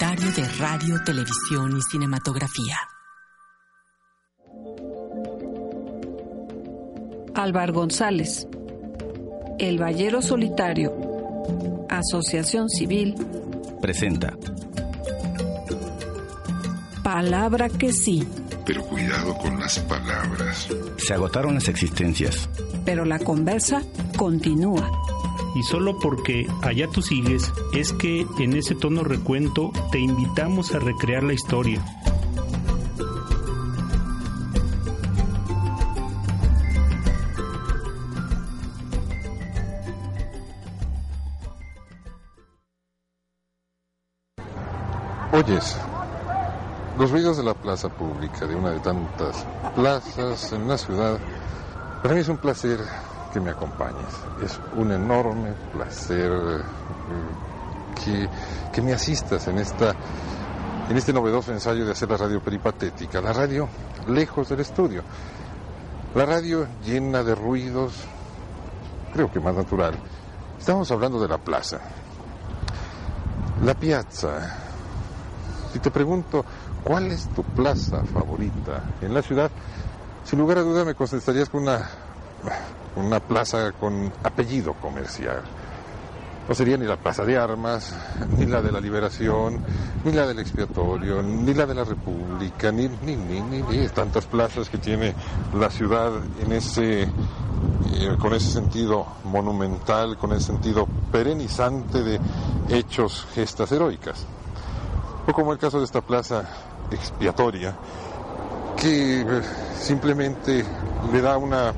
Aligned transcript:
De 0.00 0.48
Radio, 0.58 0.96
Televisión 1.04 1.76
y 1.76 1.82
Cinematografía. 1.82 2.78
Álvaro 7.34 7.74
González, 7.74 8.48
El 9.58 9.78
Ballero 9.78 10.22
Solitario, 10.22 10.94
Asociación 11.90 12.70
Civil, 12.70 13.14
presenta. 13.82 14.34
Palabra 17.04 17.68
que 17.68 17.92
sí. 17.92 18.26
Pero 18.64 18.82
cuidado 18.84 19.36
con 19.36 19.60
las 19.60 19.78
palabras. 19.80 20.66
Se 20.96 21.12
agotaron 21.12 21.54
las 21.54 21.68
existencias. 21.68 22.48
Pero 22.86 23.04
la 23.04 23.18
conversa 23.18 23.82
continúa. 24.16 25.09
Y 25.54 25.62
solo 25.62 25.98
porque 25.98 26.46
allá 26.62 26.88
tú 26.88 27.02
sigues, 27.02 27.52
es 27.72 27.92
que 27.92 28.26
en 28.38 28.56
ese 28.56 28.74
tono 28.74 29.02
recuento 29.02 29.72
te 29.90 29.98
invitamos 29.98 30.74
a 30.74 30.78
recrear 30.78 31.22
la 31.22 31.32
historia. 31.32 31.84
Oyes, 45.32 45.76
los 46.98 47.10
ruidos 47.10 47.36
de 47.36 47.44
la 47.44 47.54
plaza 47.54 47.88
pública, 47.88 48.46
de 48.46 48.54
una 48.54 48.70
de 48.70 48.80
tantas 48.80 49.46
plazas 49.74 50.52
en 50.52 50.68
la 50.68 50.76
ciudad, 50.76 51.18
para 52.02 52.14
mí 52.14 52.20
es 52.20 52.28
un 52.28 52.36
placer 52.36 52.78
que 53.32 53.40
me 53.40 53.50
acompañes. 53.50 54.12
Es 54.42 54.58
un 54.76 54.92
enorme 54.92 55.52
placer 55.72 56.30
eh, 56.32 56.62
que, 58.04 58.28
que 58.72 58.82
me 58.82 58.92
asistas 58.92 59.46
en 59.48 59.58
esta 59.58 59.94
en 60.90 60.96
este 60.96 61.12
novedoso 61.12 61.52
ensayo 61.52 61.86
de 61.86 61.92
hacer 61.92 62.10
la 62.10 62.16
radio 62.16 62.42
peripatética, 62.42 63.20
la 63.20 63.32
radio 63.32 63.68
lejos 64.08 64.48
del 64.48 64.58
estudio, 64.58 65.04
la 66.16 66.26
radio 66.26 66.66
llena 66.84 67.22
de 67.22 67.36
ruidos, 67.36 67.92
creo 69.12 69.30
que 69.30 69.38
más 69.38 69.54
natural. 69.54 69.94
Estamos 70.58 70.90
hablando 70.90 71.20
de 71.20 71.28
la 71.28 71.38
plaza, 71.38 71.78
la 73.64 73.74
piazza. 73.74 74.56
Si 75.72 75.78
te 75.78 75.92
pregunto, 75.92 76.44
¿cuál 76.82 77.12
es 77.12 77.28
tu 77.28 77.44
plaza 77.44 78.02
favorita 78.04 78.82
en 79.00 79.14
la 79.14 79.22
ciudad? 79.22 79.48
Sin 80.24 80.40
lugar 80.40 80.58
a 80.58 80.62
duda 80.62 80.84
me 80.84 80.96
contestarías 80.96 81.48
con 81.48 81.62
una 81.62 81.88
una 82.96 83.20
plaza 83.20 83.72
con 83.72 84.12
apellido 84.22 84.74
comercial. 84.74 85.42
No 86.48 86.54
sería 86.54 86.76
ni 86.76 86.84
la 86.84 86.96
Plaza 86.96 87.24
de 87.24 87.38
Armas, 87.38 87.94
ni 88.36 88.44
la 88.44 88.60
de 88.60 88.72
la 88.72 88.80
Liberación, 88.80 89.60
ni 90.04 90.10
la 90.10 90.26
del 90.26 90.40
Expiatorio, 90.40 91.22
ni 91.22 91.54
la 91.54 91.64
de 91.64 91.74
la 91.74 91.84
República, 91.84 92.72
ni, 92.72 92.88
ni, 92.88 93.14
ni, 93.14 93.40
ni, 93.40 93.88
tantas 93.88 94.26
plazas 94.26 94.68
que 94.68 94.78
tiene 94.78 95.14
la 95.54 95.70
ciudad 95.70 96.10
en 96.42 96.52
ese, 96.52 97.02
eh, 97.02 98.16
con 98.18 98.34
ese 98.34 98.50
sentido 98.50 99.06
monumental, 99.24 100.16
con 100.18 100.32
ese 100.32 100.46
sentido 100.46 100.88
perenizante 101.12 102.02
de 102.02 102.18
hechos, 102.68 103.28
gestas 103.32 103.70
heroicas. 103.70 104.26
O 105.28 105.32
como 105.32 105.52
el 105.52 105.58
caso 105.58 105.78
de 105.78 105.84
esta 105.84 106.00
plaza 106.00 106.48
expiatoria, 106.90 107.76
que 108.76 109.24
simplemente 109.78 110.64
le 111.12 111.20
da 111.20 111.36
una 111.36 111.72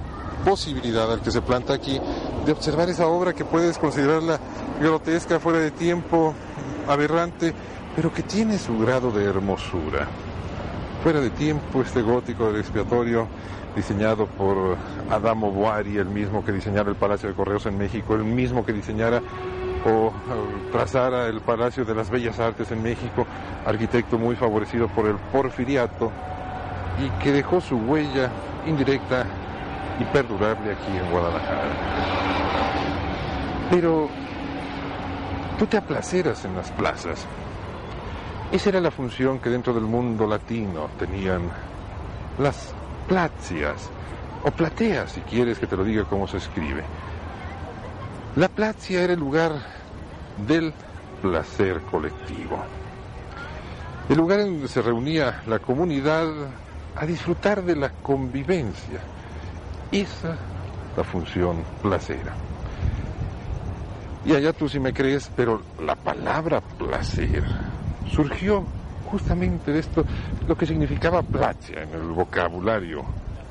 posibilidad 0.45 1.11
al 1.12 1.21
que 1.21 1.31
se 1.31 1.43
planta 1.43 1.75
aquí 1.75 2.01
de 2.45 2.53
observar 2.53 2.89
esa 2.89 3.07
obra 3.07 3.33
que 3.33 3.45
puedes 3.45 3.79
considerarla 3.79 4.39
grotesca, 4.81 5.41
fuera 5.41 5.59
de 5.59 5.71
tiempo, 5.71 6.34
aberrante, 6.89 7.55
pero 7.95 8.12
que 8.12 8.23
tiene 8.23 8.59
su 8.59 8.79
grado 8.79 9.11
de 9.11 9.25
hermosura. 9.25 10.06
Fuera 11.03 11.21
de 11.21 11.31
tiempo, 11.31 11.83
este 11.83 12.03
gótico 12.03 12.47
del 12.47 12.61
expiatorio, 12.61 13.27
diseñado 13.75 14.27
por 14.27 14.77
Adamo 15.11 15.50
Boari, 15.50 15.97
el 15.97 16.06
mismo 16.06 16.45
que 16.45 16.53
diseñara 16.53 16.91
el 16.91 16.97
Palacio 16.97 17.28
de 17.28 17.34
Correos 17.34 17.66
en 17.66 17.78
México, 17.78 18.15
el 18.15 18.25
mismo 18.25 18.65
que 18.65 18.72
diseñara 18.72 19.21
o 19.84 20.06
uh, 20.06 20.12
trazara 20.71 21.27
el 21.27 21.41
Palacio 21.41 21.84
de 21.84 21.95
las 21.95 22.09
Bellas 22.09 22.39
Artes 22.39 22.71
en 22.71 22.83
México, 22.83 23.27
arquitecto 23.66 24.19
muy 24.19 24.37
favorecido 24.37 24.89
por 24.89 25.06
el 25.06 25.16
porfiriato 25.33 26.12
y 27.03 27.09
que 27.22 27.33
dejó 27.33 27.61
su 27.61 27.77
huella 27.77 28.31
indirecta 28.66 29.27
y 30.03 30.05
perdurable 30.13 30.73
aquí 30.73 30.97
en 30.97 31.11
Guadalajara. 31.11 31.69
Pero 33.71 34.09
tú 35.59 35.67
te 35.67 35.77
aplaceras 35.77 36.45
en 36.45 36.57
las 36.57 36.71
plazas. 36.73 37.27
Esa 38.51 38.69
era 38.69 38.81
la 38.81 38.91
función 38.91 39.39
que 39.39 39.49
dentro 39.49 39.73
del 39.73 39.85
mundo 39.85 40.27
latino 40.27 40.89
tenían 40.99 41.43
las 42.39 42.75
plazias, 43.09 43.91
o 44.45 44.51
plateas, 44.51 45.13
si 45.13 45.21
quieres 45.21 45.59
que 45.59 45.67
te 45.67 45.77
lo 45.77 45.85
diga 45.85 46.05
cómo 46.05 46.27
se 46.27 46.39
escribe. 46.39 46.83
La 48.37 48.49
plazia 48.49 49.03
era 49.03 49.13
el 49.13 49.21
lugar 49.21 49.53
del 50.47 50.73
placer 51.21 51.81
colectivo. 51.91 52.59
El 54.09 54.17
lugar 54.17 54.41
en 54.41 54.53
donde 54.53 54.69
se 54.69 54.83
reunía 54.83 55.43
la 55.47 55.61
comunidad 55.61 56.27
a 56.97 57.07
disfrutar 57.07 57.63
de 57.63 57.77
la 57.77 57.91
convivencia, 57.91 59.01
esa 59.92 60.36
la 60.97 61.04
función 61.04 61.62
placera. 61.82 62.34
Y 64.25 64.34
allá 64.34 64.53
tú 64.53 64.69
sí 64.69 64.78
me 64.78 64.92
crees, 64.92 65.30
pero 65.34 65.62
la 65.84 65.97
palabra 65.97 66.60
placer 66.60 67.42
surgió 68.10 68.64
justamente 69.10 69.72
de 69.72 69.80
esto, 69.80 70.04
lo 70.47 70.56
que 70.56 70.66
significaba 70.66 71.22
placia 71.22 71.82
en 71.82 71.91
el 71.91 72.03
vocabulario 72.03 73.04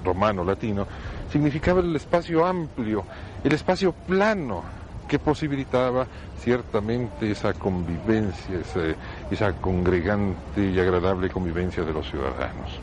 romano 0.03 0.43
latino, 0.43 0.87
significaba 1.31 1.81
el 1.81 1.95
espacio 1.95 2.45
amplio, 2.45 3.03
el 3.43 3.53
espacio 3.53 3.91
plano 3.91 4.63
que 5.07 5.19
posibilitaba 5.19 6.07
ciertamente 6.39 7.29
esa 7.29 7.53
convivencia, 7.53 8.59
esa, 8.59 8.79
esa 9.29 9.53
congregante 9.53 10.65
y 10.65 10.79
agradable 10.79 11.29
convivencia 11.29 11.83
de 11.83 11.93
los 11.93 12.09
ciudadanos. 12.09 12.79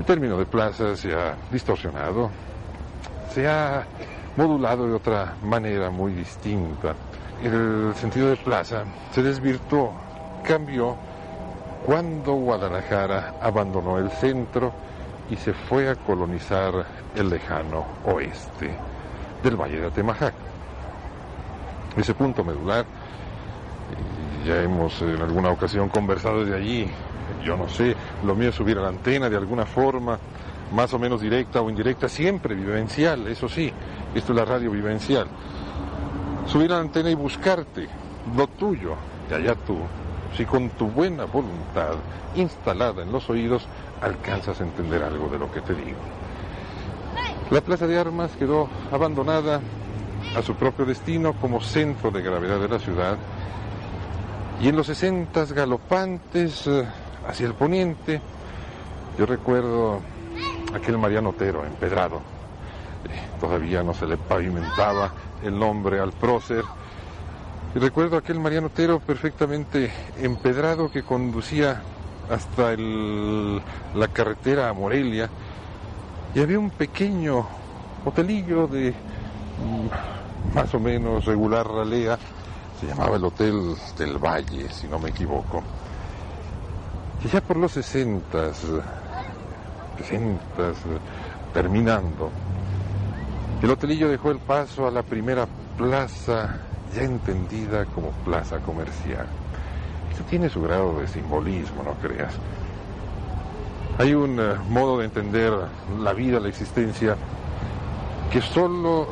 El 0.00 0.06
término 0.06 0.38
de 0.38 0.46
plaza 0.46 0.96
se 0.96 1.12
ha 1.12 1.36
distorsionado, 1.52 2.30
se 3.34 3.46
ha 3.46 3.84
modulado 4.34 4.88
de 4.88 4.94
otra 4.94 5.34
manera 5.42 5.90
muy 5.90 6.14
distinta. 6.14 6.94
El 7.42 7.92
sentido 7.96 8.30
de 8.30 8.36
plaza 8.36 8.84
se 9.12 9.22
desvirtuó, 9.22 9.92
cambió 10.42 10.96
cuando 11.84 12.32
Guadalajara 12.32 13.34
abandonó 13.42 13.98
el 13.98 14.10
centro 14.12 14.72
y 15.28 15.36
se 15.36 15.52
fue 15.52 15.90
a 15.90 15.96
colonizar 15.96 16.72
el 17.14 17.28
lejano 17.28 17.84
oeste 18.06 18.74
del 19.42 19.56
Valle 19.56 19.80
de 19.80 19.86
Atemajac. 19.88 20.32
Ese 21.98 22.14
punto 22.14 22.42
medular, 22.42 22.86
ya 24.46 24.62
hemos 24.62 25.02
en 25.02 25.20
alguna 25.20 25.50
ocasión 25.50 25.90
conversado 25.90 26.42
de 26.42 26.56
allí, 26.56 26.90
yo 27.44 27.56
no 27.56 27.68
sé, 27.68 27.94
lo 28.24 28.34
mío 28.34 28.50
es 28.50 28.54
subir 28.54 28.78
a 28.78 28.82
la 28.82 28.88
antena 28.88 29.28
de 29.28 29.36
alguna 29.36 29.66
forma, 29.66 30.18
más 30.72 30.92
o 30.94 30.98
menos 30.98 31.20
directa 31.20 31.60
o 31.60 31.70
indirecta, 31.70 32.08
siempre 32.08 32.54
vivencial, 32.54 33.26
eso 33.26 33.48
sí, 33.48 33.72
esto 34.14 34.32
es 34.32 34.36
la 34.36 34.44
radio 34.44 34.70
vivencial. 34.70 35.26
Subir 36.46 36.72
a 36.72 36.76
la 36.76 36.80
antena 36.80 37.10
y 37.10 37.14
buscarte 37.14 37.88
lo 38.36 38.46
tuyo, 38.46 38.94
y 39.30 39.34
allá 39.34 39.54
tú, 39.54 39.78
si 40.36 40.44
con 40.44 40.70
tu 40.70 40.86
buena 40.88 41.24
voluntad 41.24 41.94
instalada 42.34 43.02
en 43.02 43.12
los 43.12 43.28
oídos 43.28 43.66
alcanzas 44.00 44.60
a 44.60 44.64
entender 44.64 45.02
algo 45.02 45.28
de 45.28 45.38
lo 45.38 45.50
que 45.50 45.60
te 45.60 45.74
digo. 45.74 45.98
La 47.50 47.60
Plaza 47.60 47.86
de 47.86 47.98
Armas 47.98 48.30
quedó 48.38 48.68
abandonada 48.92 49.60
a 50.36 50.42
su 50.42 50.54
propio 50.54 50.86
destino 50.86 51.32
como 51.32 51.60
centro 51.60 52.10
de 52.10 52.22
gravedad 52.22 52.60
de 52.60 52.68
la 52.68 52.78
ciudad 52.78 53.16
y 54.60 54.68
en 54.68 54.76
los 54.76 54.86
sesentas 54.86 55.52
galopantes 55.52 56.66
eh, 56.66 56.84
hacia 57.26 57.46
el 57.46 57.54
poniente. 57.54 58.20
Yo 59.18 59.26
recuerdo 59.26 60.00
aquel 60.74 60.98
Mariano 60.98 61.30
Otero 61.30 61.64
empedrado. 61.64 62.16
Eh, 63.08 63.38
todavía 63.40 63.82
no 63.82 63.94
se 63.94 64.06
le 64.06 64.16
pavimentaba 64.16 65.12
el 65.42 65.58
nombre 65.58 66.00
al 66.00 66.12
prócer. 66.12 66.64
Y 67.74 67.78
recuerdo 67.78 68.16
aquel 68.16 68.40
Mariano 68.40 68.68
Otero 68.68 69.00
perfectamente 69.00 69.92
empedrado 70.18 70.90
que 70.90 71.02
conducía 71.02 71.82
hasta 72.30 72.72
el, 72.72 73.60
la 73.94 74.08
carretera 74.08 74.68
a 74.68 74.72
Morelia. 74.72 75.28
Y 76.34 76.40
había 76.40 76.58
un 76.58 76.70
pequeño 76.70 77.46
hotelillo 78.04 78.66
de 78.66 78.90
mm, 78.90 80.54
más 80.54 80.72
o 80.74 80.80
menos 80.80 81.24
regular 81.24 81.66
ralea. 81.66 82.18
Se 82.80 82.86
llamaba 82.86 83.16
el 83.16 83.24
Hotel 83.24 83.74
del 83.98 84.18
Valle, 84.18 84.68
si 84.70 84.86
no 84.86 84.98
me 84.98 85.10
equivoco. 85.10 85.62
Y 87.22 87.28
ya 87.28 87.40
por 87.42 87.56
los 87.56 87.72
60, 87.72 88.54
60, 89.98 90.40
terminando, 91.52 92.30
el 93.62 93.70
hotelillo 93.70 94.08
dejó 94.08 94.30
el 94.30 94.38
paso 94.38 94.86
a 94.86 94.90
la 94.90 95.02
primera 95.02 95.46
plaza 95.76 96.60
ya 96.94 97.02
entendida 97.02 97.84
como 97.84 98.10
plaza 98.24 98.58
comercial. 98.60 99.26
Esto 100.10 100.24
tiene 100.30 100.48
su 100.48 100.62
grado 100.62 100.98
de 100.98 101.06
simbolismo, 101.08 101.82
no 101.82 101.92
creas. 101.94 102.32
Hay 103.98 104.14
un 104.14 104.40
eh, 104.40 104.54
modo 104.70 104.98
de 104.98 105.04
entender 105.04 105.52
la 106.00 106.12
vida, 106.14 106.40
la 106.40 106.48
existencia, 106.48 107.16
que 108.32 108.40
solo 108.40 109.08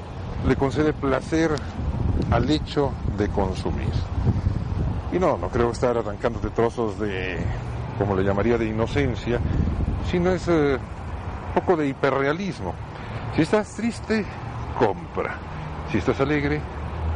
le 0.46 0.56
concede 0.56 0.94
placer 0.94 1.50
al 2.30 2.50
hecho 2.50 2.92
de 3.18 3.28
consumir. 3.28 3.92
Y 5.12 5.18
no, 5.18 5.36
no 5.36 5.50
creo 5.50 5.72
estar 5.72 5.98
arrancándote 5.98 6.48
trozos 6.50 6.98
de, 6.98 7.38
como 7.98 8.14
le 8.14 8.22
llamaría, 8.22 8.56
de 8.56 8.66
inocencia, 8.66 9.40
sino 10.10 10.30
es 10.30 10.46
un 10.46 10.54
eh, 10.54 10.78
poco 11.54 11.76
de 11.76 11.88
hiperrealismo. 11.88 12.74
Si 13.34 13.42
estás 13.42 13.74
triste, 13.74 14.24
compra. 14.78 15.34
Si 15.90 15.98
estás 15.98 16.20
alegre, 16.20 16.60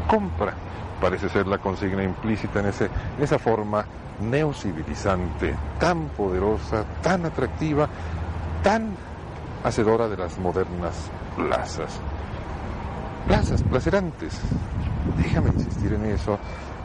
compra. 0.08 0.54
Parece 1.00 1.28
ser 1.28 1.46
la 1.46 1.58
consigna 1.58 2.02
implícita 2.02 2.60
en, 2.60 2.66
ese, 2.66 2.86
en 3.16 3.24
esa 3.24 3.38
forma 3.38 3.84
neocivilizante, 4.20 5.54
tan 5.78 6.08
poderosa, 6.08 6.84
tan 7.02 7.26
atractiva, 7.26 7.88
tan 8.62 8.94
hacedora 9.64 10.08
de 10.08 10.16
las 10.16 10.38
modernas 10.38 11.10
plazas. 11.36 11.98
Plazas 13.26 13.62
placerantes. 13.62 14.40
Déjame 15.16 15.50
insistir 15.50 15.92
en 15.92 16.06
eso. 16.06 16.38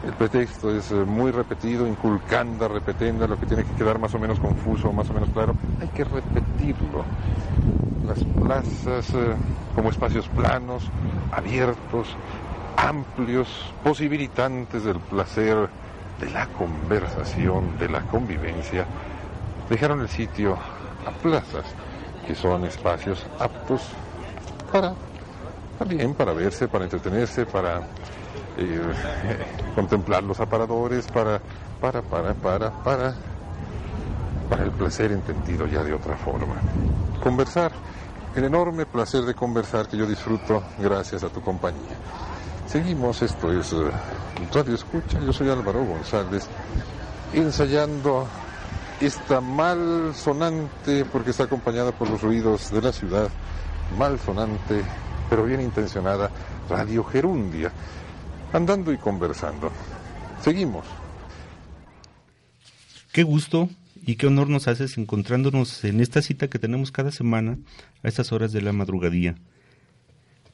El 0.04 0.12
pretexto 0.12 0.70
es 0.74 0.90
eh, 0.90 0.94
muy 0.94 1.32
repetido, 1.32 1.86
inculcanda, 1.86 2.68
repetenda, 2.68 3.26
lo 3.26 3.38
que 3.38 3.46
tiene 3.46 3.64
que 3.64 3.72
quedar 3.72 3.98
más 3.98 4.14
o 4.14 4.18
menos 4.18 4.38
confuso, 4.38 4.92
más 4.92 5.10
o 5.10 5.12
menos 5.12 5.28
claro. 5.30 5.54
Hay 5.80 5.88
que 5.88 6.04
repetirlo. 6.04 7.04
Las 8.06 8.22
plazas 8.24 9.12
eh, 9.14 9.34
como 9.74 9.90
espacios 9.90 10.28
planos, 10.28 10.84
abiertos, 11.32 12.08
amplios, 12.76 13.48
posibilitantes 13.82 14.84
del 14.84 15.00
placer, 15.00 15.68
de 16.20 16.30
la 16.30 16.46
conversación, 16.46 17.76
de 17.78 17.88
la 17.88 18.00
convivencia, 18.02 18.86
dejaron 19.68 20.00
el 20.00 20.08
sitio 20.08 20.56
a 21.06 21.10
plazas, 21.22 21.64
que 22.26 22.34
son 22.34 22.64
espacios 22.64 23.26
aptos 23.38 23.82
para, 24.72 24.94
también 25.78 26.14
para 26.14 26.32
verse, 26.32 26.68
para 26.68 26.84
entretenerse, 26.84 27.46
para 27.46 27.86
eh, 28.56 28.80
contemplar 29.74 30.22
los 30.22 30.40
aparadores, 30.40 31.06
para, 31.06 31.40
para, 31.80 32.02
para, 32.02 32.34
para, 32.34 32.70
para, 32.82 33.14
para 34.48 34.64
el 34.64 34.70
placer 34.72 35.12
entendido 35.12 35.66
ya 35.66 35.82
de 35.82 35.92
otra 35.92 36.16
forma. 36.16 36.56
Conversar, 37.22 37.72
el 38.34 38.44
enorme 38.44 38.86
placer 38.86 39.22
de 39.22 39.34
conversar 39.34 39.88
que 39.88 39.96
yo 39.96 40.06
disfruto 40.06 40.62
gracias 40.78 41.22
a 41.24 41.28
tu 41.28 41.40
compañía. 41.40 41.96
Seguimos, 42.66 43.22
esto 43.22 43.50
es 43.50 43.72
uh, 43.72 43.90
Radio 44.52 44.74
Escucha, 44.74 45.18
yo 45.20 45.32
soy 45.32 45.48
Álvaro 45.48 45.84
González, 45.84 46.46
ensayando 47.32 48.26
esta 49.00 49.40
mal 49.40 50.12
sonante, 50.14 51.04
porque 51.06 51.30
está 51.30 51.44
acompañada 51.44 51.92
por 51.92 52.10
los 52.10 52.20
ruidos 52.20 52.70
de 52.70 52.82
la 52.82 52.92
ciudad, 52.92 53.28
mal 53.98 54.18
sonante, 54.18 54.82
pero 55.30 55.44
bien 55.44 55.60
intencionada, 55.60 56.30
Radio 56.68 57.04
Gerundia, 57.04 57.72
andando 58.52 58.92
y 58.92 58.98
conversando. 58.98 59.70
Seguimos. 60.42 60.84
Qué 63.12 63.22
gusto 63.22 63.68
y 64.06 64.16
qué 64.16 64.26
honor 64.26 64.48
nos 64.48 64.68
haces 64.68 64.96
encontrándonos 64.98 65.84
en 65.84 66.00
esta 66.00 66.22
cita 66.22 66.48
que 66.48 66.58
tenemos 66.58 66.92
cada 66.92 67.10
semana 67.10 67.58
a 68.02 68.08
estas 68.08 68.32
horas 68.32 68.52
de 68.52 68.62
la 68.62 68.72
madrugadía. 68.72 69.34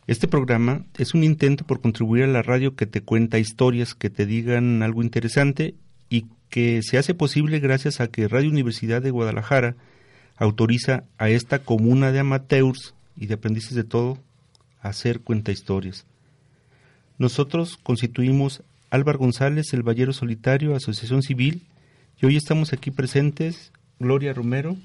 Este 0.06 0.29
programa 0.29 0.85
es 0.99 1.14
un 1.14 1.25
intento 1.25 1.64
por 1.64 1.81
contribuir 1.81 2.25
a 2.25 2.29
la 2.29 2.43
radio 2.43 2.76
que 2.76 2.87
te 2.87 3.00
cuenta 3.00 3.38
historias 3.38 3.94
que 3.94 4.11
te 4.11 4.26
digan 4.26 4.82
algo 4.82 5.02
interesante 5.02 5.75
y 6.11 6.26
que 6.50 6.82
se 6.82 6.99
hace 6.99 7.14
posible 7.14 7.58
gracias 7.58 8.00
a 8.00 8.08
que 8.08 8.29
Radio 8.29 8.50
Universidad 8.50 9.02
de 9.02 9.11
Guadalajara 9.11 9.76
autoriza 10.37 11.05
a 11.17 11.29
esta 11.31 11.61
comuna 11.61 12.12
de 12.12 12.19
amateurs 12.19 12.94
y 13.17 13.26
de 13.26 13.35
aprendices 13.35 13.75
de 13.75 13.85
todo 13.85 14.19
a 14.82 14.88
hacer 14.88 15.20
cuenta 15.20 15.52
historias. 15.52 16.06
Nosotros 17.16 17.78
constituimos 17.82 18.62
Álvaro 18.90 19.20
González, 19.20 19.72
El 19.72 19.84
Ballero 19.84 20.12
Solitario, 20.12 20.75
Asociación 20.75 21.22
Civil, 21.22 21.62
y 22.20 22.26
hoy 22.26 22.37
estamos 22.37 22.72
aquí 22.72 22.90
presentes 22.90 23.72
Gloria 24.00 24.32
Romero. 24.32 24.76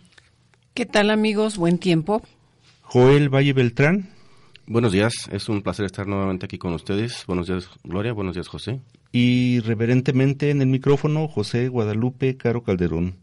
¿Qué 0.76 0.86
tal 0.86 1.10
amigos? 1.10 1.58
Buen 1.58 1.80
tiempo. 1.80 2.22
Joel 2.82 3.30
Valle 3.30 3.54
Beltrán. 3.54 4.10
Buenos 4.68 4.92
días, 4.92 5.14
es 5.32 5.50
un 5.50 5.64
placer 5.64 5.86
estar 5.86 6.06
nuevamente 6.06 6.46
aquí 6.46 6.60
con 6.60 6.74
ustedes. 6.74 7.24
Buenos 7.26 7.48
días, 7.48 7.68
Gloria. 7.84 8.14
Buenos 8.14 8.36
días, 8.36 8.48
José. 8.48 8.80
Y 9.12 9.62
reverentemente 9.62 10.52
en 10.52 10.62
el 10.62 10.68
micrófono, 10.68 11.28
José 11.28 11.68
Guadalupe 11.68 12.38
Caro 12.38 12.62
Calderón. 12.62 13.16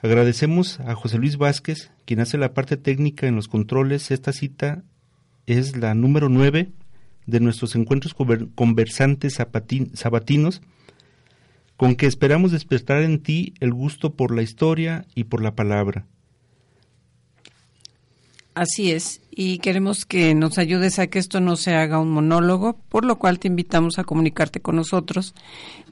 Agradecemos 0.00 0.80
a 0.80 0.94
José 0.94 1.18
Luis 1.18 1.36
Vázquez, 1.36 1.90
quien 2.06 2.20
hace 2.20 2.38
la 2.38 2.54
parte 2.54 2.78
técnica 2.78 3.26
en 3.26 3.36
los 3.36 3.48
controles. 3.48 4.10
Esta 4.10 4.32
cita 4.32 4.82
es 5.44 5.76
la 5.76 5.94
número 5.94 6.30
nueve 6.30 6.72
de 7.26 7.40
nuestros 7.40 7.74
encuentros 7.74 8.14
conversantes 8.54 9.34
sabatinos, 9.34 10.62
con 11.76 11.96
que 11.96 12.06
esperamos 12.06 12.52
despertar 12.52 13.02
en 13.02 13.22
ti 13.22 13.54
el 13.60 13.72
gusto 13.72 14.14
por 14.14 14.34
la 14.34 14.42
historia 14.42 15.06
y 15.14 15.24
por 15.24 15.42
la 15.42 15.54
palabra. 15.54 16.06
Así 18.54 18.92
es, 18.92 19.20
y 19.32 19.58
queremos 19.58 20.04
que 20.04 20.32
nos 20.36 20.58
ayudes 20.58 21.00
a 21.00 21.08
que 21.08 21.18
esto 21.18 21.40
no 21.40 21.56
se 21.56 21.74
haga 21.74 21.98
un 21.98 22.10
monólogo, 22.10 22.78
por 22.88 23.04
lo 23.04 23.18
cual 23.18 23.40
te 23.40 23.48
invitamos 23.48 23.98
a 23.98 24.04
comunicarte 24.04 24.60
con 24.60 24.76
nosotros 24.76 25.34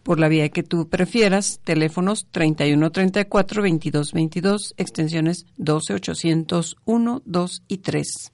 por 0.04 0.20
la 0.20 0.28
vía 0.28 0.48
que 0.48 0.62
tú 0.62 0.88
prefieras, 0.88 1.60
teléfonos 1.64 2.26
3134 2.30 3.62
2222, 3.62 4.74
extensiones 4.76 5.46
12 5.56 5.94
801, 5.94 7.22
2 7.24 7.62
y 7.66 7.78
3. 7.78 8.32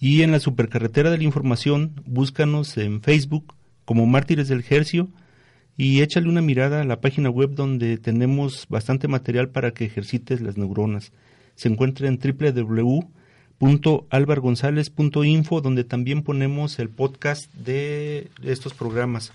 Y 0.00 0.22
en 0.22 0.32
la 0.32 0.40
supercarretera 0.40 1.10
de 1.10 1.18
la 1.18 1.24
información, 1.24 2.02
búscanos 2.06 2.76
en 2.76 3.00
Facebook 3.00 3.54
como 3.84 4.06
Mártires 4.06 4.48
del 4.48 4.64
Hercio 4.68 5.08
y 5.76 6.02
échale 6.02 6.28
una 6.28 6.42
mirada 6.42 6.82
a 6.82 6.84
la 6.84 7.00
página 7.00 7.30
web 7.30 7.54
donde 7.54 7.98
tenemos 7.98 8.66
bastante 8.68 9.08
material 9.08 9.48
para 9.48 9.72
que 9.72 9.84
ejercites 9.84 10.40
las 10.40 10.56
neuronas. 10.56 11.12
Se 11.54 11.68
encuentra 11.68 12.08
en 12.08 12.18
www 12.18 13.08
alvargonzalez.info 14.10 15.60
donde 15.60 15.84
también 15.84 16.22
ponemos 16.22 16.78
el 16.78 16.90
podcast 16.90 17.52
de 17.54 18.30
estos 18.42 18.74
programas. 18.74 19.32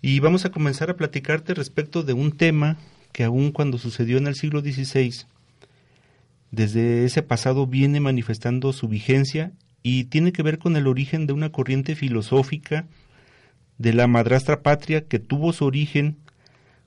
Y 0.00 0.20
vamos 0.20 0.44
a 0.44 0.50
comenzar 0.50 0.90
a 0.90 0.96
platicarte 0.96 1.54
respecto 1.54 2.02
de 2.02 2.12
un 2.12 2.32
tema 2.32 2.76
que 3.12 3.24
aun 3.24 3.52
cuando 3.52 3.78
sucedió 3.78 4.18
en 4.18 4.26
el 4.26 4.34
siglo 4.34 4.60
XVI, 4.60 5.26
desde 6.54 7.04
ese 7.04 7.22
pasado 7.22 7.66
viene 7.66 8.00
manifestando 8.00 8.72
su 8.72 8.88
vigencia 8.88 9.52
y 9.82 10.04
tiene 10.04 10.32
que 10.32 10.42
ver 10.42 10.58
con 10.58 10.76
el 10.76 10.86
origen 10.86 11.26
de 11.26 11.32
una 11.32 11.50
corriente 11.50 11.94
filosófica 11.94 12.86
de 13.78 13.92
la 13.92 14.06
madrastra 14.06 14.62
patria 14.62 15.06
que 15.06 15.18
tuvo 15.18 15.52
su 15.52 15.64
origen 15.64 16.16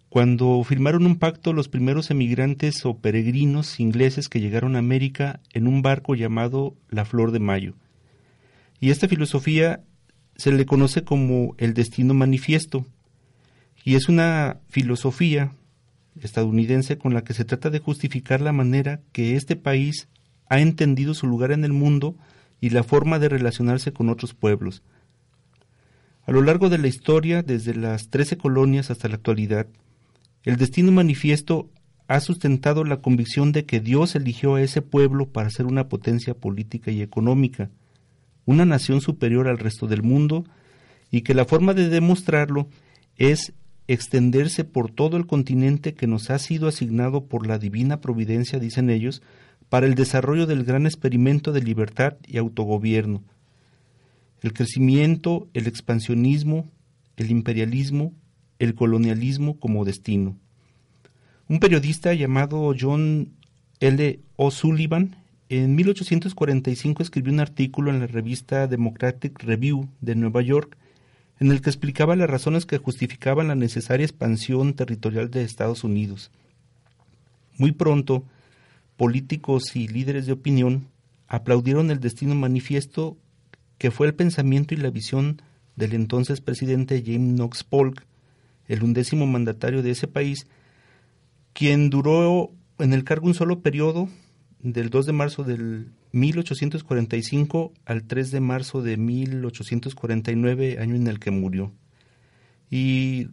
cuando 0.09 0.63
firmaron 0.63 1.05
un 1.05 1.17
pacto 1.17 1.53
los 1.53 1.67
primeros 1.67 2.09
emigrantes 2.11 2.85
o 2.85 2.97
peregrinos 2.97 3.79
ingleses 3.79 4.29
que 4.29 4.39
llegaron 4.39 4.75
a 4.75 4.79
América 4.79 5.41
en 5.53 5.67
un 5.67 5.81
barco 5.81 6.15
llamado 6.15 6.75
la 6.89 7.05
Flor 7.05 7.31
de 7.31 7.39
Mayo. 7.39 7.75
Y 8.79 8.91
esta 8.91 9.07
filosofía 9.07 9.81
se 10.35 10.51
le 10.51 10.65
conoce 10.65 11.03
como 11.03 11.55
el 11.57 11.73
destino 11.73 12.13
manifiesto, 12.13 12.85
y 13.83 13.95
es 13.95 14.07
una 14.07 14.57
filosofía 14.69 15.51
estadounidense 16.21 16.97
con 16.97 17.13
la 17.13 17.23
que 17.23 17.33
se 17.33 17.45
trata 17.45 17.69
de 17.69 17.79
justificar 17.79 18.41
la 18.41 18.51
manera 18.51 19.01
que 19.11 19.35
este 19.35 19.55
país 19.55 20.07
ha 20.49 20.59
entendido 20.59 21.13
su 21.13 21.27
lugar 21.27 21.51
en 21.51 21.63
el 21.63 21.73
mundo 21.73 22.15
y 22.61 22.69
la 22.69 22.83
forma 22.83 23.19
de 23.19 23.29
relacionarse 23.29 23.93
con 23.93 24.09
otros 24.09 24.33
pueblos. 24.33 24.83
A 26.25 26.31
lo 26.31 26.41
largo 26.41 26.69
de 26.69 26.77
la 26.77 26.87
historia, 26.87 27.43
desde 27.43 27.73
las 27.75 28.09
trece 28.09 28.37
colonias 28.37 28.91
hasta 28.91 29.07
la 29.07 29.15
actualidad, 29.15 29.67
el 30.43 30.57
destino 30.57 30.91
manifiesto 30.91 31.69
ha 32.07 32.19
sustentado 32.19 32.83
la 32.83 33.01
convicción 33.01 33.51
de 33.51 33.65
que 33.65 33.79
Dios 33.79 34.15
eligió 34.15 34.55
a 34.55 34.61
ese 34.61 34.81
pueblo 34.81 35.29
para 35.29 35.49
ser 35.49 35.65
una 35.65 35.89
potencia 35.89 36.33
política 36.33 36.91
y 36.91 37.01
económica, 37.01 37.69
una 38.45 38.65
nación 38.65 39.01
superior 39.01 39.47
al 39.47 39.57
resto 39.57 39.87
del 39.87 40.03
mundo, 40.03 40.45
y 41.11 41.21
que 41.21 41.33
la 41.33 41.45
forma 41.45 41.73
de 41.73 41.89
demostrarlo 41.89 42.69
es 43.17 43.53
extenderse 43.87 44.63
por 44.63 44.91
todo 44.91 45.17
el 45.17 45.25
continente 45.25 45.93
que 45.93 46.07
nos 46.07 46.29
ha 46.29 46.39
sido 46.39 46.67
asignado 46.67 47.25
por 47.25 47.47
la 47.47 47.57
divina 47.57 48.01
providencia, 48.01 48.59
dicen 48.59 48.89
ellos, 48.89 49.21
para 49.69 49.85
el 49.85 49.95
desarrollo 49.95 50.45
del 50.45 50.63
gran 50.63 50.85
experimento 50.85 51.51
de 51.51 51.61
libertad 51.61 52.15
y 52.25 52.37
autogobierno. 52.37 53.23
El 54.41 54.53
crecimiento, 54.53 55.47
el 55.53 55.67
expansionismo, 55.67 56.65
el 57.15 57.31
imperialismo, 57.31 58.13
el 58.59 58.75
colonialismo 58.75 59.59
como 59.59 59.85
destino. 59.85 60.37
Un 61.49 61.59
periodista 61.59 62.13
llamado 62.13 62.73
John 62.77 63.33
L. 63.79 64.19
O'Sullivan 64.35 65.15
en 65.49 65.75
1845 65.75 67.03
escribió 67.03 67.31
un 67.31 67.39
artículo 67.39 67.89
en 67.89 67.99
la 67.99 68.07
revista 68.07 68.67
Democratic 68.67 69.41
Review 69.43 69.87
de 70.01 70.15
Nueva 70.15 70.41
York 70.41 70.77
en 71.39 71.51
el 71.51 71.61
que 71.61 71.69
explicaba 71.69 72.15
las 72.15 72.29
razones 72.29 72.65
que 72.65 72.77
justificaban 72.77 73.47
la 73.47 73.55
necesaria 73.55 74.05
expansión 74.05 74.73
territorial 74.73 75.29
de 75.29 75.43
Estados 75.43 75.83
Unidos. 75.83 76.31
Muy 77.57 77.71
pronto, 77.71 78.23
políticos 78.95 79.75
y 79.75 79.87
líderes 79.87 80.25
de 80.25 80.33
opinión 80.33 80.87
aplaudieron 81.27 81.91
el 81.91 81.99
destino 81.99 82.35
manifiesto 82.35 83.17
que 83.77 83.91
fue 83.91 84.07
el 84.07 84.15
pensamiento 84.15 84.73
y 84.73 84.77
la 84.77 84.89
visión 84.89 85.41
del 85.75 85.93
entonces 85.93 86.41
presidente 86.41 87.03
James 87.05 87.35
Knox 87.35 87.63
Polk, 87.63 88.03
el 88.67 88.83
undécimo 88.83 89.27
mandatario 89.27 89.83
de 89.83 89.91
ese 89.91 90.07
país, 90.07 90.47
quien 91.53 91.89
duró 91.89 92.51
en 92.79 92.93
el 92.93 93.03
cargo 93.03 93.27
un 93.27 93.33
solo 93.33 93.61
periodo, 93.61 94.09
del 94.59 94.89
2 94.89 95.05
de 95.05 95.13
marzo 95.13 95.43
del 95.43 95.91
1845 96.11 97.73
al 97.85 98.03
3 98.03 98.31
de 98.31 98.39
marzo 98.39 98.81
de 98.81 98.97
1849, 98.97 100.77
año 100.79 100.95
en 100.95 101.07
el 101.07 101.19
que 101.19 101.31
murió. 101.31 101.71
Y 102.69 103.29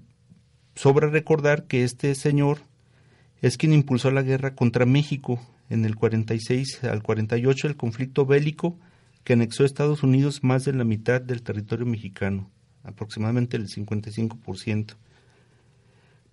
sobra 0.74 1.08
recordar 1.08 1.64
que 1.64 1.84
este 1.84 2.14
señor 2.14 2.58
es 3.40 3.56
quien 3.56 3.72
impulsó 3.72 4.10
la 4.10 4.22
guerra 4.22 4.54
contra 4.54 4.86
México 4.86 5.40
en 5.70 5.84
el 5.84 5.96
46 5.96 6.84
al 6.84 7.02
48, 7.02 7.68
el 7.68 7.76
conflicto 7.76 8.26
bélico 8.26 8.78
que 9.24 9.32
anexó 9.32 9.62
a 9.62 9.66
Estados 9.66 10.02
Unidos 10.02 10.44
más 10.44 10.64
de 10.64 10.72
la 10.72 10.84
mitad 10.84 11.20
del 11.20 11.42
territorio 11.42 11.86
mexicano, 11.86 12.50
aproximadamente 12.82 13.56
el 13.56 13.68
55%. 13.68 14.94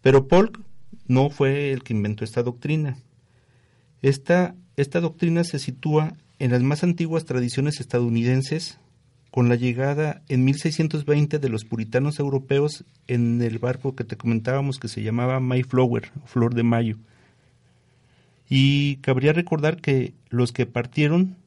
Pero 0.02 0.28
Polk 0.28 0.60
no 1.08 1.30
fue 1.30 1.72
el 1.72 1.84
que 1.84 1.94
inventó 1.94 2.24
esta 2.24 2.44
doctrina. 2.44 2.98
Esta, 4.02 4.56
esta 4.76 5.00
doctrina 5.00 5.44
se 5.44 5.60
sitúa 5.60 6.14
en 6.42 6.50
las 6.50 6.64
más 6.64 6.84
antiguas 6.84 7.26
tradiciones 7.26 7.80
estadounidenses, 7.80 8.80
con 9.30 9.48
la 9.48 9.54
llegada 9.54 10.24
en 10.28 10.44
1620 10.44 11.38
de 11.38 11.50
los 11.50 11.66
puritanos 11.66 12.18
europeos 12.18 12.84
en 13.08 13.44
el 13.44 13.60
barco 13.60 13.96
que 13.96 14.04
te 14.04 14.18
comentábamos 14.18 14.80
que 14.80 14.88
se 14.88 15.04
llamaba 15.04 15.40
Mayflower, 15.40 16.12
Flor 16.26 16.56
de 16.56 16.64
Mayo. 16.64 16.98
Y 18.50 18.96
cabría 18.98 19.34
recordar 19.34 19.82
que 19.82 20.16
los 20.30 20.52
que 20.52 20.66
partieron 20.66 21.38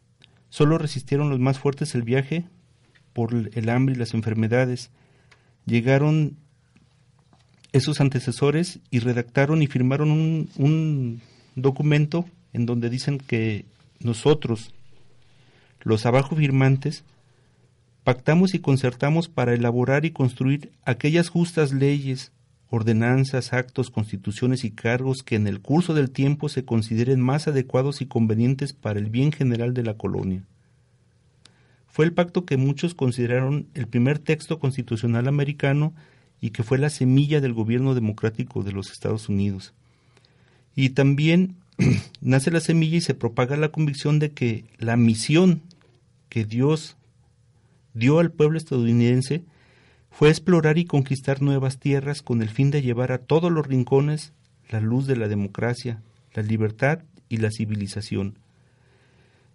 solo 0.48 0.78
resistieron 0.78 1.28
los 1.28 1.40
más 1.40 1.58
fuertes 1.58 1.96
el 1.96 2.04
viaje 2.04 2.44
por 3.12 3.34
el 3.52 3.68
hambre 3.70 3.96
y 3.96 3.98
las 3.98 4.14
enfermedades. 4.14 4.92
Llegaron 5.66 6.36
esos 7.72 8.00
antecesores 8.00 8.78
y 8.92 9.00
redactaron 9.00 9.60
y 9.60 9.66
firmaron 9.66 10.12
un, 10.12 10.48
un 10.56 11.20
documento 11.56 12.26
en 12.52 12.64
donde 12.64 12.90
dicen 12.90 13.18
que 13.18 13.64
nosotros, 13.98 14.73
los 15.84 16.06
abajo 16.06 16.34
firmantes, 16.34 17.04
pactamos 18.02 18.54
y 18.54 18.58
concertamos 18.58 19.28
para 19.28 19.54
elaborar 19.54 20.04
y 20.04 20.10
construir 20.10 20.72
aquellas 20.84 21.28
justas 21.28 21.72
leyes, 21.72 22.32
ordenanzas, 22.68 23.52
actos, 23.52 23.90
constituciones 23.90 24.64
y 24.64 24.70
cargos 24.70 25.22
que 25.22 25.36
en 25.36 25.46
el 25.46 25.60
curso 25.60 25.94
del 25.94 26.10
tiempo 26.10 26.48
se 26.48 26.64
consideren 26.64 27.20
más 27.20 27.46
adecuados 27.46 28.00
y 28.00 28.06
convenientes 28.06 28.72
para 28.72 28.98
el 28.98 29.10
bien 29.10 29.30
general 29.30 29.74
de 29.74 29.84
la 29.84 29.94
colonia. 29.94 30.42
Fue 31.86 32.04
el 32.04 32.12
pacto 32.12 32.44
que 32.44 32.56
muchos 32.56 32.94
consideraron 32.94 33.68
el 33.74 33.86
primer 33.86 34.18
texto 34.18 34.58
constitucional 34.58 35.28
americano 35.28 35.94
y 36.40 36.50
que 36.50 36.64
fue 36.64 36.76
la 36.76 36.90
semilla 36.90 37.40
del 37.40 37.52
gobierno 37.52 37.94
democrático 37.94 38.62
de 38.64 38.72
los 38.72 38.90
Estados 38.90 39.28
Unidos. 39.28 39.74
Y 40.74 40.90
también 40.90 41.54
nace 42.20 42.50
la 42.50 42.60
semilla 42.60 42.96
y 42.96 43.00
se 43.00 43.14
propaga 43.14 43.56
la 43.56 43.68
convicción 43.68 44.18
de 44.18 44.32
que 44.32 44.64
la 44.78 44.96
misión 44.96 45.62
que 46.34 46.44
Dios 46.44 46.96
dio 47.92 48.18
al 48.18 48.32
pueblo 48.32 48.58
estadounidense 48.58 49.44
fue 50.10 50.30
explorar 50.30 50.78
y 50.78 50.84
conquistar 50.84 51.40
nuevas 51.40 51.78
tierras 51.78 52.22
con 52.22 52.42
el 52.42 52.48
fin 52.48 52.72
de 52.72 52.82
llevar 52.82 53.12
a 53.12 53.18
todos 53.18 53.52
los 53.52 53.64
rincones 53.64 54.32
la 54.68 54.80
luz 54.80 55.06
de 55.06 55.14
la 55.14 55.28
democracia, 55.28 56.02
la 56.32 56.42
libertad 56.42 57.02
y 57.28 57.36
la 57.36 57.52
civilización. 57.52 58.40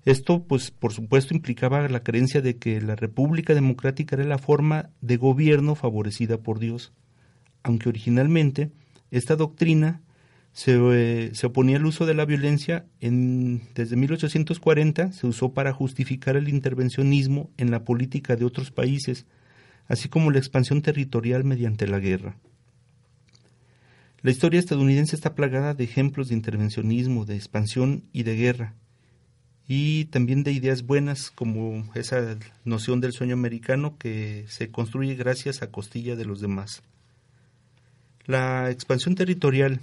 Esto, 0.06 0.44
pues, 0.44 0.72
por 0.72 0.94
supuesto, 0.94 1.34
implicaba 1.34 1.86
la 1.90 2.02
creencia 2.02 2.42
de 2.42 2.56
que 2.56 2.80
la 2.80 2.96
República 2.96 3.54
Democrática 3.54 4.16
era 4.16 4.24
la 4.24 4.38
forma 4.38 4.90
de 5.02 5.18
gobierno 5.18 5.76
favorecida 5.76 6.38
por 6.38 6.60
Dios, 6.60 6.94
aunque 7.62 7.90
originalmente 7.90 8.72
esta 9.12 9.36
doctrina 9.36 10.00
se, 10.60 10.78
eh, 10.78 11.32
se, 11.36 11.48
oponía 11.48 11.78
al 11.78 11.86
uso 11.86 12.06
de 12.06 12.14
la 12.14 12.26
violencia. 12.26 12.86
En, 13.00 13.62
desde 13.76 13.96
1840 13.96 15.14
se 15.14 15.26
usó 15.26 15.54
para 15.54 15.72
justificar 15.72 16.36
el 16.36 16.50
intervencionismo 16.50 17.50
en 17.56 17.72
la 17.72 17.86
política 17.86 18.36
de 18.36 18.44
otros 18.44 18.70
países, 18.70 19.26
así 19.88 20.10
como 20.10 20.32
la 20.32 20.38
expansión 20.38 20.82
territorial 20.82 21.46
mediante 21.46 21.88
la 21.88 22.00
guerra. 22.00 22.36
La 24.22 24.32
historia 24.32 24.60
estadounidense 24.60 25.16
está 25.16 25.34
plagada 25.34 25.74
de 25.74 25.86
ejemplos 25.86 26.28
de 26.28 26.36
intervencionismo, 26.36 27.24
de 27.24 27.38
expansión 27.38 28.04
y 28.12 28.24
de 28.24 28.36
guerra 28.36 28.76
y 29.66 30.06
también 30.06 30.44
de 30.44 30.52
ideas 30.52 30.86
buenas 30.86 31.32
como 31.32 31.90
esa 31.96 32.38
noción 32.66 33.00
del 33.00 33.14
sueño 33.14 33.36
americano 33.36 33.98
que 33.98 34.44
se 34.50 34.72
construye 34.72 35.16
gracias 35.16 35.62
a 35.62 35.72
costilla 35.72 36.18
de 36.18 36.26
los 36.26 36.42
demás. 36.42 36.84
La 38.26 38.70
expansión 38.72 39.16
territorial 39.16 39.80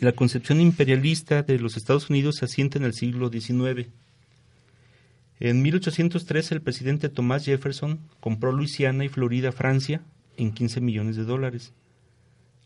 la 0.00 0.12
concepción 0.12 0.60
imperialista 0.60 1.42
de 1.42 1.58
los 1.58 1.76
Estados 1.76 2.10
Unidos 2.10 2.36
se 2.36 2.44
asienta 2.44 2.78
en 2.78 2.84
el 2.84 2.94
siglo 2.94 3.30
XIX. 3.30 3.88
En 5.38 5.62
1803 5.62 6.52
el 6.52 6.62
presidente 6.62 7.08
Thomas 7.08 7.44
Jefferson 7.44 8.00
compró 8.20 8.52
Luisiana 8.52 9.04
y 9.04 9.08
Florida, 9.08 9.52
Francia, 9.52 10.02
en 10.36 10.52
15 10.52 10.80
millones 10.80 11.16
de 11.16 11.24
dólares. 11.24 11.72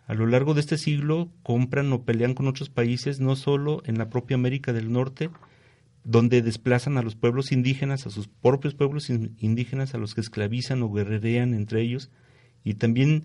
A 0.06 0.14
lo 0.14 0.26
largo 0.26 0.54
de 0.54 0.60
este 0.60 0.76
siglo 0.76 1.30
compran 1.42 1.92
o 1.92 2.02
pelean 2.02 2.34
con 2.34 2.48
otros 2.48 2.68
países 2.68 3.20
no 3.20 3.36
solo 3.36 3.82
en 3.86 3.96
la 3.96 4.08
propia 4.08 4.34
América 4.34 4.72
del 4.72 4.92
Norte, 4.92 5.30
donde 6.02 6.42
desplazan 6.42 6.98
a 6.98 7.02
los 7.02 7.14
pueblos 7.14 7.52
indígenas, 7.52 8.06
a 8.06 8.10
sus 8.10 8.26
propios 8.26 8.74
pueblos 8.74 9.10
indígenas, 9.10 9.94
a 9.94 9.98
los 9.98 10.14
que 10.14 10.20
esclavizan 10.20 10.82
o 10.82 10.92
guerrerean 10.92 11.54
entre 11.54 11.82
ellos, 11.82 12.10
y 12.64 12.74
también 12.74 13.24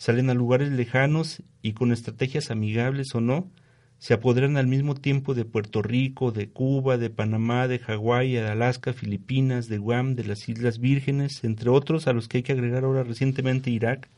salen 0.00 0.30
a 0.30 0.34
lugares 0.34 0.70
lejanos 0.70 1.42
y 1.60 1.74
con 1.74 1.92
estrategias 1.92 2.50
amigables 2.50 3.14
o 3.14 3.20
no, 3.20 3.50
se 3.98 4.14
apoderan 4.14 4.56
al 4.56 4.66
mismo 4.66 4.94
tiempo 4.94 5.34
de 5.34 5.44
Puerto 5.44 5.82
Rico, 5.82 6.32
de 6.32 6.48
Cuba, 6.48 6.96
de 6.96 7.10
Panamá, 7.10 7.68
de 7.68 7.80
Hawái, 7.80 8.32
de 8.32 8.48
Alaska, 8.48 8.94
Filipinas, 8.94 9.68
de 9.68 9.76
Guam, 9.76 10.14
de 10.14 10.24
las 10.24 10.48
Islas 10.48 10.78
Vírgenes, 10.78 11.44
entre 11.44 11.68
otros 11.68 12.06
a 12.06 12.14
los 12.14 12.28
que 12.28 12.38
hay 12.38 12.42
que 12.42 12.52
agregar 12.52 12.84
ahora 12.84 13.02
recientemente 13.02 13.70
Irak, 13.70 14.08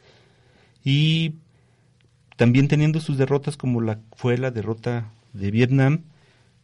y 0.84 1.34
también 2.36 2.68
teniendo 2.68 3.00
sus 3.00 3.18
derrotas 3.18 3.56
como 3.56 3.80
la 3.80 3.98
fue 4.14 4.38
la 4.38 4.52
derrota 4.52 5.10
de 5.32 5.50
Vietnam, 5.50 6.04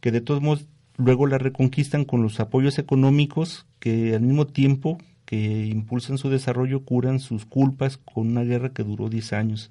que 0.00 0.12
de 0.12 0.20
todos 0.20 0.40
modos 0.40 0.66
luego 0.96 1.26
la 1.26 1.38
reconquistan 1.38 2.04
con 2.04 2.22
los 2.22 2.38
apoyos 2.38 2.78
económicos 2.78 3.66
que 3.80 4.14
al 4.14 4.22
mismo 4.22 4.46
tiempo 4.46 4.98
que 5.28 5.66
impulsan 5.66 6.16
su 6.16 6.30
desarrollo 6.30 6.87
curan 6.87 7.20
sus 7.20 7.44
culpas 7.44 7.99
con 7.99 8.28
una 8.28 8.44
guerra 8.44 8.73
que 8.73 8.82
duró 8.82 9.11
10 9.11 9.35
años. 9.35 9.70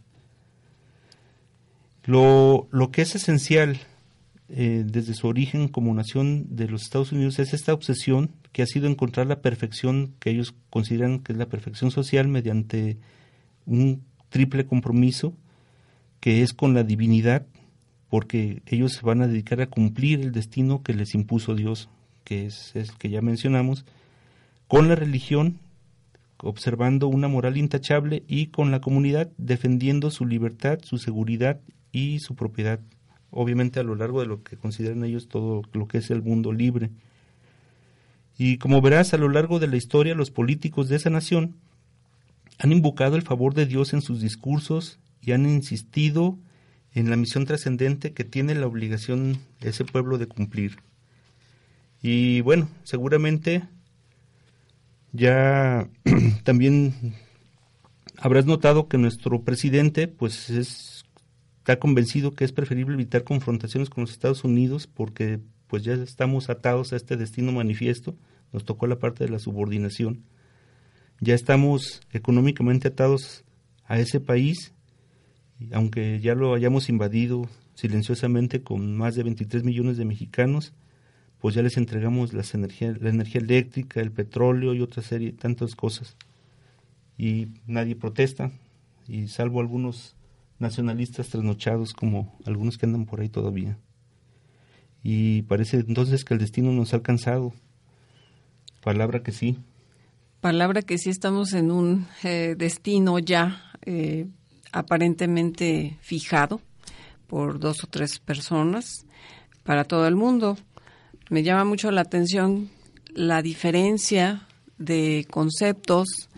Lo, 2.03 2.67
lo 2.69 2.91
que 2.91 3.01
es 3.01 3.15
esencial 3.15 3.79
eh, 4.49 4.83
desde 4.85 5.15
su 5.15 5.25
origen 5.25 5.67
como 5.67 5.95
nación 5.95 6.45
de 6.55 6.67
los 6.67 6.83
Estados 6.83 7.11
Unidos 7.11 7.39
es 7.39 7.55
esta 7.55 7.73
obsesión 7.73 8.29
que 8.51 8.61
ha 8.61 8.67
sido 8.67 8.85
encontrar 8.85 9.25
la 9.25 9.41
perfección 9.41 10.13
que 10.19 10.29
ellos 10.29 10.53
consideran 10.69 11.21
que 11.21 11.33
es 11.33 11.39
la 11.39 11.49
perfección 11.49 11.89
social 11.89 12.27
mediante 12.27 12.99
un 13.65 14.03
triple 14.29 14.67
compromiso 14.67 15.33
que 16.19 16.43
es 16.43 16.53
con 16.53 16.75
la 16.75 16.83
divinidad, 16.83 17.47
porque 18.09 18.61
ellos 18.67 18.93
se 18.93 19.01
van 19.01 19.23
a 19.23 19.27
dedicar 19.27 19.59
a 19.59 19.71
cumplir 19.71 20.19
el 20.19 20.33
destino 20.33 20.83
que 20.83 20.93
les 20.93 21.15
impuso 21.15 21.55
Dios, 21.55 21.89
que 22.23 22.45
es 22.45 22.75
el 22.75 22.91
que 22.93 23.09
ya 23.09 23.23
mencionamos, 23.23 23.85
con 24.67 24.87
la 24.87 24.95
religión, 24.95 25.59
observando 26.37 27.07
una 27.07 27.27
moral 27.27 27.57
intachable, 27.57 28.23
y 28.27 28.47
con 28.47 28.71
la 28.71 28.81
comunidad, 28.81 29.29
defendiendo 29.37 30.11
su 30.11 30.25
libertad, 30.25 30.79
su 30.83 30.97
seguridad 30.97 31.59
y 31.91 32.19
su 32.19 32.35
propiedad, 32.35 32.79
obviamente 33.31 33.79
a 33.79 33.83
lo 33.83 33.95
largo 33.95 34.21
de 34.21 34.27
lo 34.27 34.43
que 34.43 34.57
consideran 34.57 35.03
ellos 35.03 35.27
todo 35.27 35.63
lo 35.73 35.87
que 35.87 35.99
es 35.99 36.11
el 36.11 36.21
mundo 36.21 36.51
libre. 36.51 36.91
Y 38.37 38.57
como 38.57 38.81
verás, 38.81 39.13
a 39.13 39.17
lo 39.17 39.29
largo 39.29 39.59
de 39.59 39.67
la 39.67 39.77
historia, 39.77 40.13
los 40.13 40.29
políticos 40.29 40.89
de 40.89 40.97
esa 40.97 41.09
nación 41.09 41.55
han 42.59 42.71
invocado 42.71 43.15
el 43.15 43.23
favor 43.23 43.53
de 43.53 43.65
Dios 43.65 43.93
en 43.93 44.01
sus 44.01 44.21
discursos 44.21 44.99
y 45.21 45.31
han 45.31 45.47
insistido 45.47 46.37
en 46.93 47.09
la 47.09 47.15
misión 47.15 47.45
trascendente 47.45 48.13
que 48.13 48.23
tiene 48.23 48.55
la 48.55 48.67
obligación 48.67 49.39
ese 49.61 49.85
pueblo 49.85 50.17
de 50.17 50.27
cumplir. 50.27 50.77
Y 52.01 52.41
bueno, 52.41 52.69
seguramente 52.83 53.63
ya 55.17 55.89
también 56.43 57.15
habrás 58.17 58.45
notado 58.45 58.87
que 58.87 58.97
nuestro 58.97 59.41
presidente 59.41 60.07
pues 60.07 60.49
está 60.49 61.79
convencido 61.79 62.33
que 62.33 62.45
es 62.45 62.51
preferible 62.51 62.93
evitar 62.93 63.23
confrontaciones 63.23 63.89
con 63.89 64.01
los 64.03 64.11
Estados 64.11 64.43
Unidos 64.43 64.87
porque 64.87 65.39
pues 65.67 65.83
ya 65.83 65.93
estamos 65.93 66.49
atados 66.49 66.93
a 66.93 66.95
este 66.95 67.17
destino 67.17 67.51
manifiesto, 67.51 68.15
nos 68.53 68.63
tocó 68.63 68.87
la 68.87 68.99
parte 68.99 69.25
de 69.25 69.29
la 69.29 69.39
subordinación. 69.39 70.23
ya 71.19 71.33
estamos 71.33 72.01
económicamente 72.13 72.87
atados 72.87 73.43
a 73.85 73.99
ese 73.99 74.19
país, 74.19 74.73
aunque 75.71 76.19
ya 76.21 76.35
lo 76.35 76.53
hayamos 76.53 76.89
invadido 76.89 77.49
silenciosamente 77.73 78.61
con 78.61 78.95
más 78.95 79.15
de 79.15 79.23
23 79.23 79.63
millones 79.63 79.97
de 79.97 80.05
mexicanos, 80.05 80.73
pues 81.39 81.55
ya 81.55 81.61
les 81.61 81.77
entregamos 81.77 82.33
las 82.33 82.53
energía, 82.53 82.95
la 82.99 83.09
energía 83.09 83.41
eléctrica, 83.41 84.01
el 84.01 84.11
petróleo 84.11 84.73
y 84.73 84.81
otra 84.81 85.03
serie, 85.03 85.31
tantas 85.33 85.75
cosas. 85.75 86.15
Y 87.17 87.47
nadie 87.65 87.95
protesta, 87.95 88.51
y 89.07 89.27
salvo 89.27 89.59
algunos 89.59 90.15
nacionalistas 90.59 91.29
trasnochados 91.29 91.93
como 91.93 92.37
algunos 92.45 92.77
que 92.77 92.85
andan 92.85 93.05
por 93.05 93.21
ahí 93.21 93.29
todavía. 93.29 93.77
Y 95.03 95.43
parece 95.43 95.77
entonces 95.77 96.25
que 96.25 96.33
el 96.33 96.39
destino 96.39 96.71
nos 96.71 96.93
ha 96.93 96.97
alcanzado. 96.97 97.53
Palabra 98.83 99.21
que 99.23 99.31
sí. 99.31 99.57
Palabra 100.41 100.81
que 100.81 100.97
sí 100.97 101.09
estamos 101.09 101.53
en 101.53 101.71
un 101.71 102.07
eh, 102.23 102.55
destino 102.57 103.19
ya 103.19 103.61
eh, 103.85 104.27
aparentemente 104.71 105.97
fijado 106.01 106.61
por 107.27 107.59
dos 107.59 107.83
o 107.83 107.87
tres 107.87 108.19
personas 108.19 109.05
para 109.63 109.83
todo 109.83 110.07
el 110.07 110.15
mundo. 110.15 110.57
Me 111.29 111.43
llama 111.43 111.65
mucho 111.65 111.91
la 111.91 112.01
atención 112.01 112.69
la 113.13 113.41
diferencia 113.41 114.47
de 114.77 115.27
conceptos 115.29 116.29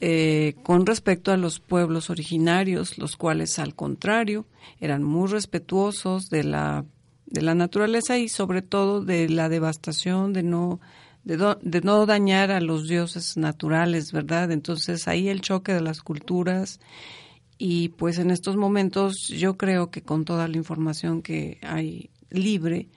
eh, 0.00 0.54
con 0.62 0.84
respecto 0.84 1.32
a 1.32 1.36
los 1.36 1.60
pueblos 1.60 2.10
originarios, 2.10 2.98
los 2.98 3.16
cuales 3.16 3.58
al 3.58 3.74
contrario 3.74 4.46
eran 4.80 5.02
muy 5.02 5.28
respetuosos 5.28 6.28
de 6.28 6.44
la, 6.44 6.84
de 7.26 7.42
la 7.42 7.54
naturaleza 7.54 8.18
y 8.18 8.28
sobre 8.28 8.62
todo 8.62 9.04
de 9.04 9.28
la 9.28 9.48
devastación, 9.48 10.32
de 10.32 10.42
no, 10.42 10.80
de, 11.24 11.56
de 11.62 11.80
no 11.82 12.04
dañar 12.04 12.50
a 12.50 12.60
los 12.60 12.88
dioses 12.88 13.36
naturales, 13.36 14.12
¿verdad? 14.12 14.50
Entonces 14.50 15.06
ahí 15.08 15.28
el 15.28 15.40
choque 15.40 15.72
de 15.72 15.80
las 15.80 16.02
culturas 16.02 16.80
y 17.58 17.90
pues 17.90 18.18
en 18.18 18.30
estos 18.30 18.56
momentos 18.56 19.28
yo 19.28 19.56
creo 19.56 19.90
que 19.90 20.02
con 20.02 20.24
toda 20.24 20.48
la 20.48 20.56
información 20.56 21.22
que 21.22 21.58
hay 21.62 22.10
libre, 22.30 22.88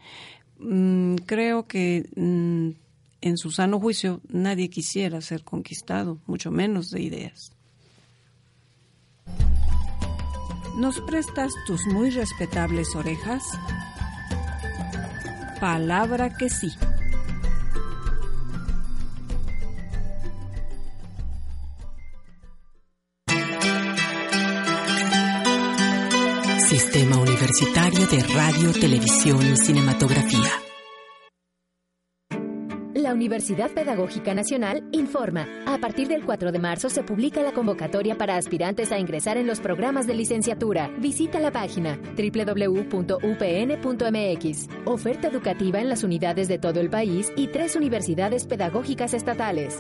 mm, 0.60 1.16
creo 1.26 1.68
que 1.68 2.10
mm, 2.16 2.70
en 3.22 3.38
su 3.38 3.52
sano 3.52 3.80
juicio 3.80 4.22
nadie 4.30 4.70
quisiera 4.70 5.22
ser 5.22 5.44
conquistado, 5.44 6.20
mucho 6.26 6.52
menos 6.52 6.90
de 6.92 7.02
ideas. 7.02 7.52
¿Nos 10.78 11.02
prestas 11.02 11.52
tus 11.68 11.86
muy 11.88 12.10
respetables 12.10 12.96
orejas? 12.96 13.44
Palabra 15.60 16.38
que 16.38 16.50
sí. 16.50 16.70
Sistema 26.70 27.18
Universitario 27.18 28.06
de 28.06 28.22
Radio, 28.36 28.72
Televisión 28.80 29.40
y 29.42 29.58
Cinematografía. 29.58 30.52
La 32.94 33.12
Universidad 33.12 33.72
Pedagógica 33.72 34.36
Nacional 34.36 34.88
informa. 34.92 35.48
A 35.66 35.80
partir 35.80 36.08
del 36.08 36.24
4 36.24 36.52
de 36.52 36.60
marzo 36.60 36.92
se 36.92 37.02
publica 37.02 37.42
la 37.42 37.54
convocatoria 37.54 38.20
para 38.20 38.38
aspirantes 38.38 38.92
a 38.92 39.00
ingresar 39.00 39.38
en 39.38 39.48
los 39.48 39.60
programas 39.62 40.06
de 40.06 40.14
licenciatura. 40.14 40.92
Visita 41.00 41.40
la 41.40 41.50
página 41.50 42.00
www.upn.mx. 42.16 43.18
Oferta 44.86 45.28
educativa 45.28 45.82
en 45.82 45.90
las 45.90 46.04
unidades 46.04 46.48
de 46.48 46.60
todo 46.60 46.80
el 46.82 46.92
país 46.92 47.32
y 47.36 47.48
tres 47.48 47.76
universidades 47.76 48.46
pedagógicas 48.46 49.16
estatales. 49.16 49.80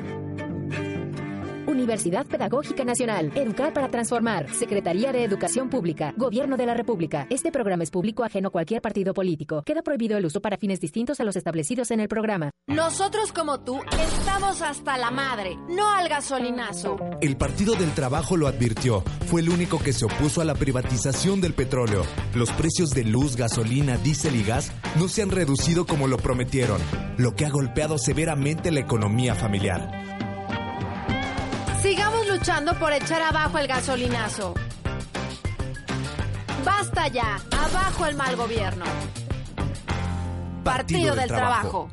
Universidad 1.69 2.25
Pedagógica 2.25 2.83
Nacional. 2.83 3.31
Educar 3.35 3.73
para 3.73 3.89
transformar. 3.89 4.51
Secretaría 4.53 5.11
de 5.11 5.23
Educación 5.23 5.69
Pública. 5.69 6.13
Gobierno 6.17 6.57
de 6.57 6.65
la 6.65 6.73
República. 6.73 7.27
Este 7.29 7.51
programa 7.51 7.83
es 7.83 7.91
público 7.91 8.23
ajeno 8.23 8.49
a 8.49 8.51
cualquier 8.51 8.81
partido 8.81 9.13
político. 9.13 9.61
Queda 9.63 9.81
prohibido 9.81 10.17
el 10.17 10.25
uso 10.25 10.41
para 10.41 10.57
fines 10.57 10.79
distintos 10.79 11.19
a 11.19 11.23
los 11.23 11.35
establecidos 11.35 11.91
en 11.91 11.99
el 11.99 12.07
programa. 12.07 12.51
Nosotros 12.67 13.31
como 13.31 13.59
tú 13.61 13.79
estamos 13.91 14.61
hasta 14.61 14.97
la 14.97 15.11
madre, 15.11 15.57
no 15.69 15.89
al 15.89 16.09
gasolinazo. 16.09 16.97
El 17.21 17.37
Partido 17.37 17.75
del 17.75 17.91
Trabajo 17.91 18.35
lo 18.35 18.47
advirtió. 18.47 19.01
Fue 19.27 19.41
el 19.41 19.49
único 19.49 19.79
que 19.79 19.93
se 19.93 20.05
opuso 20.05 20.41
a 20.41 20.45
la 20.45 20.55
privatización 20.55 21.41
del 21.41 21.53
petróleo. 21.53 22.03
Los 22.35 22.51
precios 22.51 22.91
de 22.91 23.03
luz, 23.03 23.35
gasolina, 23.35 23.97
diésel 23.97 24.35
y 24.35 24.43
gas 24.43 24.71
no 24.97 25.07
se 25.07 25.21
han 25.21 25.29
reducido 25.29 25.85
como 25.85 26.07
lo 26.07 26.17
prometieron, 26.17 26.81
lo 27.17 27.35
que 27.35 27.45
ha 27.45 27.49
golpeado 27.49 27.97
severamente 27.97 28.71
la 28.71 28.79
economía 28.79 29.35
familiar. 29.35 30.18
Sigamos 31.81 32.27
luchando 32.27 32.73
por 32.75 32.91
echar 32.91 33.21
abajo 33.21 33.57
el 33.57 33.67
gasolinazo. 33.67 34.53
Basta 36.65 37.07
ya, 37.07 37.37
abajo 37.51 38.05
el 38.05 38.15
mal 38.15 38.35
gobierno. 38.35 38.85
Partido, 40.63 41.15
del, 41.15 41.27
trabajo. 41.27 41.89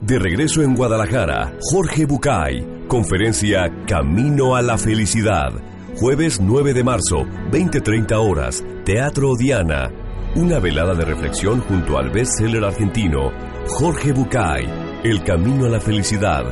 De 0.00 0.18
regreso 0.18 0.62
en 0.62 0.74
Guadalajara, 0.74 1.54
Jorge 1.60 2.04
Bucay, 2.04 2.86
conferencia 2.86 3.72
Camino 3.86 4.56
a 4.56 4.62
la 4.62 4.76
Felicidad. 4.76 5.52
Jueves 5.96 6.40
9 6.40 6.74
de 6.74 6.84
marzo, 6.84 7.24
20-30 7.50 8.14
horas, 8.16 8.62
Teatro 8.84 9.36
Diana. 9.36 9.90
Una 10.36 10.58
velada 10.58 10.94
de 10.94 11.04
reflexión 11.04 11.60
junto 11.60 11.98
al 11.98 12.10
bestseller 12.10 12.64
argentino 12.64 13.32
Jorge 13.68 14.12
Bucay, 14.12 15.00
El 15.04 15.22
Camino 15.22 15.66
a 15.66 15.68
la 15.70 15.80
Felicidad. 15.80 16.44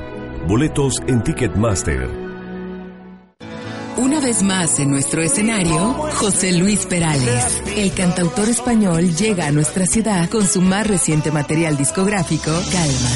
Boletos 0.47 1.01
en 1.07 1.23
Ticketmaster. 1.23 2.20
Una 3.97 4.21
vez 4.21 4.43
más 4.43 4.79
en 4.79 4.91
nuestro 4.91 5.23
escenario, 5.23 5.95
José 6.15 6.53
Luis 6.53 6.87
Perales. 6.87 7.63
El 7.77 7.93
cantautor 7.93 8.49
español 8.49 9.15
llega 9.15 9.47
a 9.47 9.53
nuestra 9.53 9.87
ciudad 9.87 10.29
con 10.31 10.47
su 10.47 10.61
más 10.61 10.87
reciente 10.87 11.31
material 11.31 11.77
discográfico, 11.77 12.51
Calma. 12.73 13.11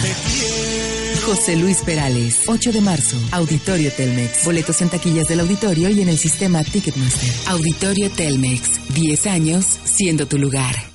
José 1.25 1.57
Luis 1.57 1.83
Perales, 1.83 2.43
8 2.47 2.73
de 2.73 2.81
marzo, 2.81 3.17
Auditorio 3.33 3.91
Telmex. 3.93 4.45
Boletos 4.45 4.83
en 4.83 4.91
taquillas 4.91 5.27
del 5.27 5.41
auditorio 5.41 5.89
y 5.89 6.03
en 6.03 6.09
el 6.09 6.19
sistema 6.19 6.63
Ticketmaster. 6.63 7.33
Auditorio 7.47 8.11
Telmex, 8.11 8.95
10 8.95 9.27
años 9.27 9.65
siendo 9.85 10.27
tu 10.27 10.39
lugar. 10.39 10.94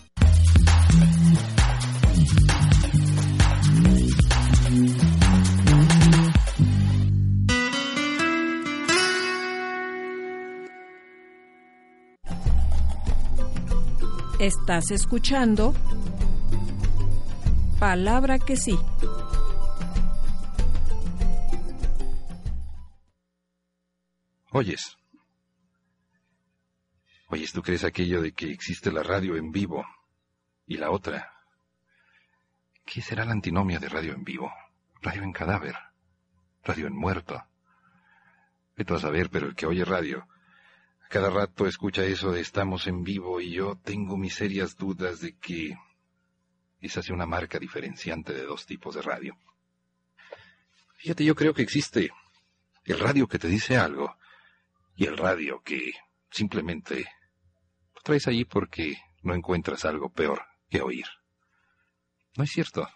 Estás 14.39 14.89
escuchando 14.91 15.73
Palabra 17.77 18.39
que 18.39 18.55
sí. 18.55 18.79
Oyes. 24.51 24.97
Oyes, 27.27 27.51
¿tú 27.51 27.61
crees 27.61 27.83
aquello 27.83 28.21
de 28.21 28.31
que 28.31 28.49
existe 28.49 28.93
la 28.93 29.03
radio 29.03 29.35
en 29.35 29.51
vivo 29.51 29.85
y 30.65 30.77
la 30.77 30.91
otra? 30.91 31.33
¿Qué 32.85 33.01
será 33.01 33.25
la 33.25 33.33
antinomia 33.33 33.77
de 33.79 33.89
radio 33.89 34.13
en 34.13 34.23
vivo? 34.23 34.49
Radio 35.01 35.23
en 35.23 35.33
cadáver. 35.33 35.75
Radio 36.63 36.87
en 36.87 36.95
muerto. 36.95 37.43
Vete 38.77 38.93
a 38.93 38.99
saber, 38.99 39.29
pero 39.29 39.47
el 39.47 39.55
que 39.55 39.65
oye 39.65 39.83
radio 39.83 40.28
cada 41.09 41.31
rato 41.31 41.65
escucha 41.65 42.05
eso 42.05 42.31
de 42.31 42.39
estamos 42.39 42.85
en 42.85 43.03
vivo 43.03 43.41
y 43.41 43.51
yo 43.51 43.75
tengo 43.83 44.15
mis 44.15 44.35
serias 44.35 44.77
dudas 44.77 45.19
de 45.21 45.35
que 45.37 45.75
esa 46.81 47.01
sea 47.01 47.15
una 47.15 47.25
marca 47.25 47.57
diferenciante 47.57 48.31
de 48.31 48.43
dos 48.43 48.67
tipos 48.67 48.93
de 48.93 49.01
radio. 49.01 49.35
Fíjate, 50.97 51.25
yo 51.25 51.33
creo 51.33 51.53
que 51.55 51.63
existe 51.63 52.11
el 52.85 52.99
radio 52.99 53.27
que 53.27 53.39
te 53.39 53.47
dice 53.47 53.75
algo 53.75 54.15
y 54.95 55.05
el 55.05 55.17
radio 55.17 55.63
que 55.63 55.93
simplemente 56.29 57.07
lo 57.95 58.01
traes 58.03 58.27
allí 58.27 58.45
porque 58.45 58.95
no 59.23 59.33
encuentras 59.33 59.85
algo 59.85 60.09
peor 60.09 60.43
que 60.69 60.81
oír. 60.81 61.07
¿No 62.37 62.43
es 62.43 62.51
cierto? 62.51 62.87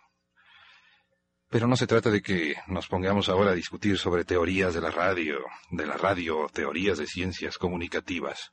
Pero 1.53 1.67
no 1.67 1.75
se 1.75 1.85
trata 1.85 2.09
de 2.09 2.23
que 2.23 2.55
nos 2.65 2.87
pongamos 2.87 3.29
ahora 3.29 3.51
a 3.51 3.53
discutir 3.53 3.99
sobre 3.99 4.25
teorías 4.25 4.73
de 4.73 4.81
la 4.81 4.89
radio, 4.89 5.37
de 5.69 5.85
la 5.85 5.97
radio, 5.97 6.49
teorías 6.51 6.97
de 6.97 7.05
ciencias 7.05 7.59
comunicativas, 7.59 8.51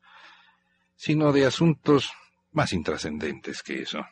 sino 0.96 1.32
de 1.32 1.46
asuntos 1.46 2.12
más 2.52 2.74
intrascendentes 2.74 3.62
que 3.62 3.80
eso. 3.80 4.04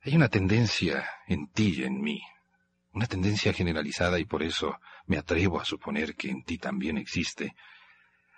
Hay 0.00 0.16
una 0.16 0.30
tendencia 0.30 1.06
en 1.26 1.48
ti 1.48 1.74
y 1.76 1.82
en 1.82 2.00
mí, 2.00 2.22
una 2.94 3.06
tendencia 3.06 3.52
generalizada 3.52 4.18
y 4.18 4.24
por 4.24 4.42
eso 4.42 4.80
me 5.04 5.18
atrevo 5.18 5.60
a 5.60 5.66
suponer 5.66 6.14
que 6.14 6.30
en 6.30 6.44
ti 6.44 6.56
también 6.56 6.96
existe, 6.96 7.54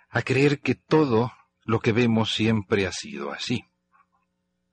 a 0.09 0.21
creer 0.21 0.59
que 0.59 0.75
todo 0.75 1.31
lo 1.63 1.79
que 1.79 1.93
vemos 1.93 2.33
siempre 2.33 2.87
ha 2.87 2.91
sido 2.91 3.31
así. 3.31 3.70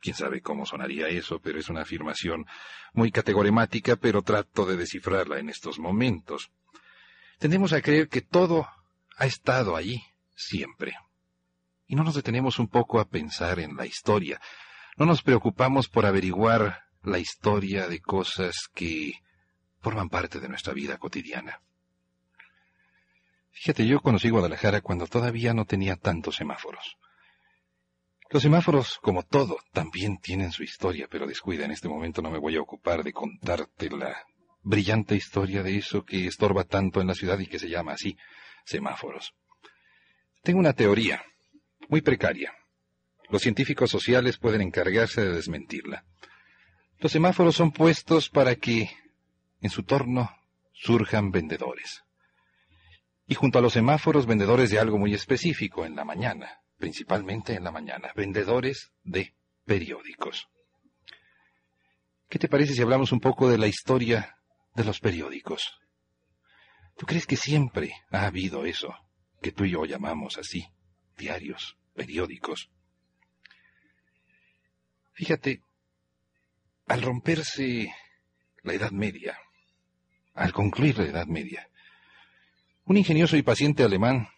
Quién 0.00 0.14
sabe 0.14 0.40
cómo 0.40 0.64
sonaría 0.64 1.08
eso, 1.08 1.40
pero 1.40 1.58
es 1.58 1.68
una 1.68 1.82
afirmación 1.82 2.46
muy 2.92 3.10
categoremática, 3.10 3.96
pero 3.96 4.22
trato 4.22 4.64
de 4.64 4.76
descifrarla 4.76 5.38
en 5.38 5.48
estos 5.48 5.78
momentos. 5.78 6.50
Tendemos 7.38 7.72
a 7.72 7.82
creer 7.82 8.08
que 8.08 8.20
todo 8.20 8.68
ha 9.16 9.26
estado 9.26 9.76
allí 9.76 10.02
siempre. 10.34 10.94
Y 11.86 11.96
no 11.96 12.04
nos 12.04 12.14
detenemos 12.14 12.58
un 12.58 12.68
poco 12.68 13.00
a 13.00 13.08
pensar 13.08 13.58
en 13.58 13.76
la 13.76 13.86
historia. 13.86 14.40
No 14.96 15.06
nos 15.06 15.22
preocupamos 15.22 15.88
por 15.88 16.06
averiguar 16.06 16.84
la 17.02 17.18
historia 17.18 17.88
de 17.88 18.00
cosas 18.00 18.68
que 18.74 19.14
forman 19.80 20.08
parte 20.08 20.40
de 20.40 20.48
nuestra 20.48 20.74
vida 20.74 20.98
cotidiana. 20.98 21.60
Fíjate, 23.52 23.86
yo 23.86 24.00
conocí 24.00 24.30
Guadalajara 24.30 24.80
cuando 24.80 25.06
todavía 25.06 25.54
no 25.54 25.64
tenía 25.64 25.96
tantos 25.96 26.36
semáforos. 26.36 26.96
Los 28.30 28.42
semáforos, 28.42 28.98
como 29.00 29.22
todo, 29.22 29.58
también 29.72 30.18
tienen 30.18 30.52
su 30.52 30.62
historia, 30.62 31.08
pero 31.10 31.26
descuida, 31.26 31.64
en 31.64 31.70
este 31.70 31.88
momento 31.88 32.20
no 32.20 32.30
me 32.30 32.38
voy 32.38 32.56
a 32.56 32.60
ocupar 32.60 33.02
de 33.02 33.12
contarte 33.12 33.88
la 33.88 34.26
brillante 34.62 35.16
historia 35.16 35.62
de 35.62 35.78
eso 35.78 36.04
que 36.04 36.26
estorba 36.26 36.64
tanto 36.64 37.00
en 37.00 37.06
la 37.06 37.14
ciudad 37.14 37.38
y 37.38 37.46
que 37.46 37.58
se 37.58 37.70
llama 37.70 37.92
así, 37.92 38.18
semáforos. 38.66 39.34
Tengo 40.42 40.58
una 40.58 40.74
teoría, 40.74 41.22
muy 41.88 42.02
precaria. 42.02 42.52
Los 43.30 43.42
científicos 43.42 43.90
sociales 43.90 44.36
pueden 44.36 44.60
encargarse 44.60 45.22
de 45.22 45.32
desmentirla. 45.32 46.04
Los 46.98 47.12
semáforos 47.12 47.56
son 47.56 47.72
puestos 47.72 48.28
para 48.28 48.56
que, 48.56 48.90
en 49.62 49.70
su 49.70 49.84
torno, 49.84 50.30
surjan 50.74 51.30
vendedores. 51.30 52.04
Y 53.26 53.34
junto 53.34 53.58
a 53.58 53.62
los 53.62 53.72
semáforos, 53.72 54.26
vendedores 54.26 54.70
de 54.70 54.78
algo 54.78 54.98
muy 54.98 55.14
específico 55.14 55.86
en 55.86 55.96
la 55.96 56.04
mañana, 56.04 56.60
principalmente 56.78 57.54
en 57.54 57.64
la 57.64 57.72
mañana, 57.72 58.12
vendedores 58.14 58.92
de 59.02 59.34
periódicos. 59.64 60.48
¿Qué 62.28 62.38
te 62.38 62.48
parece 62.48 62.74
si 62.74 62.82
hablamos 62.82 63.12
un 63.12 63.20
poco 63.20 63.48
de 63.48 63.58
la 63.58 63.66
historia 63.66 64.36
de 64.74 64.84
los 64.84 65.00
periódicos? 65.00 65.78
¿Tú 66.96 67.06
crees 67.06 67.26
que 67.26 67.36
siempre 67.36 67.94
ha 68.10 68.26
habido 68.26 68.64
eso 68.64 68.94
que 69.42 69.52
tú 69.52 69.64
y 69.64 69.70
yo 69.70 69.84
llamamos 69.84 70.38
así, 70.38 70.66
diarios, 71.16 71.76
periódicos? 71.94 72.70
Fíjate, 75.12 75.62
al 76.86 77.02
romperse 77.02 77.92
la 78.62 78.72
Edad 78.72 78.92
Media, 78.92 79.38
al 80.34 80.52
concluir 80.52 80.98
la 80.98 81.06
Edad 81.06 81.26
Media, 81.26 81.68
un 82.84 82.96
ingenioso 82.96 83.36
y 83.36 83.42
paciente 83.42 83.82
alemán 83.82 84.28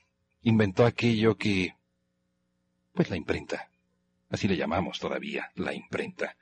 inventó 0.43 0.87
aquello 0.87 1.37
que 1.37 1.75
pues 2.93 3.11
la 3.11 3.17
imprenta. 3.17 3.71
Así 4.29 4.49
le 4.49 4.57
llamamos 4.57 4.99
todavía, 4.99 5.51
la 5.55 5.75
imprenta. 5.75 6.37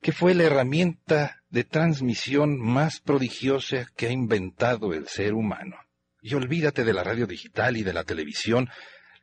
Que 0.00 0.12
fue 0.12 0.34
la 0.34 0.44
herramienta 0.44 1.42
de 1.48 1.64
transmisión 1.64 2.58
más 2.58 3.00
prodigiosa 3.00 3.86
que 3.96 4.06
ha 4.06 4.12
inventado 4.12 4.92
el 4.92 5.08
ser 5.08 5.34
humano. 5.34 5.76
Y 6.22 6.34
olvídate 6.34 6.84
de 6.84 6.92
la 6.92 7.04
radio 7.04 7.26
digital 7.26 7.76
y 7.76 7.82
de 7.82 7.92
la 7.92 8.04
televisión, 8.04 8.68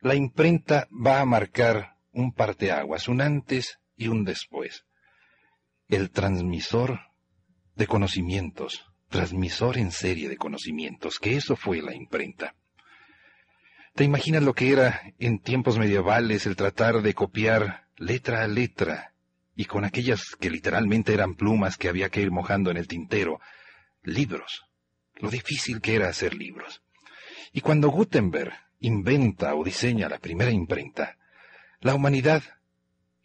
la 0.00 0.14
imprenta 0.14 0.88
va 0.90 1.20
a 1.20 1.24
marcar 1.24 1.96
un 2.12 2.32
parteaguas, 2.32 3.08
un 3.08 3.20
antes 3.20 3.78
y 3.96 4.08
un 4.08 4.24
después. 4.24 4.84
El 5.88 6.10
transmisor 6.10 7.00
de 7.74 7.86
conocimientos, 7.86 8.84
transmisor 9.08 9.78
en 9.78 9.92
serie 9.92 10.28
de 10.28 10.36
conocimientos, 10.36 11.18
que 11.18 11.36
eso 11.36 11.56
fue 11.56 11.82
la 11.82 11.94
imprenta. 11.94 12.54
¿Te 13.94 14.04
imaginas 14.04 14.42
lo 14.42 14.54
que 14.54 14.72
era 14.72 15.02
en 15.18 15.38
tiempos 15.38 15.78
medievales 15.78 16.46
el 16.46 16.56
tratar 16.56 17.02
de 17.02 17.12
copiar 17.12 17.88
letra 17.98 18.42
a 18.42 18.48
letra 18.48 19.12
y 19.54 19.66
con 19.66 19.84
aquellas 19.84 20.34
que 20.40 20.48
literalmente 20.48 21.12
eran 21.12 21.34
plumas 21.34 21.76
que 21.76 21.90
había 21.90 22.08
que 22.08 22.22
ir 22.22 22.30
mojando 22.30 22.70
en 22.70 22.78
el 22.78 22.88
tintero, 22.88 23.38
libros? 24.02 24.64
Lo 25.16 25.28
difícil 25.28 25.82
que 25.82 25.94
era 25.94 26.08
hacer 26.08 26.32
libros. 26.32 26.82
Y 27.52 27.60
cuando 27.60 27.90
Gutenberg 27.90 28.54
inventa 28.80 29.54
o 29.54 29.62
diseña 29.62 30.08
la 30.08 30.18
primera 30.18 30.50
imprenta, 30.50 31.18
la 31.80 31.94
humanidad, 31.94 32.42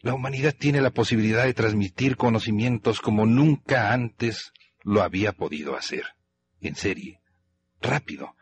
la 0.01 0.13
humanidad 0.13 0.53
tiene 0.53 0.82
la 0.82 0.91
posibilidad 0.91 1.45
de 1.45 1.53
transmitir 1.53 2.17
conocimientos 2.17 2.99
como 2.99 3.25
nunca 3.25 3.93
antes 3.93 4.51
lo 4.84 5.01
había 5.01 5.32
podido 5.32 5.77
hacer. 5.77 6.03
En 6.60 6.75
serie. 6.75 7.21
Rápido 7.80 8.36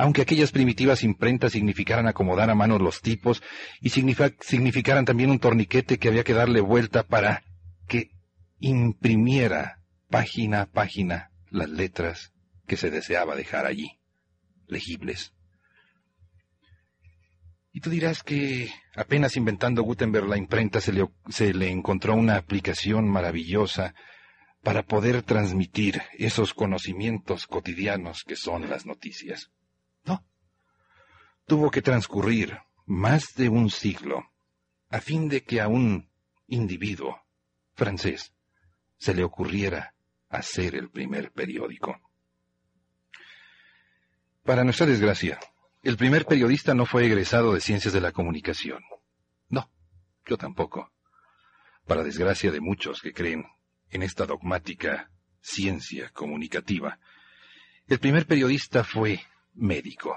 aunque 0.00 0.22
aquellas 0.22 0.50
primitivas 0.50 1.04
imprentas 1.04 1.52
significaran 1.52 2.08
acomodar 2.08 2.48
a 2.48 2.54
mano 2.54 2.78
los 2.78 3.02
tipos 3.02 3.42
y 3.82 3.90
significaran 3.90 5.04
también 5.04 5.30
un 5.30 5.38
torniquete 5.38 5.98
que 5.98 6.08
había 6.08 6.24
que 6.24 6.32
darle 6.32 6.62
vuelta 6.62 7.02
para 7.02 7.42
que 7.86 8.10
imprimiera 8.60 9.82
página 10.08 10.62
a 10.62 10.66
página 10.66 11.30
las 11.50 11.68
letras 11.68 12.32
que 12.66 12.78
se 12.78 12.90
deseaba 12.90 13.36
dejar 13.36 13.66
allí, 13.66 13.98
legibles. 14.68 15.34
Y 17.70 17.80
tú 17.80 17.90
dirás 17.90 18.22
que 18.22 18.72
apenas 18.96 19.36
inventando 19.36 19.82
Gutenberg 19.82 20.28
la 20.28 20.38
imprenta 20.38 20.80
se 20.80 20.94
le, 20.94 21.08
se 21.28 21.52
le 21.52 21.68
encontró 21.68 22.14
una 22.14 22.36
aplicación 22.36 23.06
maravillosa 23.06 23.94
para 24.62 24.82
poder 24.82 25.22
transmitir 25.22 26.00
esos 26.18 26.54
conocimientos 26.54 27.46
cotidianos 27.46 28.24
que 28.24 28.36
son 28.36 28.68
las 28.70 28.86
noticias 28.86 29.50
tuvo 31.50 31.68
que 31.72 31.82
transcurrir 31.82 32.60
más 32.86 33.34
de 33.34 33.48
un 33.48 33.70
siglo 33.70 34.30
a 34.88 35.00
fin 35.00 35.28
de 35.28 35.42
que 35.42 35.60
a 35.60 35.66
un 35.66 36.08
individuo 36.46 37.20
francés 37.74 38.32
se 38.98 39.14
le 39.14 39.24
ocurriera 39.24 39.96
hacer 40.28 40.76
el 40.76 40.90
primer 40.90 41.32
periódico. 41.32 41.98
Para 44.44 44.62
nuestra 44.62 44.86
desgracia, 44.86 45.40
el 45.82 45.96
primer 45.96 46.24
periodista 46.24 46.72
no 46.72 46.86
fue 46.86 47.06
egresado 47.06 47.52
de 47.52 47.60
ciencias 47.60 47.92
de 47.92 48.00
la 48.00 48.12
comunicación. 48.12 48.84
No, 49.48 49.72
yo 50.26 50.36
tampoco. 50.36 50.92
Para 51.84 52.04
desgracia 52.04 52.52
de 52.52 52.60
muchos 52.60 53.00
que 53.00 53.12
creen 53.12 53.44
en 53.88 54.04
esta 54.04 54.24
dogmática 54.24 55.10
ciencia 55.40 56.10
comunicativa, 56.10 57.00
el 57.88 57.98
primer 57.98 58.28
periodista 58.28 58.84
fue 58.84 59.20
médico. 59.54 60.16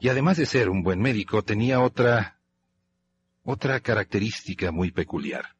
Y 0.00 0.08
además 0.08 0.36
de 0.36 0.46
ser 0.46 0.68
un 0.68 0.82
buen 0.82 1.00
médico, 1.00 1.42
tenía 1.42 1.80
otra, 1.80 2.38
otra 3.42 3.80
característica 3.80 4.72
muy 4.72 4.90
peculiar. 4.90 5.56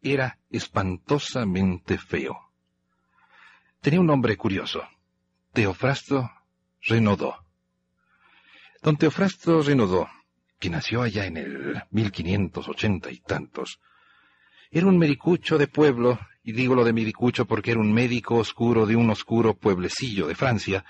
Era 0.00 0.38
espantosamente 0.50 1.98
feo. 1.98 2.38
Tenía 3.80 4.00
un 4.00 4.06
nombre 4.06 4.36
curioso, 4.36 4.82
Teofrasto 5.52 6.30
Renaudot. 6.82 7.36
Don 8.82 8.96
Teofrasto 8.96 9.62
Renaudot, 9.62 10.08
que 10.58 10.70
nació 10.70 11.02
allá 11.02 11.26
en 11.26 11.36
el 11.36 11.82
1580 11.90 13.10
y 13.10 13.20
tantos, 13.20 13.80
era 14.70 14.86
un 14.86 14.98
medicucho 14.98 15.58
de 15.58 15.68
pueblo, 15.68 16.18
y 16.42 16.52
digo 16.52 16.74
lo 16.74 16.84
de 16.84 16.92
medicucho 16.92 17.44
porque 17.44 17.70
era 17.72 17.80
un 17.80 17.92
médico 17.92 18.36
oscuro 18.36 18.86
de 18.86 18.96
un 18.96 19.08
oscuro 19.10 19.54
pueblecillo 19.54 20.26
de 20.26 20.34
Francia, 20.34 20.84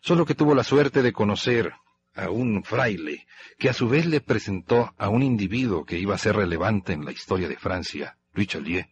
solo 0.00 0.26
que 0.26 0.34
tuvo 0.34 0.54
la 0.54 0.62
suerte 0.62 1.02
de 1.02 1.12
conocer 1.12 1.72
a 2.14 2.30
un 2.30 2.62
fraile, 2.62 3.26
que 3.58 3.68
a 3.68 3.72
su 3.72 3.88
vez 3.88 4.06
le 4.06 4.20
presentó 4.20 4.94
a 4.98 5.08
un 5.08 5.22
individuo 5.22 5.84
que 5.84 5.98
iba 5.98 6.14
a 6.14 6.18
ser 6.18 6.36
relevante 6.36 6.92
en 6.92 7.04
la 7.04 7.12
historia 7.12 7.48
de 7.48 7.56
Francia, 7.56 8.16
Richelieu, 8.32 8.84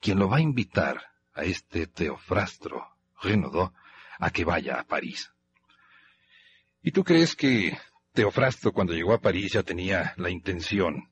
quien 0.00 0.18
lo 0.18 0.28
va 0.28 0.38
a 0.38 0.42
invitar 0.42 1.00
a 1.34 1.44
este 1.44 1.86
Teofrastro 1.86 2.86
Renaudot 3.22 3.72
a 4.18 4.30
que 4.30 4.44
vaya 4.44 4.78
a 4.78 4.84
París. 4.84 5.32
¿Y 6.82 6.92
tú 6.92 7.02
crees 7.02 7.34
que 7.34 7.76
Teofrasto 8.12 8.72
cuando 8.72 8.92
llegó 8.92 9.14
a 9.14 9.20
París 9.20 9.52
ya 9.52 9.62
tenía 9.62 10.14
la 10.16 10.30
intención? 10.30 11.10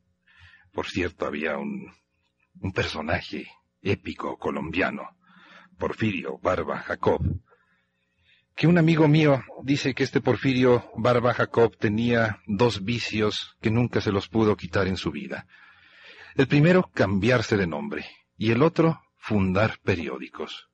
Por 0.73 0.87
cierto, 0.87 1.27
había 1.27 1.57
un, 1.57 1.93
un 2.61 2.73
personaje 2.73 3.51
épico 3.81 4.37
colombiano, 4.37 5.17
Porfirio 5.79 6.39
Barba 6.39 6.79
Jacob, 6.79 7.23
que 8.55 8.67
un 8.67 8.79
amigo 8.79 9.09
mío 9.09 9.43
dice 9.63 9.95
que 9.95 10.05
este 10.05 10.21
Porfirio 10.21 10.91
Barba 10.97 11.35
Jacob 11.35 11.77
tenía 11.77 12.41
dos 12.47 12.85
vicios 12.85 13.57
que 13.61 13.71
nunca 13.71 14.01
se 14.01 14.13
los 14.13 14.29
pudo 14.29 14.57
quitar 14.57 14.87
en 14.87 14.97
su 14.97 15.11
vida. 15.11 15.47
El 16.35 16.47
primero, 16.47 16.91
cambiarse 16.95 17.57
de 17.57 17.67
nombre, 17.67 18.07
y 18.37 18.51
el 18.51 18.63
otro, 18.63 19.03
fundar 19.19 19.79
periódicos. 19.83 20.69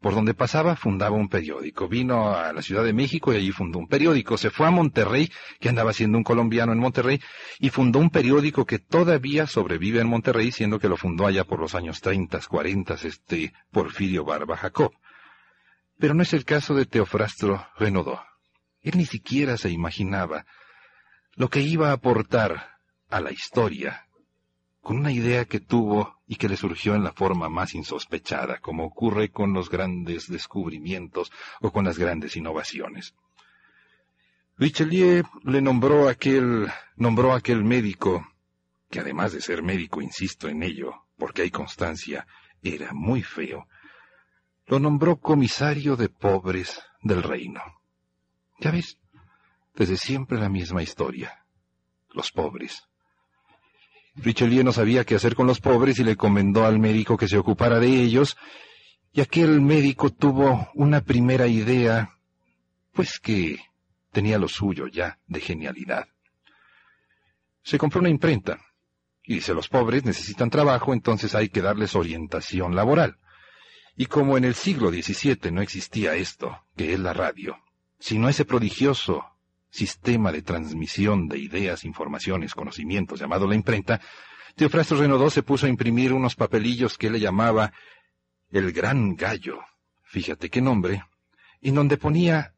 Por 0.00 0.14
donde 0.14 0.34
pasaba, 0.34 0.76
fundaba 0.76 1.16
un 1.16 1.28
periódico. 1.28 1.88
Vino 1.88 2.34
a 2.34 2.52
la 2.52 2.62
Ciudad 2.62 2.84
de 2.84 2.92
México 2.92 3.32
y 3.32 3.36
allí 3.36 3.50
fundó 3.50 3.78
un 3.78 3.88
periódico. 3.88 4.36
Se 4.36 4.50
fue 4.50 4.66
a 4.66 4.70
Monterrey, 4.70 5.30
que 5.58 5.68
andaba 5.68 5.92
siendo 5.92 6.18
un 6.18 6.24
colombiano 6.24 6.72
en 6.72 6.78
Monterrey, 6.78 7.20
y 7.58 7.70
fundó 7.70 7.98
un 7.98 8.10
periódico 8.10 8.66
que 8.66 8.78
todavía 8.78 9.46
sobrevive 9.46 10.00
en 10.00 10.08
Monterrey, 10.08 10.52
siendo 10.52 10.78
que 10.78 10.88
lo 10.88 10.96
fundó 10.96 11.26
allá 11.26 11.44
por 11.44 11.60
los 11.60 11.74
años 11.74 12.00
30, 12.02 12.40
40, 12.46 12.94
este 13.02 13.52
Porfirio 13.70 14.24
Barba 14.24 14.56
Jacob. 14.56 14.92
Pero 15.98 16.14
no 16.14 16.22
es 16.22 16.32
el 16.32 16.44
caso 16.44 16.74
de 16.74 16.86
Teofrastro 16.86 17.66
Renaudot. 17.78 18.20
Él 18.82 18.98
ni 18.98 19.06
siquiera 19.06 19.56
se 19.56 19.70
imaginaba 19.70 20.46
lo 21.34 21.48
que 21.48 21.60
iba 21.60 21.90
a 21.90 21.94
aportar 21.94 22.78
a 23.08 23.20
la 23.20 23.32
historia 23.32 24.06
con 24.80 24.98
una 24.98 25.10
idea 25.10 25.46
que 25.46 25.58
tuvo 25.58 26.20
y 26.28 26.36
que 26.36 26.48
le 26.48 26.56
surgió 26.56 26.94
en 26.94 27.02
la 27.02 27.12
forma 27.12 27.48
más 27.48 27.74
insospechada, 27.74 28.58
como 28.58 28.84
ocurre 28.84 29.30
con 29.30 29.52
los 29.52 29.68
grandes 29.68 30.28
descubrimientos 30.28 31.32
o 31.60 31.72
con 31.72 31.84
las 31.84 31.98
grandes 31.98 32.36
innovaciones. 32.36 33.14
Richelieu 34.56 35.24
le 35.42 35.60
nombró 35.60 36.08
aquel, 36.08 36.68
nombró 36.94 37.32
aquel 37.32 37.64
médico, 37.64 38.26
que 38.88 39.00
además 39.00 39.32
de 39.32 39.40
ser 39.40 39.62
médico, 39.62 40.00
insisto 40.00 40.48
en 40.48 40.62
ello, 40.62 41.06
porque 41.18 41.42
hay 41.42 41.50
constancia, 41.50 42.26
era 42.62 42.92
muy 42.92 43.22
feo, 43.22 43.66
lo 44.66 44.78
nombró 44.78 45.16
comisario 45.16 45.96
de 45.96 46.08
pobres 46.08 46.80
del 47.02 47.22
reino. 47.22 47.60
Ya 48.60 48.70
ves, 48.70 48.98
desde 49.74 49.96
siempre 49.96 50.38
la 50.38 50.48
misma 50.48 50.82
historia. 50.82 51.44
Los 52.12 52.32
pobres. 52.32 52.82
Richelieu 54.16 54.64
no 54.64 54.72
sabía 54.72 55.04
qué 55.04 55.14
hacer 55.14 55.34
con 55.34 55.46
los 55.46 55.60
pobres 55.60 55.98
y 55.98 56.04
le 56.04 56.12
encomendó 56.12 56.64
al 56.64 56.78
médico 56.78 57.16
que 57.16 57.28
se 57.28 57.36
ocupara 57.36 57.78
de 57.78 57.88
ellos, 57.88 58.36
y 59.12 59.20
aquel 59.20 59.60
médico 59.60 60.10
tuvo 60.10 60.68
una 60.74 61.02
primera 61.02 61.46
idea, 61.46 62.18
pues 62.92 63.20
que 63.20 63.58
tenía 64.10 64.38
lo 64.38 64.48
suyo 64.48 64.86
ya 64.88 65.18
de 65.26 65.40
genialidad. 65.40 66.08
Se 67.62 67.76
compró 67.76 68.00
una 68.00 68.08
imprenta, 68.08 68.58
y 69.22 69.34
dice 69.34 69.52
los 69.52 69.68
pobres 69.68 70.04
necesitan 70.04 70.48
trabajo, 70.48 70.94
entonces 70.94 71.34
hay 71.34 71.50
que 71.50 71.60
darles 71.60 71.94
orientación 71.94 72.74
laboral. 72.74 73.18
Y 73.96 74.06
como 74.06 74.36
en 74.36 74.44
el 74.44 74.54
siglo 74.54 74.90
XVII 74.90 75.50
no 75.50 75.62
existía 75.62 76.14
esto, 76.14 76.62
que 76.76 76.92
es 76.92 77.00
la 77.00 77.12
radio, 77.12 77.58
sino 77.98 78.28
ese 78.28 78.44
prodigioso 78.44 79.24
sistema 79.70 80.32
de 80.32 80.42
transmisión 80.42 81.28
de 81.28 81.38
ideas, 81.38 81.84
informaciones, 81.84 82.54
conocimientos 82.54 83.20
llamado 83.20 83.46
la 83.46 83.54
imprenta, 83.54 84.00
Teofrasto 84.54 84.96
Renaudot 84.96 85.30
se 85.30 85.42
puso 85.42 85.66
a 85.66 85.68
imprimir 85.68 86.14
unos 86.14 86.34
papelillos 86.34 86.96
que 86.96 87.10
le 87.10 87.20
llamaba 87.20 87.72
el 88.50 88.72
Gran 88.72 89.14
Gallo, 89.14 89.60
fíjate 90.02 90.48
qué 90.48 90.62
nombre, 90.62 91.04
en 91.60 91.74
donde 91.74 91.98
ponía 91.98 92.54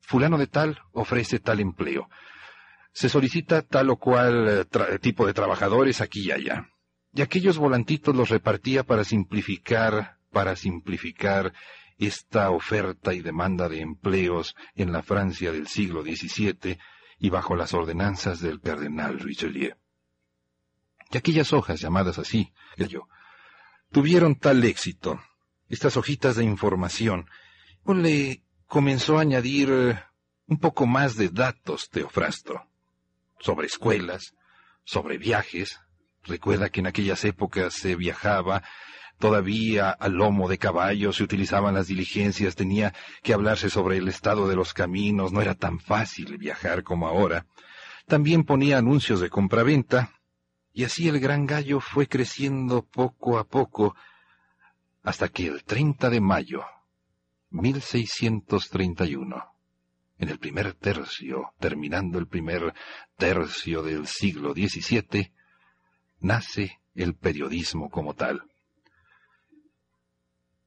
fulano 0.00 0.38
de 0.38 0.46
tal 0.46 0.80
ofrece 0.92 1.40
tal 1.40 1.60
empleo. 1.60 2.08
Se 2.92 3.08
solicita 3.08 3.62
tal 3.62 3.90
o 3.90 3.96
cual 3.96 4.66
eh, 4.72 4.98
tipo 4.98 5.26
de 5.26 5.34
trabajadores 5.34 6.00
aquí 6.00 6.26
y 6.26 6.32
allá. 6.32 6.68
Y 7.14 7.20
aquellos 7.20 7.58
volantitos 7.58 8.16
los 8.16 8.30
repartía 8.30 8.84
para 8.84 9.04
simplificar, 9.04 10.18
para 10.32 10.56
simplificar 10.56 11.52
esta 11.98 12.50
oferta 12.50 13.14
y 13.14 13.20
demanda 13.20 13.68
de 13.68 13.80
empleos 13.80 14.56
en 14.74 14.92
la 14.92 15.02
Francia 15.02 15.52
del 15.52 15.68
siglo 15.68 16.02
XVII 16.02 16.78
y 17.18 17.30
bajo 17.30 17.54
las 17.54 17.74
ordenanzas 17.74 18.40
del 18.40 18.60
cardenal 18.60 19.20
Richelieu. 19.20 19.76
Y 21.10 21.16
aquellas 21.16 21.52
hojas 21.52 21.80
llamadas 21.80 22.18
así, 22.18 22.52
yo, 22.76 23.06
tuvieron 23.92 24.34
tal 24.34 24.64
éxito, 24.64 25.20
estas 25.68 25.96
hojitas 25.96 26.36
de 26.36 26.44
información, 26.44 27.28
le 27.86 28.42
comenzó 28.66 29.18
a 29.18 29.22
añadir 29.22 29.68
eh, 29.70 30.02
un 30.46 30.58
poco 30.58 30.86
más 30.86 31.16
de 31.16 31.28
datos 31.28 31.90
Teofrasto, 31.90 32.62
sobre 33.38 33.66
escuelas, 33.66 34.34
sobre 34.84 35.18
viajes. 35.18 35.80
Recuerda 36.24 36.70
que 36.70 36.80
en 36.80 36.86
aquellas 36.86 37.24
épocas 37.24 37.74
se 37.74 37.96
viajaba 37.96 38.62
todavía 39.22 39.90
al 39.90 40.14
lomo 40.14 40.48
de 40.48 40.58
caballo, 40.58 41.12
se 41.12 41.22
utilizaban 41.22 41.76
las 41.76 41.86
diligencias, 41.86 42.56
tenía 42.56 42.92
que 43.22 43.32
hablarse 43.32 43.70
sobre 43.70 43.98
el 43.98 44.08
estado 44.08 44.48
de 44.48 44.56
los 44.56 44.74
caminos, 44.74 45.30
no 45.30 45.40
era 45.40 45.54
tan 45.54 45.78
fácil 45.78 46.38
viajar 46.38 46.82
como 46.82 47.06
ahora. 47.06 47.46
También 48.08 48.42
ponía 48.42 48.78
anuncios 48.78 49.20
de 49.20 49.30
compraventa, 49.30 50.10
y 50.72 50.82
así 50.82 51.06
el 51.06 51.20
gran 51.20 51.46
gallo 51.46 51.78
fue 51.78 52.08
creciendo 52.08 52.84
poco 52.84 53.38
a 53.38 53.44
poco, 53.44 53.94
hasta 55.04 55.28
que 55.28 55.46
el 55.46 55.62
30 55.62 56.10
de 56.10 56.20
mayo, 56.20 56.64
1631, 57.50 59.54
en 60.18 60.28
el 60.30 60.40
primer 60.40 60.74
tercio, 60.74 61.54
terminando 61.60 62.18
el 62.18 62.26
primer 62.26 62.74
tercio 63.16 63.84
del 63.84 64.08
siglo 64.08 64.52
XVII, 64.52 65.32
nace 66.18 66.80
el 66.96 67.14
periodismo 67.14 67.88
como 67.88 68.14
tal. 68.14 68.48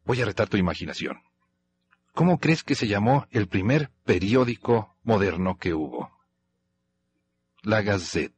Voy 0.06 0.22
a 0.22 0.26
retar 0.26 0.48
tu 0.48 0.58
imaginación. 0.58 1.22
¿Cómo 2.14 2.40
crees 2.40 2.64
que 2.64 2.76
se 2.76 2.88
llamó 2.88 3.28
el 3.32 3.48
primer 3.48 3.92
periódico 4.06 4.96
moderno 5.04 5.58
que 5.58 5.74
hubo? 5.74 6.12
La 7.64 7.82
Gazette. 7.82 8.34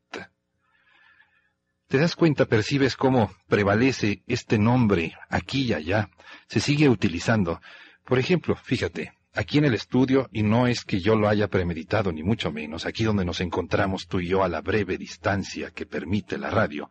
¿Te 1.87 1.97
das 1.97 2.15
cuenta, 2.15 2.45
percibes 2.45 2.95
cómo 2.95 3.31
prevalece 3.47 4.23
este 4.27 4.57
nombre 4.57 5.13
aquí 5.29 5.63
y 5.63 5.73
allá? 5.73 6.09
Se 6.47 6.59
sigue 6.59 6.89
utilizando. 6.89 7.61
Por 8.03 8.17
ejemplo, 8.17 8.55
fíjate, 8.55 9.13
aquí 9.33 9.57
en 9.57 9.65
el 9.65 9.73
estudio, 9.73 10.27
y 10.31 10.43
no 10.43 10.67
es 10.67 10.83
que 10.83 10.99
yo 10.99 11.15
lo 11.15 11.29
haya 11.29 11.47
premeditado, 11.47 12.11
ni 12.11 12.23
mucho 12.23 12.51
menos, 12.51 12.85
aquí 12.85 13.03
donde 13.03 13.25
nos 13.25 13.41
encontramos 13.41 14.07
tú 14.07 14.19
y 14.19 14.27
yo 14.27 14.43
a 14.43 14.49
la 14.49 14.61
breve 14.61 14.97
distancia 14.97 15.71
que 15.71 15.85
permite 15.85 16.37
la 16.37 16.49
radio, 16.49 16.89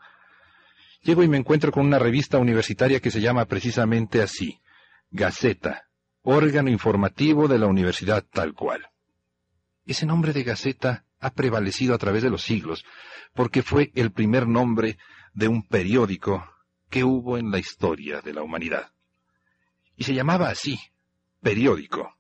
llego 1.03 1.23
y 1.23 1.29
me 1.29 1.37
encuentro 1.37 1.73
con 1.73 1.85
una 1.85 1.99
revista 1.99 2.39
universitaria 2.39 3.01
que 3.01 3.11
se 3.11 3.21
llama 3.21 3.47
precisamente 3.47 4.23
así, 4.23 4.61
Gaceta, 5.11 5.89
órgano 6.23 6.71
informativo 6.71 7.49
de 7.49 7.59
la 7.59 7.67
universidad 7.67 8.25
tal 8.31 8.55
cual. 8.55 8.89
Ese 9.85 10.07
nombre 10.07 10.33
de 10.33 10.43
Gaceta 10.43 11.05
ha 11.21 11.31
prevalecido 11.31 11.95
a 11.95 11.99
través 11.99 12.23
de 12.23 12.31
los 12.31 12.43
siglos, 12.43 12.85
porque 13.35 13.63
fue 13.63 13.93
el 13.95 14.13
primer 14.13 14.47
nombre 14.47 14.99
de 15.33 15.49
un 15.49 15.67
periódico 15.67 16.45
que 16.91 17.05
hubo 17.05 17.39
en 17.39 17.51
la 17.51 17.59
historia 17.59 18.21
de 18.21 18.33
la 18.33 18.43
humanidad. 18.43 18.93
Y 19.97 20.05
se 20.05 20.15
llamaba 20.15 20.49
así, 20.49 20.79
periódico, 21.41 22.17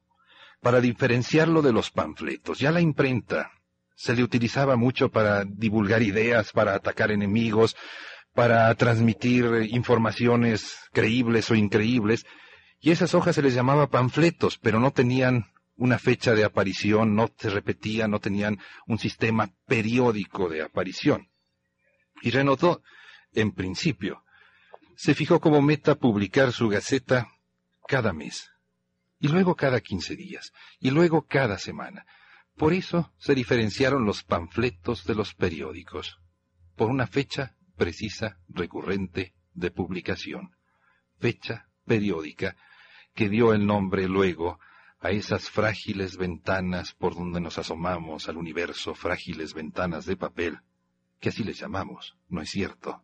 para 0.61 0.81
diferenciarlo 0.81 1.62
de 1.62 1.72
los 1.72 1.90
panfletos. 1.90 2.59
Ya 2.59 2.70
la 2.70 2.81
imprenta 2.81 3.51
se 3.94 4.14
le 4.14 4.22
utilizaba 4.22 4.77
mucho 4.77 5.11
para 5.11 5.44
divulgar 5.44 6.03
ideas, 6.03 6.53
para 6.53 6.75
atacar 6.75 7.11
enemigos, 7.11 7.77
para 8.35 8.75
transmitir 8.75 9.46
informaciones 9.70 10.77
creíbles 10.92 11.51
o 11.51 11.55
increíbles, 11.55 12.27
y 12.81 12.91
esas 12.91 13.15
hojas 13.15 13.35
se 13.35 13.43
les 13.43 13.55
llamaba 13.55 13.89
panfletos, 13.89 14.59
pero 14.59 14.81
no 14.81 14.91
tenían 14.93 15.47
una 15.77 15.99
fecha 15.99 16.35
de 16.35 16.45
aparición, 16.45 17.15
no 17.15 17.31
se 17.37 17.51
repetían, 17.51 18.11
no 18.11 18.21
tenían 18.21 18.59
un 18.87 18.99
sistema 18.99 19.53
periódico 19.67 20.49
de 20.49 20.62
aparición. 20.62 21.29
Y 22.23 22.31
Renaudot, 22.31 22.83
en 23.33 23.53
principio, 23.53 24.25
se 24.97 25.15
fijó 25.15 25.41
como 25.41 25.61
meta 25.61 25.97
publicar 25.97 26.53
su 26.53 26.69
gaceta 26.69 27.29
cada 27.87 28.12
mes, 28.12 28.51
y 29.21 29.29
luego 29.29 29.55
cada 29.55 29.81
quince 29.81 30.17
días, 30.17 30.53
y 30.81 30.91
luego 30.91 31.27
cada 31.27 31.59
semana. 31.59 32.07
Por 32.57 32.73
eso 32.73 33.12
se 33.19 33.35
diferenciaron 33.35 34.07
los 34.07 34.23
panfletos 34.23 35.05
de 35.05 35.15
los 35.15 35.35
periódicos, 35.35 36.19
por 36.75 36.89
una 36.89 37.07
fecha 37.07 37.55
precisa, 37.77 38.39
recurrente, 38.49 39.35
de 39.53 39.71
publicación, 39.71 40.57
fecha 41.19 41.69
periódica 41.87 42.57
que 43.14 43.29
dio 43.31 43.55
el 43.55 43.66
nombre 43.66 44.07
luego 44.09 44.61
a 45.01 45.11
esas 45.11 45.49
frágiles 45.49 46.16
ventanas 46.16 46.92
por 46.92 47.14
donde 47.14 47.40
nos 47.40 47.59
asomamos 47.59 48.29
al 48.29 48.37
universo, 48.37 48.94
frágiles 48.94 49.55
ventanas 49.55 50.05
de 50.05 50.16
papel, 50.16 50.59
que 51.20 51.31
así 51.31 51.44
les 51.44 51.59
llamamos, 51.59 52.16
¿no 52.29 52.42
es 52.42 52.51
cierto? 52.51 53.03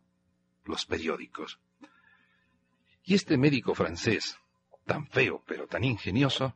Los 0.65 0.85
periódicos. 0.85 1.59
Y 3.03 3.15
este 3.15 3.37
médico 3.37 3.73
francés, 3.73 4.37
tan 4.85 5.07
feo 5.07 5.43
pero 5.47 5.67
tan 5.67 5.83
ingenioso, 5.83 6.55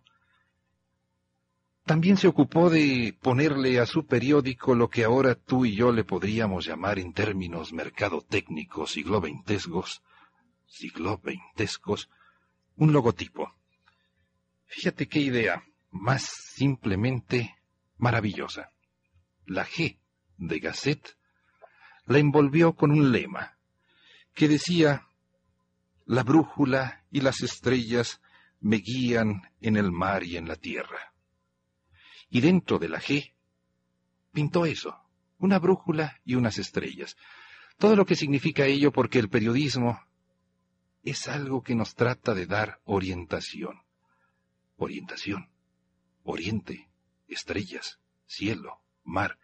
también 1.88 2.18
se 2.18 2.28
ocupó 2.28 2.70
de 2.70 3.18
ponerle 3.22 3.80
a 3.80 3.86
su 3.86 4.06
periódico 4.06 4.76
lo 4.76 4.90
que 4.90 5.06
ahora 5.06 5.36
tú 5.36 5.66
y 5.66 5.74
yo 5.74 5.94
le 5.94 6.04
podríamos 6.04 6.66
llamar 6.66 7.00
en 7.00 7.14
términos 7.14 7.72
mercadotécnicos 7.72 8.92
siglo 8.92 9.22
siglo 10.68 11.22
veintescos, 11.24 12.10
un 12.78 12.94
logotipo. 12.94 13.54
Fíjate 14.66 15.08
qué 15.08 15.20
idea 15.20 15.64
más 15.92 16.24
simplemente 16.24 17.56
maravillosa. 17.98 18.72
La 19.46 19.66
G 19.66 20.00
de 20.38 20.60
Gazette 20.60 21.18
la 22.06 22.20
envolvió 22.20 22.74
con 22.74 22.92
un 22.92 23.12
lema 23.12 23.58
que 24.34 24.48
decía, 24.48 25.08
la 26.06 26.24
brújula 26.24 27.04
y 27.12 27.22
las 27.22 27.42
estrellas 27.42 28.22
me 28.60 28.78
guían 28.78 29.42
en 29.62 29.76
el 29.76 29.92
mar 29.92 30.24
y 30.24 30.38
en 30.38 30.48
la 30.48 30.56
tierra. 30.56 31.14
Y 32.30 32.42
dentro 32.42 32.78
de 32.78 32.90
la 32.90 33.00
G 33.00 33.34
pintó 34.32 34.66
eso, 34.66 34.96
una 35.40 35.60
brújula 35.60 36.22
y 36.24 36.36
unas 36.36 36.60
estrellas. 36.60 37.18
Todo 37.78 37.96
lo 37.96 38.06
que 38.06 38.16
significa 38.16 38.66
ello 38.66 38.92
porque 38.92 39.20
el 39.20 39.30
periodismo 39.30 40.07
es 41.04 41.28
algo 41.28 41.64
que 41.64 41.76
nos 41.76 41.96
trata 41.96 42.34
de 42.34 42.46
dar 42.46 42.80
orientación. 42.86 43.82
Orientación. 44.78 45.50
Oriente, 46.24 46.90
estrellas, 47.28 48.00
cielo, 48.26 48.82
mar. 49.04 49.40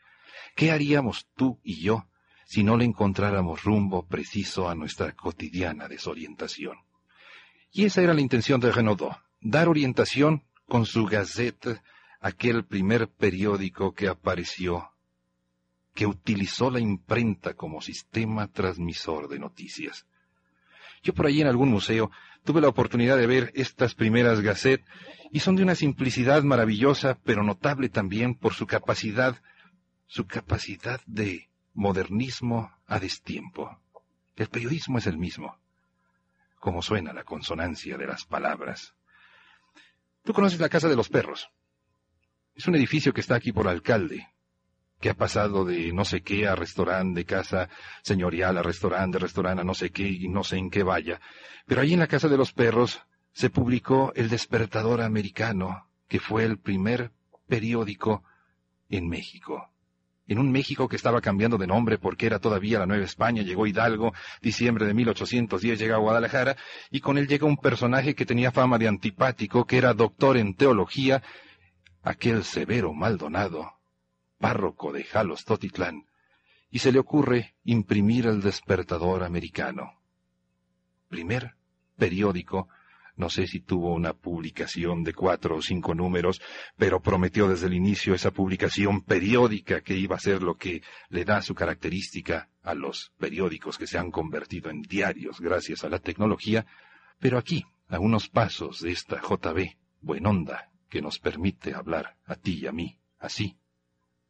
¿Qué 0.56 0.72
haríamos 0.72 1.28
tú 1.36 1.60
y 1.64 1.82
yo 1.82 2.08
si 2.54 2.64
no 2.64 2.78
le 2.78 2.86
encontráramos 2.86 3.64
rumbo 3.64 4.06
preciso 4.06 4.70
a 4.70 4.76
nuestra 4.76 5.14
cotidiana 5.14 5.88
desorientación. 5.88 6.78
Y 7.72 7.86
esa 7.86 8.04
era 8.04 8.14
la 8.14 8.22
intención 8.22 8.60
de 8.60 8.72
Renaudot, 8.72 9.18
dar 9.42 9.68
orientación 9.68 10.44
con 10.68 10.86
su 10.86 11.06
Gazette, 11.06 11.82
aquel 12.20 12.64
primer 12.66 13.10
periódico 13.10 13.94
que 13.94 14.08
apareció, 14.08 14.92
que 15.96 16.06
utilizó 16.06 16.70
la 16.70 16.80
imprenta 16.80 17.56
como 17.56 17.82
sistema 17.82 18.48
transmisor 18.48 19.28
de 19.28 19.40
noticias. 19.40 20.06
Yo 21.04 21.14
por 21.14 21.28
allí 21.28 21.42
en 21.42 21.48
algún 21.48 21.70
museo 21.70 22.12
tuve 22.46 22.62
la 22.62 22.70
oportunidad 22.70 23.18
de 23.18 23.28
ver 23.28 23.52
estas 23.56 23.94
primeras 23.94 24.40
Gazette 24.40 24.86
y 25.32 25.40
son 25.42 25.56
de 25.56 25.64
una 25.64 25.76
simplicidad 25.76 26.44
maravillosa, 26.44 27.20
pero 27.24 27.44
notable 27.44 27.90
también 27.90 28.36
por 28.36 28.54
su 28.54 28.66
capacidad, 28.66 29.42
su 30.08 30.26
capacidad 30.26 31.02
de 31.06 31.50
modernismo 31.74 32.72
a 32.88 33.00
destiempo. 33.00 33.80
El 34.36 34.48
periodismo 34.48 34.98
es 34.98 35.08
el 35.08 35.18
mismo. 35.18 35.58
Como 36.60 36.82
suena 36.82 37.12
la 37.12 37.24
consonancia 37.24 37.98
de 37.98 38.08
las 38.08 38.26
palabras. 38.26 38.96
Tú 40.24 40.32
conoces 40.34 40.60
la 40.60 40.70
Casa 40.70 40.88
de 40.88 40.96
los 40.96 41.10
Perros. 41.10 41.50
Es 42.56 42.68
un 42.68 42.76
edificio 42.76 43.14
que 43.14 43.22
está 43.22 43.36
aquí 43.36 43.52
por 43.52 43.68
alcalde, 43.68 44.33
que 45.04 45.10
ha 45.10 45.16
pasado 45.16 45.66
de 45.66 45.92
no 45.92 46.06
sé 46.06 46.22
qué 46.22 46.48
a 46.48 46.56
restaurante, 46.56 47.20
de 47.20 47.26
casa 47.26 47.68
señorial 48.04 48.58
a 48.58 48.64
restaurante, 48.64 49.18
de 49.18 49.24
restaurante 49.24 49.60
a 49.60 49.66
no 49.66 49.74
sé 49.74 49.90
qué 49.90 50.08
y 50.08 50.30
no 50.30 50.46
sé 50.46 50.56
en 50.56 50.70
qué 50.70 50.82
vaya. 50.82 51.20
Pero 51.66 51.82
allí 51.82 51.92
en 51.92 52.00
la 52.00 52.08
Casa 52.08 52.30
de 52.30 52.38
los 52.38 52.54
Perros 52.54 53.02
se 53.34 53.50
publicó 53.50 54.14
El 54.16 54.30
Despertador 54.30 55.02
Americano, 55.02 55.90
que 56.08 56.22
fue 56.22 56.46
el 56.46 56.58
primer 56.58 57.12
periódico 57.50 58.24
en 58.88 59.10
México. 59.10 59.74
En 60.26 60.40
un 60.40 60.54
México 60.54 60.88
que 60.88 60.96
estaba 60.96 61.20
cambiando 61.20 61.58
de 61.58 61.68
nombre 61.68 61.98
porque 61.98 62.26
era 62.26 62.40
todavía 62.40 62.80
la 62.80 62.86
Nueva 62.86 63.04
España, 63.04 63.44
llegó 63.44 63.68
Hidalgo, 63.68 64.14
diciembre 64.42 64.86
de 64.86 64.94
1810 64.94 65.80
llega 65.80 65.96
a 65.96 66.00
Guadalajara, 66.00 66.56
y 66.92 67.02
con 67.02 67.18
él 67.18 67.28
llega 67.28 67.46
un 67.46 67.58
personaje 67.58 68.16
que 68.16 68.26
tenía 68.26 68.54
fama 68.54 68.78
de 68.78 68.88
antipático, 68.88 69.66
que 69.66 69.80
era 69.80 69.94
doctor 69.94 70.38
en 70.38 70.56
teología, 70.56 71.22
aquel 72.04 72.46
severo 72.46 72.94
Maldonado, 72.94 73.83
párroco 74.44 74.92
de 74.92 75.06
Jalos 75.06 75.46
Totitlán, 75.46 76.06
y 76.70 76.80
se 76.80 76.92
le 76.92 77.00
ocurre 77.00 77.56
imprimir 77.64 78.26
el 78.26 78.42
despertador 78.42 79.24
americano. 79.24 80.02
Primer 81.08 81.56
periódico, 81.96 82.68
no 83.16 83.30
sé 83.30 83.48
si 83.48 83.62
tuvo 83.62 83.94
una 83.94 84.12
publicación 84.12 85.06
de 85.06 85.14
cuatro 85.14 85.56
o 85.56 85.62
cinco 85.62 85.96
números, 85.96 86.42
pero 86.76 87.02
prometió 87.02 87.48
desde 87.48 87.68
el 87.68 87.74
inicio 87.74 88.14
esa 88.14 88.32
publicación 88.32 89.04
periódica 89.04 89.80
que 89.80 89.96
iba 89.96 90.18
a 90.18 90.20
ser 90.20 90.44
lo 90.44 90.58
que 90.58 90.82
le 91.08 91.24
da 91.24 91.42
su 91.42 91.56
característica 91.56 92.50
a 92.64 92.74
los 92.74 93.14
periódicos 93.18 93.78
que 93.78 93.88
se 93.88 93.98
han 93.98 94.12
convertido 94.12 94.70
en 94.70 94.82
diarios 94.82 95.40
gracias 95.40 95.86
a 95.86 95.90
la 95.90 96.00
tecnología, 96.00 96.66
pero 97.18 97.38
aquí, 97.38 97.64
a 97.88 97.98
unos 97.98 98.28
pasos 98.28 98.82
de 98.82 98.92
esta 98.92 99.22
JB, 99.22 99.78
Buenonda, 100.02 100.70
que 100.90 101.02
nos 101.02 101.20
permite 101.20 101.74
hablar 101.74 102.18
a 102.26 102.36
ti 102.36 102.60
y 102.64 102.68
a 102.68 102.74
mí, 102.74 103.00
así, 103.20 103.58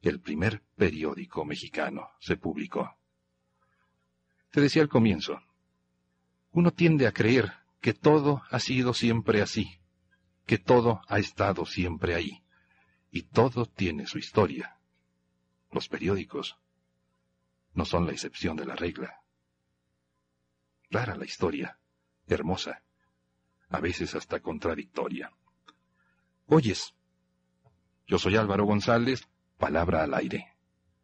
el 0.10 0.20
primer 0.20 0.62
periódico 0.76 1.46
mexicano 1.46 2.12
se 2.20 2.36
publicó. 2.36 2.98
Te 4.52 4.62
decía 4.62 4.82
al 4.82 4.90
comienzo, 4.90 5.42
uno 6.52 6.72
tiende 6.72 7.08
a 7.08 7.14
creer 7.14 7.54
que 7.80 7.94
todo 7.94 8.44
ha 8.52 8.60
sido 8.60 8.94
siempre 8.94 9.42
así, 9.42 9.80
que 10.46 10.58
todo 10.58 11.02
ha 11.08 11.20
estado 11.20 11.66
siempre 11.66 12.16
ahí, 12.16 12.44
y 13.12 13.24
todo 13.24 13.66
tiene 13.66 14.06
su 14.06 14.18
historia. 14.18 14.78
Los 15.72 15.88
periódicos 15.88 16.58
no 17.74 17.86
son 17.86 18.06
la 18.06 18.12
excepción 18.12 18.58
de 18.58 18.66
la 18.66 18.76
regla. 18.76 19.22
Rara 20.92 21.16
la 21.16 21.26
historia, 21.26 21.80
hermosa, 22.28 22.84
a 23.70 23.80
veces 23.80 24.14
hasta 24.16 24.42
contradictoria. 24.42 25.32
Oyes, 26.46 26.94
yo 28.06 28.20
soy 28.20 28.36
Álvaro 28.36 28.66
González, 28.66 29.28
palabra 29.58 30.04
al 30.04 30.14
aire. 30.14 30.48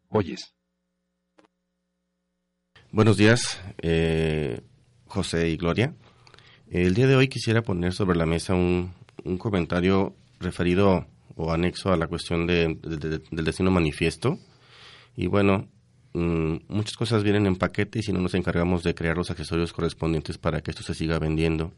Oyes. 0.08 0.54
Buenos 2.92 3.16
días, 3.16 3.60
eh, 3.82 4.60
José 5.06 5.48
y 5.48 5.56
Gloria. 5.56 5.94
El 6.70 6.94
día 6.94 7.06
de 7.06 7.16
hoy 7.16 7.28
quisiera 7.28 7.62
poner 7.62 7.92
sobre 7.92 8.18
la 8.18 8.26
mesa 8.26 8.54
un, 8.54 8.92
comentario 9.38 10.16
referido 10.40 11.06
o 11.36 11.52
anexo 11.52 11.92
a 11.92 11.96
la 11.96 12.08
cuestión 12.08 12.46
del 12.46 12.80
destino 13.30 13.70
manifiesto. 13.70 14.38
Y 15.16 15.26
bueno, 15.26 15.68
mm, 16.14 16.56
muchas 16.68 16.96
cosas 16.96 17.22
vienen 17.22 17.46
en 17.46 17.56
paquete 17.56 18.00
y 18.00 18.02
si 18.02 18.12
no 18.12 18.20
nos 18.20 18.34
encargamos 18.34 18.82
de 18.82 18.94
crear 18.94 19.16
los 19.16 19.30
accesorios 19.30 19.72
correspondientes 19.72 20.38
para 20.38 20.60
que 20.60 20.70
esto 20.70 20.82
se 20.82 20.94
siga 20.94 21.18
vendiendo. 21.18 21.72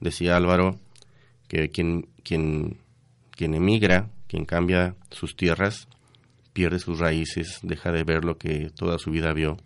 Decía 0.00 0.36
Álvaro 0.36 0.78
que 1.48 1.70
quien, 1.70 2.08
quien, 2.22 2.78
quien 3.30 3.54
emigra, 3.54 4.10
quien 4.26 4.44
cambia 4.44 4.94
sus 5.10 5.36
tierras, 5.36 5.88
pierde 6.54 6.78
sus 6.78 7.00
raíces, 7.00 7.58
deja 7.62 7.92
de 7.92 8.04
ver 8.04 8.24
lo 8.24 8.38
que 8.38 8.70
toda 8.70 8.98
su 8.98 9.10
vida 9.10 9.34
vio 9.34 9.58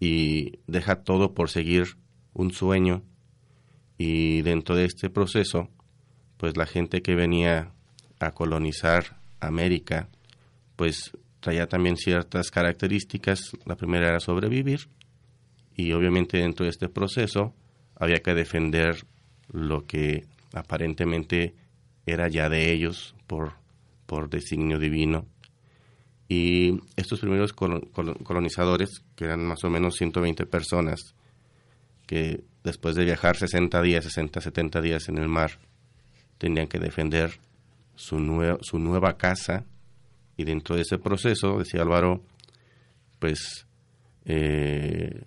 y 0.00 0.58
deja 0.66 1.04
todo 1.04 1.34
por 1.34 1.50
seguir 1.50 1.96
un 2.32 2.50
sueño. 2.50 3.04
Y 3.98 4.42
dentro 4.42 4.74
de 4.74 4.86
este 4.86 5.08
proceso 5.08 5.70
pues 6.36 6.56
la 6.56 6.66
gente 6.66 7.02
que 7.02 7.14
venía 7.14 7.72
a 8.18 8.32
colonizar 8.32 9.18
América 9.40 10.08
pues 10.76 11.12
traía 11.40 11.66
también 11.66 11.96
ciertas 11.96 12.50
características. 12.50 13.52
La 13.64 13.76
primera 13.76 14.08
era 14.08 14.20
sobrevivir 14.20 14.88
y 15.74 15.92
obviamente 15.92 16.38
dentro 16.38 16.64
de 16.64 16.70
este 16.70 16.88
proceso 16.88 17.54
había 17.94 18.22
que 18.22 18.34
defender 18.34 19.04
lo 19.50 19.86
que 19.86 20.26
aparentemente 20.52 21.54
era 22.06 22.28
ya 22.28 22.48
de 22.48 22.72
ellos 22.72 23.14
por, 23.26 23.54
por 24.06 24.28
designio 24.28 24.78
divino 24.78 25.26
y 26.28 26.80
estos 26.96 27.20
primeros 27.20 27.52
colonizadores, 27.52 29.02
que 29.14 29.24
eran 29.24 29.46
más 29.46 29.62
o 29.62 29.70
menos 29.70 29.94
120 29.94 30.46
personas, 30.46 31.14
que 32.06 32.42
después 32.64 32.96
de 32.96 33.04
viajar 33.04 33.36
60 33.36 33.80
días, 33.82 34.04
60, 34.04 34.40
70 34.40 34.80
días 34.80 35.08
en 35.08 35.18
el 35.18 35.28
mar, 35.28 35.58
tenían 36.38 36.66
que 36.66 36.78
defender 36.78 37.38
su, 37.94 38.18
su 38.62 38.78
nueva 38.78 39.16
casa. 39.16 39.64
Y 40.36 40.44
dentro 40.44 40.76
de 40.76 40.82
ese 40.82 40.98
proceso, 40.98 41.58
decía 41.58 41.82
Álvaro, 41.82 42.22
pues 43.20 43.66
eh, 44.24 45.24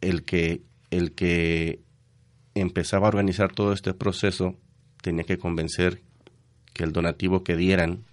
el, 0.00 0.24
que, 0.24 0.62
el 0.90 1.12
que 1.12 1.80
empezaba 2.54 3.06
a 3.06 3.10
organizar 3.10 3.52
todo 3.52 3.72
este 3.72 3.92
proceso 3.92 4.56
tenía 5.02 5.24
que 5.24 5.38
convencer 5.38 6.02
que 6.72 6.84
el 6.84 6.92
donativo 6.92 7.44
que 7.44 7.56
dieran 7.56 8.04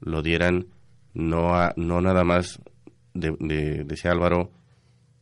lo 0.00 0.22
dieran 0.22 0.66
no, 1.14 1.52
no 1.76 2.00
nada 2.00 2.24
más, 2.24 2.60
de, 3.14 3.36
de, 3.40 3.84
decía 3.84 4.12
Álvaro, 4.12 4.50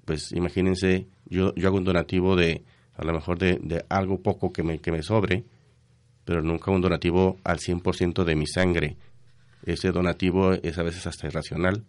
pues 0.05 0.33
imagínense, 0.33 1.07
yo, 1.27 1.55
yo 1.55 1.68
hago 1.68 1.79
un 1.79 1.85
donativo 1.85 2.37
de, 2.37 2.64
a 2.96 3.05
lo 3.05 3.12
mejor 3.12 3.38
de, 3.38 3.59
de 3.62 3.85
algo 3.88 4.20
poco 4.22 4.53
que 4.53 4.62
me, 4.62 4.79
que 4.79 4.92
me 4.92 5.03
sobre, 5.03 5.44
pero 6.25 6.42
nunca 6.42 6.70
un 6.70 6.81
donativo 6.81 7.38
al 7.44 7.59
100% 7.59 8.25
de 8.25 8.37
mi 8.37 8.46
sangre. 8.46 8.96
Ese 9.64 9.92
donativo 9.92 10.53
es 10.53 10.79
a 10.79 10.83
veces 10.83 11.07
hasta 11.07 11.27
irracional 11.27 11.85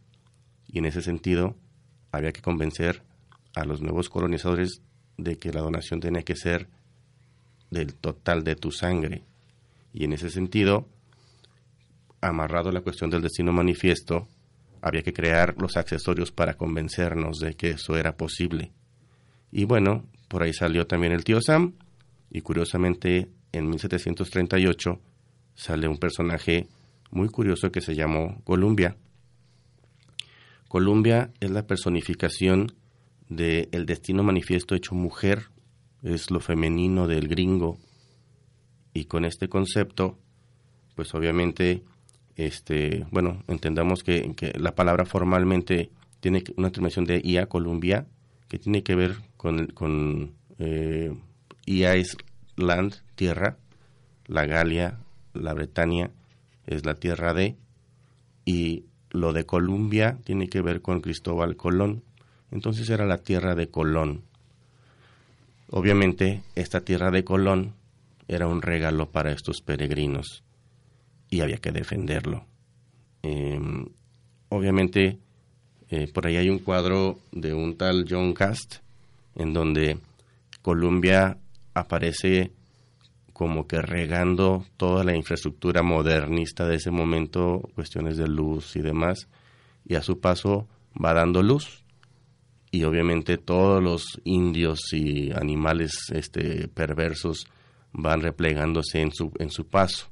y 0.67 0.79
en 0.79 0.85
ese 0.85 1.01
sentido 1.01 1.55
había 2.11 2.31
que 2.31 2.41
convencer 2.41 3.03
a 3.55 3.65
los 3.65 3.81
nuevos 3.81 4.09
colonizadores 4.09 4.81
de 5.17 5.37
que 5.37 5.51
la 5.51 5.61
donación 5.61 5.99
tenía 5.99 6.21
que 6.21 6.35
ser 6.35 6.67
del 7.71 7.95
total 7.95 8.43
de 8.43 8.55
tu 8.55 8.71
sangre. 8.71 9.23
Y 9.93 10.05
en 10.05 10.13
ese 10.13 10.29
sentido, 10.29 10.87
amarrado 12.21 12.69
a 12.69 12.73
la 12.73 12.81
cuestión 12.81 13.09
del 13.09 13.21
destino 13.21 13.51
manifiesto, 13.51 14.27
había 14.81 15.03
que 15.03 15.13
crear 15.13 15.55
los 15.59 15.77
accesorios 15.77 16.31
para 16.31 16.55
convencernos 16.55 17.39
de 17.39 17.55
que 17.55 17.71
eso 17.71 17.97
era 17.97 18.15
posible. 18.15 18.71
Y 19.51 19.65
bueno, 19.65 20.05
por 20.27 20.43
ahí 20.43 20.53
salió 20.53 20.87
también 20.87 21.13
el 21.13 21.23
tío 21.23 21.41
Sam, 21.41 21.73
y 22.29 22.41
curiosamente 22.41 23.29
en 23.51 23.69
1738 23.69 25.01
sale 25.55 25.87
un 25.87 25.97
personaje 25.97 26.67
muy 27.11 27.29
curioso 27.29 27.71
que 27.71 27.81
se 27.81 27.95
llamó 27.95 28.41
Columbia. 28.43 28.97
Columbia 30.67 31.31
es 31.39 31.49
la 31.49 31.65
personificación 31.65 32.73
del 33.29 33.69
el 33.71 33.85
destino 33.85 34.23
manifiesto 34.23 34.75
hecho 34.75 34.95
mujer, 34.95 35.49
es 36.03 36.29
lo 36.29 36.39
femenino 36.39 37.07
del 37.07 37.27
gringo, 37.27 37.77
y 38.93 39.05
con 39.05 39.25
este 39.25 39.47
concepto, 39.47 40.17
pues 40.95 41.13
obviamente 41.13 41.83
este, 42.37 43.05
bueno, 43.11 43.43
entendamos 43.47 44.03
que, 44.03 44.53
la 44.57 44.75
palabra 44.75 45.05
formalmente 45.05 45.89
tiene 46.19 46.43
una 46.55 46.71
terminación 46.71 47.05
de 47.05 47.19
IA, 47.23 47.47
Columbia, 47.47 48.05
que 48.47 48.59
tiene 48.59 48.83
que 48.83 48.95
ver 48.95 49.17
con, 49.35 49.67
con 49.67 50.33
eh, 50.59 51.13
IA 51.65 51.95
es 51.95 52.15
land, 52.55 53.01
tierra, 53.15 53.57
la 54.27 54.45
Galia, 54.45 54.99
la 55.33 55.53
Bretaña 55.53 56.11
es 56.67 56.85
la 56.85 56.93
tierra 56.93 57.33
de, 57.33 57.55
y 58.45 58.85
lo 59.09 59.33
de 59.33 59.45
Colombia 59.45 60.19
tiene 60.23 60.47
que 60.47 60.61
ver 60.61 60.81
con 60.81 61.01
Cristóbal 61.01 61.55
Colón. 61.55 62.03
Entonces 62.51 62.89
era 62.89 63.05
la 63.05 63.17
tierra 63.17 63.55
de 63.55 63.69
Colón. 63.69 64.21
Obviamente, 65.69 66.43
esta 66.55 66.81
tierra 66.81 67.09
de 67.09 67.23
Colón 67.23 67.73
era 68.27 68.47
un 68.47 68.61
regalo 68.61 69.09
para 69.09 69.31
estos 69.31 69.61
peregrinos 69.61 70.43
y 71.29 71.41
había 71.41 71.57
que 71.57 71.71
defenderlo. 71.71 72.45
Em, 73.21 73.85
obviamente, 74.49 75.17
eh, 75.89 76.11
por 76.13 76.27
ahí 76.27 76.37
hay 76.37 76.49
un 76.49 76.59
cuadro 76.59 77.19
de 77.31 77.53
un 77.53 77.77
tal 77.77 78.05
John 78.09 78.33
Cast 78.33 78.77
en 79.35 79.53
donde 79.53 79.97
Colombia 80.61 81.37
aparece 81.73 82.51
como 83.33 83.67
que 83.67 83.81
regando 83.81 84.65
toda 84.77 85.03
la 85.03 85.15
infraestructura 85.15 85.83
modernista 85.83 86.67
de 86.67 86.75
ese 86.75 86.89
momento, 86.89 87.69
cuestiones 87.75 88.17
de 88.17 88.27
luz 88.27 88.75
y 88.75 88.81
demás, 88.81 89.27
y 89.85 89.95
a 89.95 90.01
su 90.01 90.19
paso 90.19 90.67
va 91.03 91.13
dando 91.13 91.43
luz 91.43 91.83
y 92.71 92.83
obviamente 92.83 93.37
todos 93.37 93.81
los 93.81 94.19
indios 94.23 94.91
y 94.91 95.31
animales 95.31 96.11
este, 96.11 96.67
perversos 96.67 97.47
van 97.93 98.21
replegándose 98.21 99.01
en 99.01 99.11
su, 99.11 99.31
en 99.39 99.49
su 99.49 99.67
paso. 99.67 100.07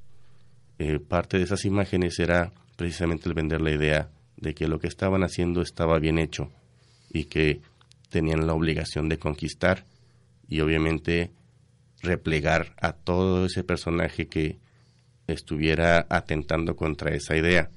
Eh, 0.77 0.99
parte 0.99 1.37
de 1.37 1.43
esas 1.43 1.65
imágenes 1.65 2.19
era 2.19 2.51
precisamente 2.75 3.29
el 3.29 3.35
vender 3.35 3.61
la 3.61 3.71
idea 3.71 4.09
de 4.37 4.53
que 4.53 4.67
lo 4.67 4.79
que 4.79 4.87
estaban 4.87 5.23
haciendo 5.23 5.61
estaba 5.61 5.99
bien 5.99 6.17
hecho 6.17 6.51
y 7.09 7.25
que 7.25 7.61
tenían 8.09 8.45
la 8.45 8.53
obligación 8.53 9.07
de 9.07 9.17
conquistar 9.17 9.85
y 10.47 10.59
obviamente 10.59 11.31
replegar 12.01 12.73
a 12.77 12.93
todo 12.93 13.45
ese 13.45 13.63
personaje 13.63 14.27
que 14.27 14.59
estuviera 15.27 16.05
atentando 16.09 16.75
contra 16.75 17.15
esa 17.15 17.35
idea. 17.35 17.69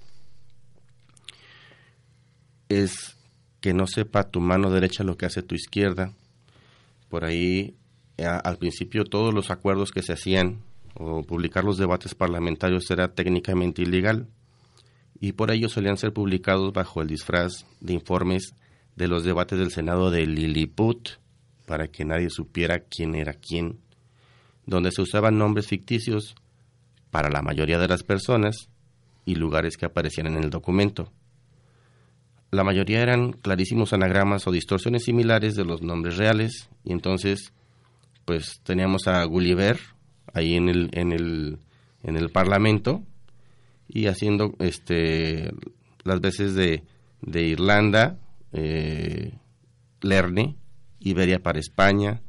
Es 2.69 3.17
que 3.61 3.73
no 3.73 3.87
sepa 3.87 4.31
tu 4.31 4.41
mano 4.41 4.71
derecha 4.71 5.05
lo 5.05 5.17
que 5.17 5.27
hace 5.27 5.43
tu 5.43 5.55
izquierda. 5.55 6.13
Por 7.09 7.25
ahí, 7.25 7.75
al 8.19 8.59
principio, 8.59 9.05
todos 9.05 9.33
los 9.33 9.51
acuerdos 9.51 9.93
que 9.93 10.03
se 10.03 10.13
hacían 10.13 10.63
o 10.99 11.23
publicar 11.23 11.65
los 11.65 11.79
debates 11.79 12.15
parlamentarios 12.15 12.91
era 12.91 13.15
técnicamente 13.15 13.83
ilegal 13.83 14.27
y 15.21 15.33
por 15.33 15.51
ello 15.51 15.69
solían 15.69 15.97
ser 15.97 16.13
publicados 16.13 16.73
bajo 16.73 17.01
el 17.01 17.09
disfraz 17.09 17.65
de 17.81 17.95
informes 17.95 18.55
de 18.97 19.09
los 19.09 19.25
debates 19.25 19.59
del 19.59 19.71
Senado 19.71 20.11
de 20.11 20.27
Lilliput 20.27 21.11
para 21.67 21.89
que 21.89 22.05
nadie 22.05 22.31
supiera 22.31 22.81
quién 22.81 23.15
era 23.15 23.35
quién, 23.35 23.79
donde 24.67 24.91
se 24.91 25.03
usaban 25.03 25.39
nombres 25.39 25.69
ficticios 25.69 26.35
para 27.11 27.31
la 27.31 27.43
mayoría 27.43 27.79
de 27.79 27.89
las 27.89 28.03
personas 28.03 28.69
y 29.25 29.37
lugares 29.37 29.77
que 29.77 29.87
aparecían 29.87 30.27
en 30.27 30.37
el 30.37 30.51
documento. 30.51 31.13
La 32.51 32.65
mayoría 32.65 33.03
eran 33.03 33.33
clarísimos 33.33 33.93
anagramas 33.93 34.47
o 34.47 34.51
distorsiones 34.51 35.05
similares 35.05 35.55
de 35.55 35.65
los 35.65 35.83
nombres 35.83 36.17
reales 36.17 36.69
y 36.83 36.93
entonces 36.93 37.53
pues 38.25 38.61
teníamos 38.65 39.07
a 39.07 39.23
Gulliver 39.25 39.79
ahí 40.35 40.55
en 40.55 40.69
el 40.69 40.91
en 40.93 41.13
el 41.13 41.59
en 42.03 42.17
el 42.17 42.31
parlamento 42.31 43.03
y 43.89 44.07
haciendo 44.07 44.55
este 44.59 45.53
las 46.05 46.21
veces 46.21 46.55
de, 46.55 46.85
de 47.23 47.43
Irlanda 47.43 48.19
eh, 48.53 49.33
Lerne 50.01 50.57
Iberia 51.01 51.41
para 51.41 51.59
España 51.59 52.21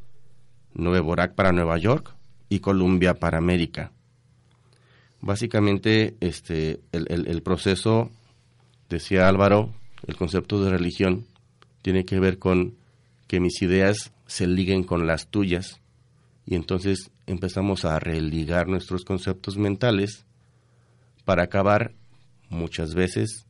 Nuevo 0.74 1.08
Borac 1.08 1.36
para 1.36 1.52
Nueva 1.52 1.78
York 1.78 2.16
y 2.48 2.60
Columbia 2.60 3.16
para 3.16 3.38
América. 3.38 3.92
Básicamente 5.22 6.16
este 6.20 6.80
el, 6.92 7.28
el 7.28 7.42
proceso 7.42 8.10
decía 8.90 9.28
Álvaro 9.28 9.74
el 10.08 10.16
concepto 10.16 10.64
de 10.64 10.72
religión 10.72 11.26
tiene 11.82 12.06
que 12.06 12.20
ver 12.20 12.40
con 12.40 12.76
que 13.28 13.40
mis 13.40 13.62
ideas 13.62 14.14
se 14.26 14.48
liguen 14.48 14.84
con 14.84 15.06
las 15.06 15.28
tuyas 15.28 15.82
y 16.46 16.56
entonces 16.56 17.12
empezamos 17.30 17.86
a 17.86 18.00
religar 18.00 18.68
nuestros 18.68 19.06
conceptos 19.06 19.56
mentales 19.58 20.26
para 21.26 21.44
acabar 21.44 21.94
muchas 22.50 22.96
veces 22.96 23.46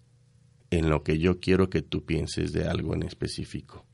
en 0.70 0.90
lo 0.90 1.02
que 1.04 1.18
yo 1.18 1.40
quiero 1.40 1.70
que 1.70 1.82
tú 1.82 2.06
pienses 2.06 2.52
de 2.52 2.68
algo 2.68 2.94
en 2.94 3.04
específico. 3.04 3.86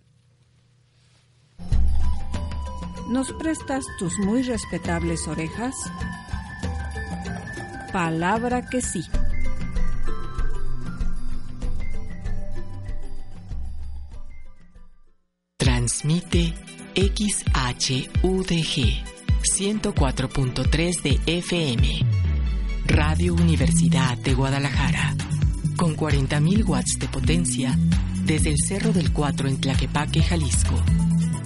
¿Nos 3.09 3.31
prestas 3.33 3.85
tus 3.99 4.17
muy 4.17 4.41
respetables 4.41 5.27
orejas? 5.27 5.75
Palabra 7.93 8.67
que 8.67 8.81
sí. 8.81 9.03
Transmite 15.57 16.55
XHUDG 16.95 17.95
104.3 19.45 21.01
de 21.01 21.19
FM. 21.25 21.87
Radio 22.87 23.35
Universidad 23.35 24.17
de 24.17 24.33
Guadalajara. 24.33 25.15
Con 25.77 25.95
40.000 25.95 26.67
watts 26.67 26.97
de 26.99 27.07
potencia 27.07 27.77
desde 28.25 28.49
el 28.49 28.57
Cerro 28.57 28.91
del 28.91 29.13
Cuatro 29.13 29.47
en 29.47 29.61
Tlaquepaque, 29.61 30.23
Jalisco. 30.23 30.75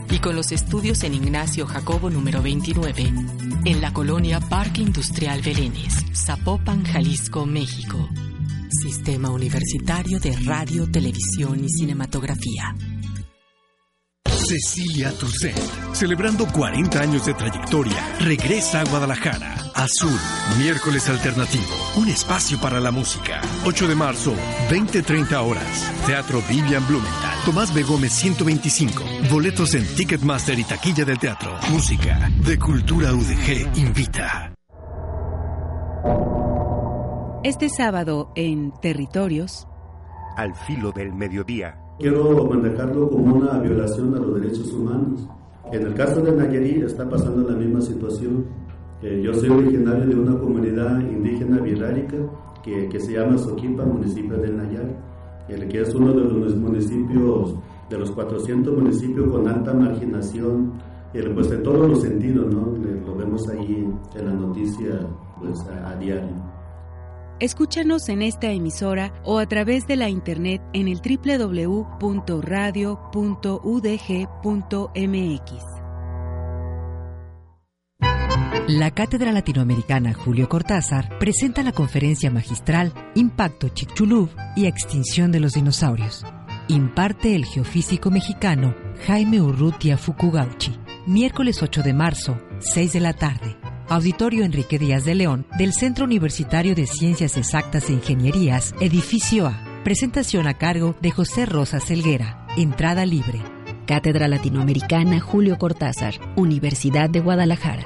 Y 0.10 0.20
con 0.20 0.36
los 0.36 0.52
estudios 0.52 1.04
en 1.04 1.14
Ignacio 1.14 1.68
Jacobo 1.68 2.10
número 2.10 2.42
29, 2.42 3.14
en 3.66 3.82
la 3.82 3.92
colonia 3.94 4.40
Parque 4.40 4.82
Industrial 4.82 5.42
Belénes, 5.42 5.94
Zapopan, 6.14 6.86
Jalisco, 6.86 7.46
México. 7.46 8.10
Sistema 8.82 9.30
Universitario 9.30 10.20
de 10.20 10.36
Radio, 10.46 10.90
Televisión 10.90 11.64
y 11.64 11.70
Cinematografía. 11.70 12.76
Cecilia 14.50 15.12
Toussaint, 15.12 15.60
celebrando 15.94 16.48
40 16.48 17.00
años 17.00 17.24
de 17.24 17.36
trayectoria, 17.36 18.18
regresa 18.20 18.82
a 18.82 18.84
Guadalajara. 18.84 19.54
Azul, 19.76 20.20
miércoles 20.58 21.08
alternativo, 21.08 21.68
un 21.98 22.08
espacio 22.08 22.60
para 22.60 22.80
la 22.80 22.90
música. 22.90 23.42
8 23.64 23.88
de 23.88 23.94
marzo, 23.94 24.34
20-30 24.72 25.46
horas. 25.46 25.94
Teatro 26.08 26.42
Vivian 26.50 26.84
Blumenthal. 26.88 27.38
Tomás 27.46 27.72
B. 27.76 27.84
Gómez 27.84 28.12
125. 28.12 29.04
Boletos 29.30 29.76
en 29.76 29.86
Ticketmaster 29.86 30.58
y 30.58 30.64
taquilla 30.64 31.06
del 31.06 31.20
teatro. 31.20 31.56
Música 31.70 32.32
de 32.44 32.58
Cultura 32.58 33.14
UDG 33.14 33.78
invita. 33.78 34.52
Este 37.44 37.70
sábado 37.70 38.32
en 38.36 38.74
Territorios. 38.82 39.68
Al 40.36 40.56
filo 40.56 40.92
del 40.92 41.14
mediodía 41.14 41.78
quiero 42.00 42.46
manejarlo 42.46 43.10
como 43.10 43.36
una 43.36 43.60
violación 43.60 44.16
a 44.16 44.20
los 44.20 44.42
derechos 44.42 44.72
humanos. 44.74 45.28
En 45.72 45.86
el 45.86 45.94
caso 45.94 46.22
de 46.22 46.32
Nayarit 46.32 46.84
está 46.84 47.08
pasando 47.08 47.48
la 47.48 47.56
misma 47.56 47.82
situación. 47.82 48.46
yo 49.02 49.34
soy 49.34 49.50
originario 49.50 50.08
de 50.08 50.16
una 50.16 50.40
comunidad 50.40 51.00
indígena 51.02 51.60
bilárica 51.60 52.18
que, 52.64 52.90
que 52.90 53.00
se 53.00 53.14
llama 53.14 53.38
Soquipa, 53.38 53.84
municipio 53.86 54.38
de 54.38 54.50
Nayar, 54.50 54.90
el 55.48 55.68
que 55.68 55.82
es 55.82 55.94
uno 55.94 56.14
de 56.14 56.22
los 56.22 56.56
municipios, 56.56 57.56
de 57.90 57.98
los 57.98 58.12
400 58.12 58.76
municipios 58.76 59.30
con 59.30 59.48
alta 59.48 59.74
marginación, 59.74 60.74
pues 61.12 61.52
en 61.52 61.64
todos 61.64 61.90
los 61.90 62.02
sentidos, 62.02 62.54
¿no? 62.54 62.74
Lo 63.06 63.16
vemos 63.16 63.48
ahí 63.50 63.88
en 64.16 64.26
la 64.26 64.34
noticia 64.34 65.08
pues, 65.40 65.60
a 65.86 65.96
diario. 65.96 66.49
Escúchanos 67.40 68.10
en 68.10 68.22
esta 68.22 68.52
emisora 68.52 69.14
o 69.24 69.40
a 69.40 69.48
través 69.48 69.88
de 69.88 69.96
la 69.96 70.10
internet 70.10 70.62
en 70.74 70.90
el 70.90 71.00
www.radio.udg.mx. 71.00 72.00
La 78.68 78.92
Cátedra 78.92 79.32
Latinoamericana 79.32 80.14
Julio 80.14 80.50
Cortázar 80.50 81.18
presenta 81.18 81.64
la 81.64 81.72
conferencia 81.72 82.30
magistral 82.30 82.94
Impacto 83.16 83.70
Chicxulub 83.70 84.30
y 84.58 84.66
Extinción 84.66 85.32
de 85.32 85.40
los 85.40 85.54
Dinosaurios. 85.54 86.26
Imparte 86.68 87.36
el 87.36 87.46
geofísico 87.46 88.12
mexicano 88.12 88.76
Jaime 89.08 89.42
Urrutia 89.42 89.98
Fukugauchi. 89.98 90.78
Miércoles 91.08 91.64
8 91.64 91.84
de 91.84 91.94
marzo, 91.94 92.38
6 92.60 92.94
de 92.94 93.00
la 93.00 93.14
tarde. 93.14 93.58
Auditorio 93.90 94.46
Enrique 94.46 94.78
Díaz 94.78 95.04
de 95.04 95.16
León, 95.16 95.48
del 95.58 95.74
Centro 95.74 96.06
Universitario 96.06 96.76
de 96.76 96.86
Ciencias 96.86 97.38
Exactas 97.38 97.90
e 97.90 97.94
Ingenierías, 97.94 98.76
Edificio 98.80 99.48
A. 99.48 99.82
Presentación 99.84 100.46
a 100.46 100.60
cargo 100.60 100.96
de 101.02 101.10
José 101.10 101.48
Rosa 101.48 101.80
Selguera. 101.80 102.46
Entrada 102.56 103.04
libre. 103.04 103.42
Cátedra 103.88 104.28
Latinoamericana 104.28 105.20
Julio 105.20 105.58
Cortázar, 105.58 106.14
Universidad 106.36 107.10
de 107.10 107.20
Guadalajara. 107.20 107.84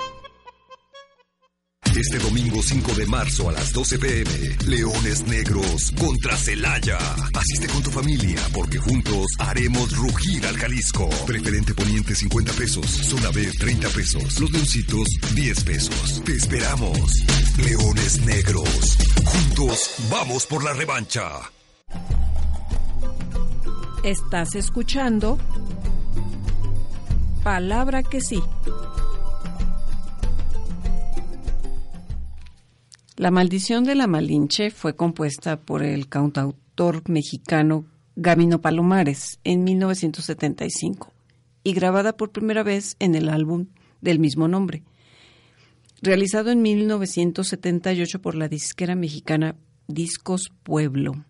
Este 1.96 2.18
domingo 2.18 2.62
5 2.62 2.94
de 2.96 3.06
marzo 3.06 3.50
a 3.50 3.52
las 3.52 3.72
12 3.72 4.00
pm, 4.00 4.58
Leones 4.66 5.28
Negros 5.28 5.92
contra 5.92 6.36
Celaya. 6.36 6.98
Asiste 7.34 7.68
con 7.68 7.84
tu 7.84 7.92
familia 7.92 8.40
porque 8.54 8.80
juntos 8.80 9.28
haremos 9.38 9.96
rugir 9.96 10.46
al 10.48 10.58
Jalisco. 10.58 11.08
Preferente 11.28 11.74
poniente 11.74 12.16
50 12.16 12.54
pesos, 12.54 12.86
zona 12.88 13.30
B 13.30 13.50
30 13.60 13.90
pesos, 13.90 14.40
los 14.40 14.52
leoncitos 14.52 15.08
10 15.36 15.64
pesos. 15.64 16.24
Te 16.26 16.36
esperamos. 16.36 16.98
Leones 17.64 18.26
Negros. 18.26 18.98
Juntos 19.26 19.96
vamos 20.10 20.48
por 20.48 20.64
la 20.64 20.74
revancha. 20.74 21.30
Estás 24.04 24.56
escuchando 24.56 25.38
Palabra 27.44 28.04
que 28.04 28.22
sí. 28.22 28.42
La 33.16 33.30
maldición 33.30 33.84
de 33.84 33.94
la 33.94 34.08
Malinche 34.08 34.72
fue 34.72 34.96
compuesta 34.96 35.62
por 35.62 35.84
el 35.84 36.10
cantautor 36.10 37.08
mexicano 37.08 37.86
Gabino 38.16 38.60
Palomares 38.60 39.40
en 39.44 39.64
1975 39.64 41.14
y 41.64 41.74
grabada 41.74 42.18
por 42.18 42.32
primera 42.32 42.64
vez 42.64 42.96
en 42.98 43.14
el 43.14 43.30
álbum 43.30 43.68
del 44.02 44.18
mismo 44.18 44.48
nombre, 44.48 44.82
realizado 46.02 46.50
en 46.50 46.64
1978 46.64 48.20
por 48.20 48.34
la 48.34 48.48
disquera 48.48 48.96
mexicana 48.96 49.58
Discos 49.88 50.52
Pueblo. 50.64 51.24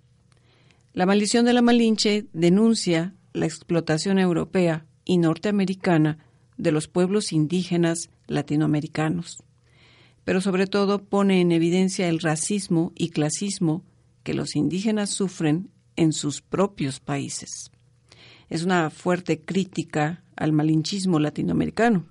La 0.93 1.05
maldición 1.05 1.43
de 1.43 1.51
la 1.51 1.61
Malinche 1.61 2.27
denuncia 2.31 3.13
la 3.33 3.45
explotación 3.45 4.19
europea 4.19 4.85
y 5.03 5.17
norteamericana 5.17 6.19
de 6.55 6.71
los 6.71 6.87
pueblos 6.87 7.33
indígenas 7.33 8.09
latinoamericanos, 8.27 9.43
pero 10.25 10.41
sobre 10.41 10.67
todo 10.67 11.03
pone 11.03 11.41
en 11.41 11.51
evidencia 11.51 12.07
el 12.07 12.19
racismo 12.19 12.91
y 12.95 13.09
clasismo 13.09 13.83
que 14.23 14.33
los 14.33 14.55
indígenas 14.55 15.09
sufren 15.09 15.69
en 15.95 16.13
sus 16.13 16.41
propios 16.41 16.99
países. 16.99 17.71
Es 18.49 18.63
una 18.63 18.89
fuerte 18.89 19.41
crítica 19.41 20.23
al 20.35 20.53
malinchismo 20.53 21.19
latinoamericano, 21.19 22.05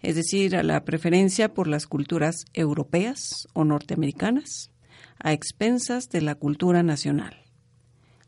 es 0.00 0.16
decir, 0.16 0.56
a 0.56 0.62
la 0.62 0.84
preferencia 0.84 1.54
por 1.54 1.68
las 1.68 1.86
culturas 1.86 2.44
europeas 2.52 3.48
o 3.52 3.64
norteamericanas 3.64 4.70
a 5.18 5.32
expensas 5.32 6.08
de 6.10 6.20
la 6.20 6.34
cultura 6.34 6.82
nacional. 6.82 7.36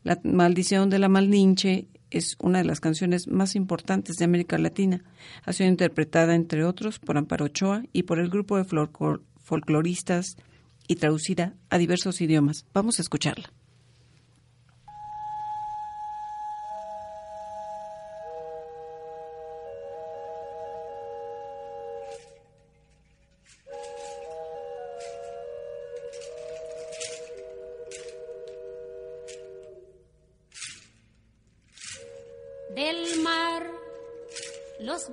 La 0.03 0.19
maldición 0.23 0.89
de 0.89 0.99
la 0.99 1.09
Malinche 1.09 1.87
es 2.11 2.35
una 2.39 2.59
de 2.59 2.65
las 2.65 2.79
canciones 2.79 3.27
más 3.27 3.55
importantes 3.55 4.15
de 4.17 4.25
América 4.25 4.57
Latina. 4.57 5.03
Ha 5.43 5.53
sido 5.53 5.69
interpretada, 5.69 6.35
entre 6.35 6.63
otros, 6.63 6.99
por 6.99 7.17
Amparo 7.17 7.45
Ochoa 7.45 7.83
y 7.93 8.03
por 8.03 8.19
el 8.19 8.29
grupo 8.29 8.57
de 8.57 8.65
folcloristas 9.37 10.37
y 10.87 10.95
traducida 10.95 11.53
a 11.69 11.77
diversos 11.77 12.21
idiomas. 12.21 12.65
Vamos 12.73 12.99
a 12.99 13.01
escucharla. 13.01 13.51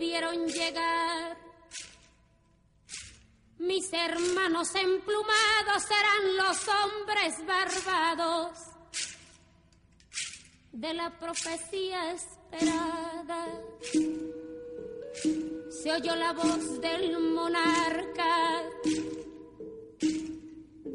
Vieron 0.03 0.49
llegar. 0.49 1.37
Mis 3.59 3.93
hermanos 3.93 4.75
emplumados 4.75 5.83
serán 5.93 6.37
los 6.37 6.59
hombres 6.81 7.35
barbados 7.47 8.59
de 10.73 10.93
la 10.93 11.09
profecía 11.21 12.13
esperada. 12.15 13.47
Se 15.71 15.93
oyó 15.93 16.17
la 16.17 16.33
voz 16.33 16.81
del 16.81 17.21
monarca 17.21 18.63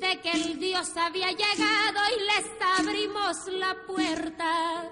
de 0.04 0.22
que 0.22 0.32
el 0.32 0.60
Dios 0.60 0.90
había 0.98 1.32
llegado 1.32 2.00
y 2.14 2.20
les 2.32 2.46
abrimos 2.78 3.48
la 3.54 3.74
puerta 3.86 4.92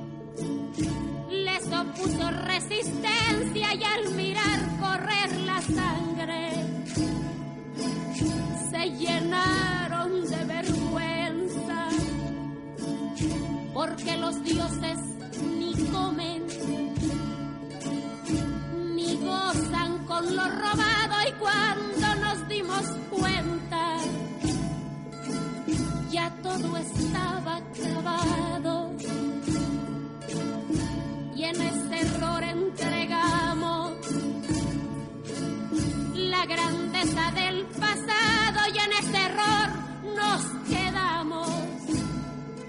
les 1.29 1.65
opuso 1.67 2.31
resistencia 2.31 3.73
y 3.73 3.83
al 3.83 4.13
mirar 4.15 4.59
correr 4.79 5.31
la 5.45 5.61
sangre 5.61 6.51
se 8.69 8.89
llenaron 8.91 10.29
de 10.29 10.45
vergüenza 10.45 11.87
porque 13.73 14.17
los 14.17 14.43
dioses 14.43 14.99
ni 15.57 15.73
comen 15.91 16.43
ni 18.95 19.15
gozan 19.17 20.05
con 20.05 20.35
lo 20.35 20.43
robado 20.43 21.15
y 21.27 21.31
cuando 21.39 22.15
nos 22.21 22.47
dimos 22.47 22.83
cuenta 23.09 23.97
ya 26.11 26.29
todo 26.43 26.77
estaba 26.77 27.57
acabado 27.57 28.90
en 31.53 31.61
este 31.61 31.99
error 31.99 32.43
entregamos 32.43 33.91
la 36.15 36.45
grandeza 36.45 37.31
del 37.31 37.65
pasado 37.65 38.59
y 38.73 38.77
en 38.79 38.93
este 38.93 39.17
error 39.17 39.69
nos 40.15 40.41
quedamos 40.69 41.49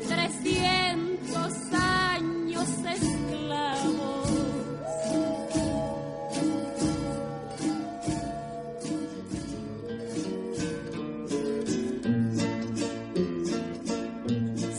300 0.09 1.53
años 1.75 2.69
esclavos. 2.99 4.29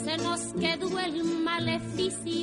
Se 0.03 0.17
nos 0.17 0.41
quedó 0.59 0.99
el 0.99 1.23
maleficio 1.23 2.42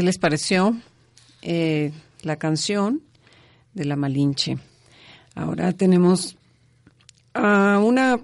¿Qué 0.00 0.06
les 0.06 0.16
pareció 0.16 0.74
eh, 1.42 1.92
la 2.22 2.36
canción 2.36 3.02
de 3.74 3.84
la 3.84 3.96
Malinche? 3.96 4.56
Ahora 5.34 5.74
tenemos 5.74 6.38
a 7.34 7.78
una 7.84 8.18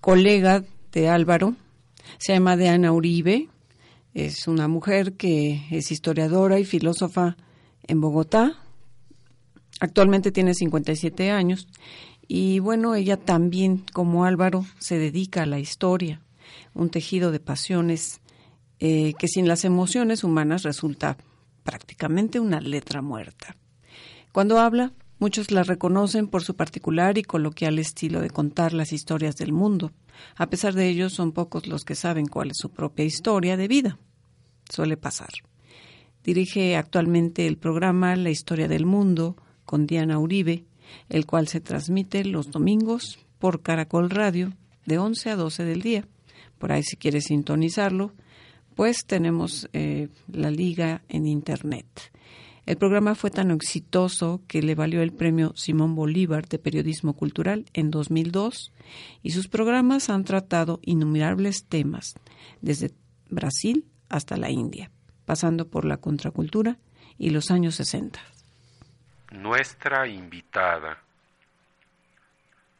colega 0.00 0.64
de 0.90 1.10
Álvaro, 1.10 1.54
se 2.16 2.32
llama 2.32 2.56
Diana 2.56 2.92
Uribe, 2.92 3.46
es 4.14 4.48
una 4.48 4.68
mujer 4.68 5.18
que 5.18 5.66
es 5.70 5.92
historiadora 5.92 6.60
y 6.60 6.64
filósofa 6.64 7.36
en 7.86 8.00
Bogotá, 8.00 8.54
actualmente 9.80 10.32
tiene 10.32 10.54
57 10.54 11.30
años 11.30 11.68
y 12.26 12.60
bueno, 12.60 12.94
ella 12.94 13.18
también 13.18 13.84
como 13.92 14.24
Álvaro 14.24 14.64
se 14.78 14.96
dedica 14.96 15.42
a 15.42 15.46
la 15.46 15.58
historia, 15.58 16.22
un 16.72 16.88
tejido 16.88 17.30
de 17.32 17.40
pasiones 17.40 18.22
eh, 18.80 19.14
que 19.18 19.28
sin 19.28 19.48
las 19.48 19.64
emociones 19.64 20.24
humanas 20.24 20.62
resulta 20.62 21.16
prácticamente 21.64 22.40
una 22.40 22.60
letra 22.60 23.02
muerta. 23.02 23.56
Cuando 24.32 24.58
habla, 24.58 24.92
muchos 25.18 25.50
la 25.50 25.64
reconocen 25.64 26.28
por 26.28 26.42
su 26.42 26.54
particular 26.54 27.18
y 27.18 27.22
coloquial 27.22 27.78
estilo 27.78 28.20
de 28.20 28.30
contar 28.30 28.72
las 28.72 28.92
historias 28.92 29.36
del 29.36 29.52
mundo. 29.52 29.92
A 30.36 30.48
pesar 30.48 30.74
de 30.74 30.88
ello, 30.88 31.10
son 31.10 31.32
pocos 31.32 31.66
los 31.66 31.84
que 31.84 31.94
saben 31.94 32.26
cuál 32.26 32.50
es 32.50 32.58
su 32.58 32.70
propia 32.70 33.04
historia 33.04 33.56
de 33.56 33.68
vida. 33.68 33.98
Suele 34.68 34.96
pasar. 34.96 35.30
Dirige 36.24 36.76
actualmente 36.76 37.46
el 37.46 37.56
programa 37.56 38.14
La 38.16 38.30
Historia 38.30 38.68
del 38.68 38.86
Mundo 38.86 39.36
con 39.64 39.86
Diana 39.86 40.18
Uribe, 40.18 40.64
el 41.08 41.26
cual 41.26 41.48
se 41.48 41.60
transmite 41.60 42.24
los 42.24 42.50
domingos 42.50 43.18
por 43.38 43.62
Caracol 43.62 44.10
Radio 44.10 44.52
de 44.84 44.98
11 44.98 45.30
a 45.30 45.36
12 45.36 45.64
del 45.64 45.82
día. 45.82 46.06
Por 46.58 46.72
ahí 46.72 46.82
si 46.82 46.96
quieres 46.96 47.24
sintonizarlo, 47.24 48.12
pues 48.78 49.06
tenemos 49.06 49.68
eh, 49.72 50.06
la 50.30 50.52
liga 50.52 51.02
en 51.08 51.26
Internet. 51.26 52.12
El 52.64 52.76
programa 52.76 53.16
fue 53.16 53.28
tan 53.28 53.50
exitoso 53.50 54.40
que 54.46 54.62
le 54.62 54.76
valió 54.76 55.02
el 55.02 55.12
premio 55.12 55.52
Simón 55.56 55.96
Bolívar 55.96 56.46
de 56.46 56.60
Periodismo 56.60 57.14
Cultural 57.14 57.64
en 57.72 57.90
2002 57.90 58.72
y 59.20 59.32
sus 59.32 59.48
programas 59.48 60.10
han 60.10 60.22
tratado 60.22 60.78
innumerables 60.82 61.64
temas, 61.64 62.14
desde 62.60 62.92
Brasil 63.28 63.84
hasta 64.08 64.36
la 64.36 64.48
India, 64.48 64.92
pasando 65.24 65.66
por 65.66 65.84
la 65.84 65.96
contracultura 65.96 66.78
y 67.18 67.30
los 67.30 67.50
años 67.50 67.74
60. 67.74 68.20
Nuestra 69.32 70.06
invitada. 70.06 71.02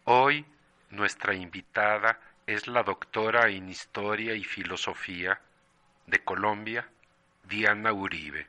Hoy 0.05 0.45
nuestra 0.91 1.35
invitada 1.35 2.21
es 2.47 2.69
la 2.69 2.85
doctora 2.85 3.51
en 3.51 3.69
Historia 3.69 4.37
y 4.37 4.45
Filosofía 4.45 5.41
de 6.09 6.19
Colombia, 6.21 6.89
Diana 7.45 7.93
Uribe. 7.93 8.47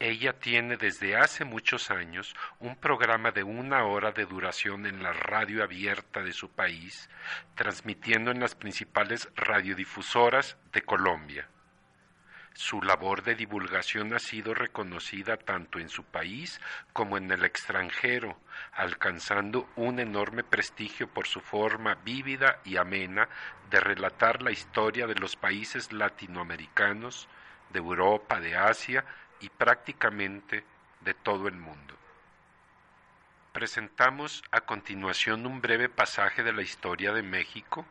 Ella 0.00 0.32
tiene 0.32 0.76
desde 0.76 1.16
hace 1.16 1.44
muchos 1.44 1.90
años 1.90 2.34
un 2.58 2.74
programa 2.76 3.30
de 3.30 3.44
una 3.44 3.84
hora 3.84 4.10
de 4.12 4.26
duración 4.26 4.86
en 4.86 5.02
la 5.02 5.12
radio 5.12 5.62
abierta 5.62 6.22
de 6.22 6.32
su 6.32 6.50
país, 6.50 7.08
transmitiendo 7.54 8.30
en 8.30 8.40
las 8.40 8.54
principales 8.54 9.28
radiodifusoras 9.36 10.56
de 10.72 10.82
Colombia. 10.82 11.48
Su 12.56 12.80
labor 12.82 13.24
de 13.24 13.34
divulgación 13.34 14.14
ha 14.14 14.20
sido 14.20 14.54
reconocida 14.54 15.36
tanto 15.36 15.80
en 15.80 15.88
su 15.88 16.04
país 16.04 16.60
como 16.92 17.16
en 17.16 17.28
el 17.32 17.44
extranjero, 17.44 18.38
alcanzando 18.72 19.68
un 19.74 19.98
enorme 19.98 20.44
prestigio 20.44 21.08
por 21.08 21.26
su 21.26 21.40
forma 21.40 21.96
vívida 21.96 22.60
y 22.64 22.76
amena 22.76 23.28
de 23.70 23.80
relatar 23.80 24.40
la 24.40 24.52
historia 24.52 25.08
de 25.08 25.16
los 25.16 25.34
países 25.34 25.92
latinoamericanos, 25.92 27.28
de 27.70 27.80
Europa, 27.80 28.38
de 28.38 28.56
Asia 28.56 29.04
y 29.40 29.48
prácticamente 29.48 30.64
de 31.00 31.12
todo 31.12 31.48
el 31.48 31.56
mundo. 31.56 31.96
Presentamos 33.52 34.44
a 34.52 34.60
continuación 34.60 35.44
un 35.44 35.60
breve 35.60 35.88
pasaje 35.88 36.44
de 36.44 36.52
la 36.52 36.62
historia 36.62 37.12
de 37.12 37.22
México, 37.24 37.84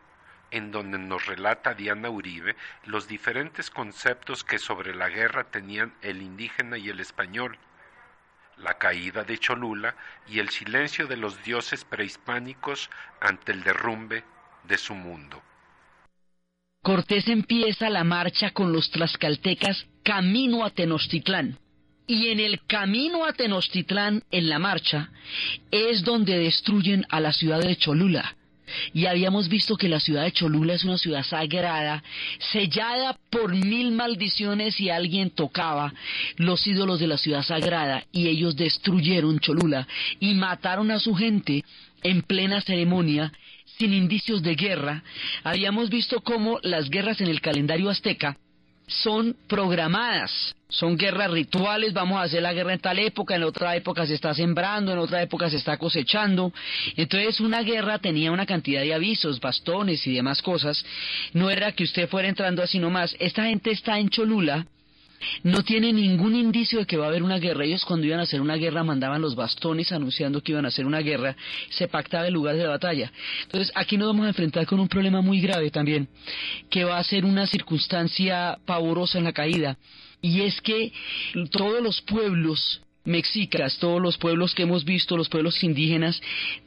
en 0.54 0.72
donde 0.72 1.00
nos 1.00 1.26
relata 1.26 1.74
Diana 1.74 2.10
Uribe 2.10 2.56
los 2.86 3.08
diferentes 3.08 3.70
conceptos 3.72 4.44
que 4.44 4.60
sobre 4.60 4.96
la 4.96 5.10
guerra 5.10 5.46
tenían 5.46 5.94
el 6.02 6.22
indígena 6.22 6.78
y 6.78 6.90
el 6.90 7.00
español, 7.00 7.58
la 8.58 8.76
caída 8.76 9.24
de 9.24 9.40
Cholula 9.40 9.96
y 10.28 10.40
el 10.40 10.50
silencio 10.50 11.08
de 11.08 11.18
los 11.18 11.44
dioses 11.44 11.84
prehispánicos 11.84 12.90
ante 13.20 13.52
el 13.52 13.64
derrumbe 13.64 14.24
de 14.64 14.78
su 14.78 14.94
mundo. 14.94 15.42
Cortés 16.84 17.28
empieza 17.28 17.90
la 17.90 18.04
marcha 18.04 18.52
con 18.52 18.72
los 18.72 18.92
tlaxcaltecas 18.92 19.88
camino 20.04 20.64
a 20.64 20.70
Tenochtitlán. 20.70 21.58
Y 22.06 22.28
en 22.28 22.40
el 22.42 22.64
camino 22.68 23.26
a 23.26 23.34
Tenochtitlán, 23.34 24.24
en 24.30 24.50
la 24.50 24.60
marcha, 24.60 25.10
es 25.72 26.04
donde 26.04 26.38
destruyen 26.38 27.06
a 27.10 27.22
la 27.22 27.32
ciudad 27.32 27.62
de 27.62 27.78
Cholula 27.78 28.36
y 28.94 29.06
habíamos 29.06 29.50
visto 29.50 29.76
que 29.76 29.90
la 29.90 30.00
ciudad 30.00 30.24
de 30.24 30.32
Cholula 30.32 30.74
es 30.74 30.84
una 30.84 30.98
ciudad 30.98 31.24
sagrada, 31.24 32.04
sellada 32.52 33.18
por 33.30 33.54
mil 33.54 33.92
maldiciones 33.92 34.80
y 34.80 34.90
alguien 34.90 35.30
tocaba 35.30 35.94
los 36.38 36.66
ídolos 36.68 37.00
de 37.00 37.08
la 37.08 37.18
ciudad 37.18 37.44
sagrada 37.44 38.04
y 38.12 38.28
ellos 38.28 38.56
destruyeron 38.56 39.40
Cholula 39.40 39.88
y 40.20 40.34
mataron 40.34 40.92
a 40.92 41.00
su 41.00 41.14
gente 41.16 41.64
en 42.04 42.22
plena 42.22 42.62
ceremonia 42.62 43.32
sin 43.78 43.94
indicios 43.94 44.44
de 44.44 44.56
guerra. 44.56 45.04
Habíamos 45.44 45.90
visto 45.90 46.22
cómo 46.22 46.60
las 46.62 46.90
guerras 46.90 47.22
en 47.22 47.28
el 47.28 47.42
calendario 47.42 47.90
azteca 47.90 48.38
son 48.88 49.36
programadas, 49.48 50.56
son 50.70 50.98
guerras 50.98 51.32
rituales, 51.32 51.94
vamos 51.94 52.18
a 52.18 52.24
hacer 52.24 52.42
la 52.42 52.54
guerra 52.54 52.74
en 52.74 52.80
tal 52.80 53.00
época, 53.00 53.36
en 53.36 53.44
otra 53.44 53.76
época 53.76 54.06
se 54.08 54.16
está 54.16 54.34
sembrando, 54.34 54.92
en 54.92 54.98
otra 54.98 55.22
época 55.22 55.50
se 55.50 55.58
está 55.58 55.78
cosechando. 55.78 56.52
Entonces 56.96 57.40
una 57.40 57.62
guerra 57.62 58.00
tenía 58.00 58.32
una 58.32 58.46
cantidad 58.46 58.82
de 58.82 58.94
avisos, 58.94 59.40
bastones 59.40 60.06
y 60.08 60.14
demás 60.14 60.42
cosas. 60.42 60.84
No 61.34 61.50
era 61.50 61.72
que 61.72 61.84
usted 61.84 62.10
fuera 62.10 62.28
entrando 62.28 62.64
así 62.64 62.80
nomás. 62.80 63.16
Esta 63.20 63.46
gente 63.46 63.72
está 63.72 64.00
en 64.00 64.10
Cholula, 64.10 64.66
no 65.44 65.64
tiene 65.64 65.94
ningún 65.94 66.36
indicio 66.36 66.80
de 66.80 66.86
que 66.86 66.98
va 66.98 67.06
a 67.06 67.10
haber 67.10 67.24
una 67.24 67.40
guerra. 67.40 67.66
Ellos 67.66 67.86
cuando 67.86 68.06
iban 68.06 68.20
a 68.20 68.24
hacer 68.24 68.42
una 68.42 68.56
guerra 68.56 68.84
mandaban 68.84 69.22
los 69.22 69.36
bastones 69.36 69.92
anunciando 69.92 70.42
que 70.42 70.52
iban 70.52 70.66
a 70.66 70.70
hacer 70.70 70.86
una 70.86 71.00
guerra, 71.00 71.36
se 71.70 71.88
pactaba 71.88 72.28
el 72.28 72.34
lugar 72.34 72.56
de 72.56 72.64
la 72.64 72.70
batalla. 72.70 73.12
Entonces 73.44 73.72
aquí 73.76 73.98
nos 73.98 74.08
vamos 74.08 74.26
a 74.26 74.30
enfrentar 74.30 74.66
con 74.66 74.80
un 74.80 74.88
problema 74.88 75.22
muy 75.22 75.42
grave 75.42 75.72
también, 75.72 76.08
que 76.70 76.84
va 76.84 76.98
a 76.98 77.04
ser 77.04 77.26
una 77.26 77.48
circunstancia 77.48 78.58
pavorosa 78.66 79.18
en 79.18 79.24
la 79.24 79.34
caída. 79.34 79.78
Y 80.22 80.42
es 80.42 80.62
que 80.62 80.92
todos 81.52 81.82
los 81.82 82.02
pueblos 82.02 82.83
mexicas, 83.06 83.78
todos 83.80 84.02
los 84.02 84.18
pueblos 84.18 84.54
que 84.54 84.64
hemos 84.64 84.86
visto, 84.86 85.18
los 85.18 85.30
pueblos 85.30 85.64
indígenas, 85.64 86.22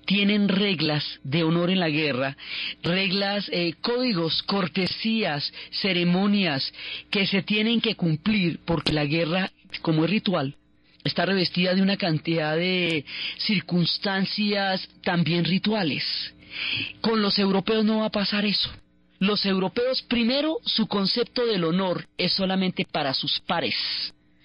tienen 0.05 0.49
reglas 0.49 1.05
de 1.23 1.43
honor 1.45 1.71
en 1.71 1.81
la 1.81 1.89
guerra, 1.89 2.37
reglas, 2.83 3.49
eh, 3.53 3.75
códigos, 3.81 4.43
cortesías, 4.43 5.53
ceremonias 5.71 6.73
que 7.11 7.27
se 7.27 7.43
tienen 7.43 7.81
que 7.81 7.95
cumplir 7.95 8.61
porque 8.65 8.93
la 8.93 9.05
guerra, 9.05 9.51
como 9.83 10.05
es 10.05 10.11
ritual, 10.11 10.57
está 11.05 11.25
revestida 11.25 11.75
de 11.75 11.83
una 11.83 11.97
cantidad 11.97 12.57
de 12.57 13.05
circunstancias 13.39 14.89
también 15.03 15.45
rituales. 15.45 16.05
Con 17.01 17.23
los 17.23 17.39
europeos 17.39 17.85
no 17.85 17.99
va 17.99 18.07
a 18.07 18.11
pasar 18.11 18.45
eso. 18.45 18.71
Los 19.19 19.47
europeos, 19.47 20.03
primero, 20.03 20.59
su 20.65 20.87
concepto 20.87 21.47
del 21.47 21.65
honor 21.65 22.07
es 22.19 22.33
solamente 22.33 22.85
para 22.85 23.15
sus 23.15 23.41
pares. 23.41 23.75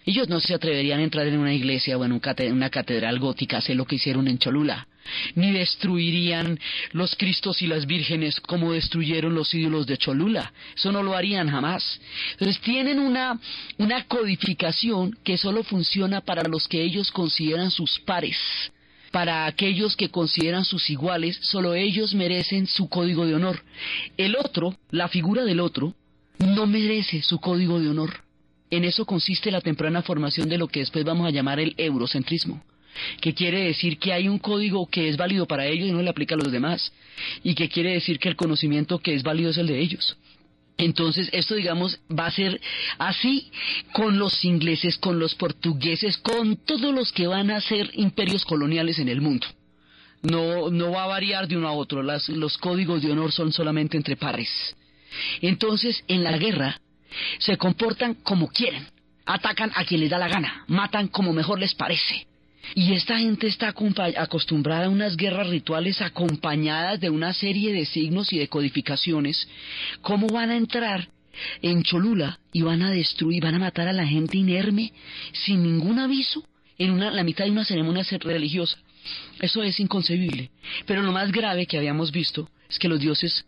Ellos 0.05 0.29
no 0.29 0.39
se 0.39 0.55
atreverían 0.55 0.99
a 0.99 1.03
entrar 1.03 1.27
en 1.27 1.37
una 1.37 1.53
iglesia 1.53 1.97
o 1.97 2.03
en 2.03 2.13
una 2.13 2.69
catedral 2.69 3.19
gótica, 3.19 3.57
hacer 3.57 3.75
lo 3.75 3.85
que 3.85 3.97
hicieron 3.97 4.27
en 4.27 4.39
Cholula, 4.39 4.87
ni 5.35 5.51
destruirían 5.51 6.59
los 6.91 7.15
Cristos 7.15 7.61
y 7.61 7.67
las 7.67 7.85
vírgenes 7.85 8.39
como 8.39 8.73
destruyeron 8.73 9.35
los 9.35 9.53
ídolos 9.53 9.85
de 9.85 9.97
Cholula. 9.97 10.51
Eso 10.75 10.91
no 10.91 11.03
lo 11.03 11.15
harían 11.15 11.49
jamás. 11.49 11.99
Entonces 12.31 12.59
tienen 12.61 12.99
una, 12.99 13.39
una 13.77 14.05
codificación 14.05 15.15
que 15.23 15.37
solo 15.37 15.63
funciona 15.63 16.21
para 16.21 16.49
los 16.49 16.67
que 16.67 16.81
ellos 16.81 17.11
consideran 17.11 17.69
sus 17.69 17.99
pares. 17.99 18.37
Para 19.11 19.45
aquellos 19.45 19.95
que 19.95 20.09
consideran 20.09 20.65
sus 20.65 20.89
iguales, 20.89 21.37
solo 21.41 21.75
ellos 21.75 22.15
merecen 22.15 22.65
su 22.65 22.89
código 22.89 23.27
de 23.27 23.35
honor. 23.35 23.61
El 24.17 24.35
otro, 24.35 24.75
la 24.89 25.09
figura 25.09 25.43
del 25.43 25.59
otro, 25.59 25.93
no 26.39 26.65
merece 26.65 27.21
su 27.21 27.39
código 27.39 27.79
de 27.79 27.89
honor 27.89 28.30
En 28.71 28.85
eso 28.85 29.05
consiste 29.05 29.51
la 29.51 29.61
temprana 29.61 30.01
formación 30.01 30.49
de 30.49 30.57
lo 30.57 30.67
que 30.67 30.79
después 30.79 31.05
vamos 31.05 31.27
a 31.27 31.31
llamar 31.31 31.59
el 31.59 31.75
eurocentrismo 31.77 32.63
que 33.21 33.33
quiere 33.33 33.65
decir 33.65 33.97
que 33.97 34.13
hay 34.13 34.27
un 34.27 34.39
código 34.39 34.87
que 34.87 35.09
es 35.09 35.17
válido 35.17 35.45
para 35.45 35.65
ellos 35.65 35.87
y 35.87 35.91
no 35.91 36.01
le 36.01 36.09
aplica 36.09 36.35
a 36.35 36.37
los 36.37 36.51
demás, 36.51 36.91
y 37.43 37.55
que 37.55 37.69
quiere 37.69 37.93
decir 37.93 38.19
que 38.19 38.29
el 38.29 38.35
conocimiento 38.35 38.99
que 38.99 39.13
es 39.13 39.23
válido 39.23 39.51
es 39.51 39.57
el 39.57 39.67
de 39.67 39.79
ellos. 39.79 40.17
Entonces, 40.77 41.29
esto, 41.31 41.55
digamos, 41.55 41.99
va 42.09 42.25
a 42.25 42.31
ser 42.31 42.59
así 42.97 43.51
con 43.93 44.17
los 44.17 44.43
ingleses, 44.43 44.97
con 44.97 45.19
los 45.19 45.35
portugueses, 45.35 46.17
con 46.17 46.57
todos 46.57 46.93
los 46.93 47.11
que 47.11 47.27
van 47.27 47.51
a 47.51 47.61
ser 47.61 47.91
imperios 47.93 48.45
coloniales 48.45 48.97
en 48.97 49.09
el 49.09 49.21
mundo. 49.21 49.45
No, 50.23 50.69
no 50.71 50.91
va 50.91 51.03
a 51.03 51.07
variar 51.07 51.47
de 51.47 51.57
uno 51.57 51.67
a 51.67 51.73
otro. 51.73 52.01
los 52.01 52.57
códigos 52.57 53.01
de 53.01 53.11
honor 53.11 53.31
son 53.31 53.51
solamente 53.51 53.97
entre 53.97 54.15
pares. 54.15 54.49
Entonces, 55.41 56.03
en 56.07 56.23
la 56.23 56.37
guerra, 56.37 56.79
se 57.39 57.57
comportan 57.57 58.15
como 58.15 58.49
quieren. 58.49 58.87
Atacan 59.25 59.71
a 59.75 59.85
quien 59.85 60.01
les 60.01 60.09
da 60.09 60.17
la 60.17 60.27
gana. 60.27 60.65
Matan 60.67 61.07
como 61.07 61.33
mejor 61.33 61.59
les 61.59 61.73
parece. 61.75 62.27
Y 62.75 62.93
esta 62.93 63.17
gente 63.17 63.47
está 63.47 63.73
acostumbrada 64.17 64.85
a 64.85 64.89
unas 64.89 65.17
guerras 65.17 65.49
rituales 65.49 66.01
acompañadas 66.01 66.99
de 66.99 67.09
una 67.09 67.33
serie 67.33 67.73
de 67.73 67.85
signos 67.85 68.31
y 68.31 68.39
de 68.39 68.47
codificaciones. 68.47 69.47
¿Cómo 70.01 70.27
van 70.27 70.51
a 70.51 70.57
entrar 70.57 71.09
en 71.61 71.83
Cholula 71.83 72.39
y 72.51 72.61
van 72.61 72.81
a 72.81 72.91
destruir, 72.91 73.43
van 73.43 73.55
a 73.55 73.59
matar 73.59 73.87
a 73.87 73.93
la 73.93 74.05
gente 74.05 74.37
inerme 74.37 74.93
sin 75.33 75.63
ningún 75.63 75.99
aviso 75.99 76.43
en 76.77 76.91
una, 76.91 77.11
la 77.11 77.23
mitad 77.23 77.45
de 77.45 77.51
una 77.51 77.65
ceremonia 77.65 78.05
religiosa? 78.19 78.77
Eso 79.39 79.63
es 79.63 79.79
inconcebible. 79.79 80.51
Pero 80.85 81.01
lo 81.01 81.11
más 81.11 81.31
grave 81.31 81.65
que 81.65 81.77
habíamos 81.77 82.11
visto 82.11 82.49
es 82.69 82.79
que 82.79 82.87
los 82.87 82.99
dioses 82.99 83.45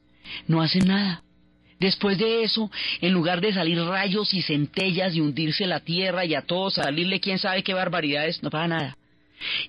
no 0.47 0.61
hacen 0.61 0.87
nada. 0.87 1.23
Después 1.83 2.17
de 2.17 2.43
eso, 2.43 2.71
en 3.01 3.11
lugar 3.11 3.41
de 3.41 3.51
salir 3.51 3.77
rayos 3.77 4.33
y 4.33 4.41
centellas 4.41 5.13
y 5.15 5.19
hundirse 5.19 5.67
la 5.67 5.81
tierra 5.81 6.23
y 6.23 6.33
a 6.33 6.43
todos 6.43 6.75
salirle 6.75 7.19
quién 7.19 7.39
sabe 7.39 7.61
qué 7.61 7.73
barbaridades, 7.73 8.41
no 8.41 8.49
pasa 8.49 8.69
nada. 8.69 8.97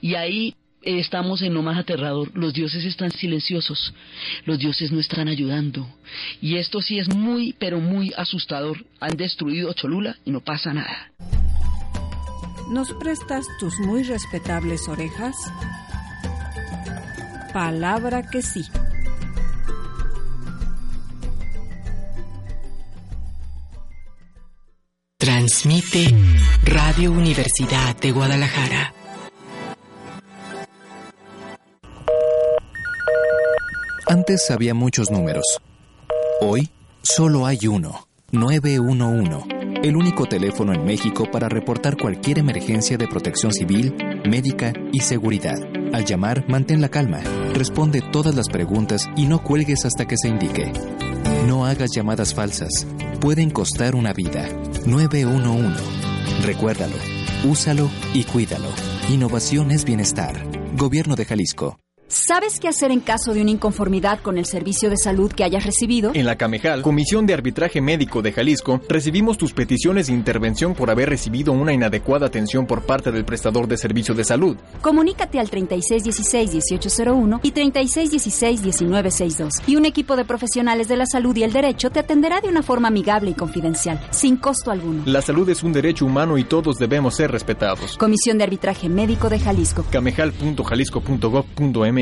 Y 0.00 0.14
ahí 0.14 0.54
estamos 0.82 1.42
en 1.42 1.54
lo 1.54 1.62
más 1.62 1.76
aterrador. 1.76 2.30
Los 2.32 2.54
dioses 2.54 2.84
están 2.84 3.10
silenciosos. 3.10 3.92
Los 4.44 4.60
dioses 4.60 4.92
no 4.92 5.00
están 5.00 5.26
ayudando. 5.26 5.88
Y 6.40 6.54
esto 6.58 6.80
sí 6.82 7.00
es 7.00 7.12
muy, 7.12 7.52
pero 7.58 7.80
muy 7.80 8.12
asustador. 8.16 8.86
Han 9.00 9.16
destruido 9.16 9.72
Cholula 9.72 10.16
y 10.24 10.30
no 10.30 10.38
pasa 10.38 10.72
nada. 10.72 11.10
¿Nos 12.70 12.92
prestas 12.92 13.44
tus 13.58 13.76
muy 13.80 14.04
respetables 14.04 14.86
orejas? 14.88 15.34
Palabra 17.52 18.30
que 18.30 18.40
sí. 18.40 18.62
Transmite 25.44 26.06
Radio 26.62 27.12
Universidad 27.12 27.94
de 28.00 28.12
Guadalajara 28.12 28.94
Antes 34.06 34.50
había 34.50 34.72
muchos 34.72 35.10
números. 35.10 35.44
Hoy 36.40 36.70
solo 37.02 37.44
hay 37.44 37.66
uno, 37.66 38.08
911, 38.32 39.80
el 39.82 39.96
único 39.96 40.24
teléfono 40.24 40.72
en 40.72 40.82
México 40.82 41.30
para 41.30 41.50
reportar 41.50 41.98
cualquier 41.98 42.38
emergencia 42.38 42.96
de 42.96 43.06
protección 43.06 43.52
civil, 43.52 43.94
médica 44.26 44.72
y 44.92 45.00
seguridad. 45.00 45.58
Al 45.92 46.06
llamar, 46.06 46.46
mantén 46.48 46.80
la 46.80 46.88
calma, 46.88 47.20
responde 47.52 48.00
todas 48.00 48.34
las 48.34 48.48
preguntas 48.48 49.10
y 49.14 49.26
no 49.26 49.42
cuelgues 49.42 49.84
hasta 49.84 50.06
que 50.06 50.16
se 50.16 50.28
indique. 50.28 50.72
No 51.46 51.66
hagas 51.66 51.90
llamadas 51.94 52.32
falsas, 52.32 52.86
pueden 53.20 53.50
costar 53.50 53.94
una 53.94 54.14
vida. 54.14 54.48
911. 54.86 55.82
Recuérdalo, 56.44 56.96
úsalo 57.44 57.90
y 58.12 58.24
cuídalo. 58.24 58.68
Innovación 59.08 59.70
es 59.70 59.84
bienestar. 59.84 60.34
Gobierno 60.76 61.16
de 61.16 61.24
Jalisco. 61.24 61.83
¿Sabes 62.06 62.60
qué 62.60 62.68
hacer 62.68 62.90
en 62.90 63.00
caso 63.00 63.32
de 63.32 63.40
una 63.40 63.50
inconformidad 63.50 64.20
con 64.20 64.36
el 64.36 64.44
servicio 64.44 64.90
de 64.90 64.98
salud 64.98 65.32
que 65.32 65.42
hayas 65.42 65.64
recibido? 65.64 66.10
En 66.14 66.26
la 66.26 66.36
Camejal, 66.36 66.82
Comisión 66.82 67.24
de 67.24 67.32
Arbitraje 67.32 67.80
Médico 67.80 68.20
de 68.20 68.30
Jalisco, 68.30 68.82
recibimos 68.88 69.38
tus 69.38 69.54
peticiones 69.54 70.08
de 70.08 70.12
intervención 70.12 70.74
por 70.74 70.90
haber 70.90 71.08
recibido 71.08 71.52
una 71.52 71.72
inadecuada 71.72 72.26
atención 72.26 72.66
por 72.66 72.82
parte 72.82 73.10
del 73.10 73.24
prestador 73.24 73.68
de 73.68 73.78
servicio 73.78 74.14
de 74.14 74.24
salud. 74.24 74.58
Comunícate 74.82 75.40
al 75.40 75.50
3616-1801 75.50 77.40
y 77.42 77.52
3616-1962 77.52 79.62
y 79.66 79.76
un 79.76 79.86
equipo 79.86 80.14
de 80.14 80.26
profesionales 80.26 80.88
de 80.88 80.98
la 80.98 81.06
salud 81.06 81.34
y 81.36 81.42
el 81.42 81.54
derecho 81.54 81.88
te 81.90 82.00
atenderá 82.00 82.42
de 82.42 82.48
una 82.48 82.62
forma 82.62 82.88
amigable 82.88 83.30
y 83.30 83.34
confidencial, 83.34 83.98
sin 84.10 84.36
costo 84.36 84.70
alguno. 84.70 85.04
La 85.06 85.22
salud 85.22 85.48
es 85.48 85.62
un 85.62 85.72
derecho 85.72 86.04
humano 86.04 86.36
y 86.36 86.44
todos 86.44 86.76
debemos 86.76 87.16
ser 87.16 87.30
respetados. 87.30 87.96
Comisión 87.96 88.36
de 88.36 88.44
Arbitraje 88.44 88.90
Médico 88.90 89.30
de 89.30 89.38
Jalisco. 89.38 89.86
camejal.jalisco.gov.mx 89.90 91.93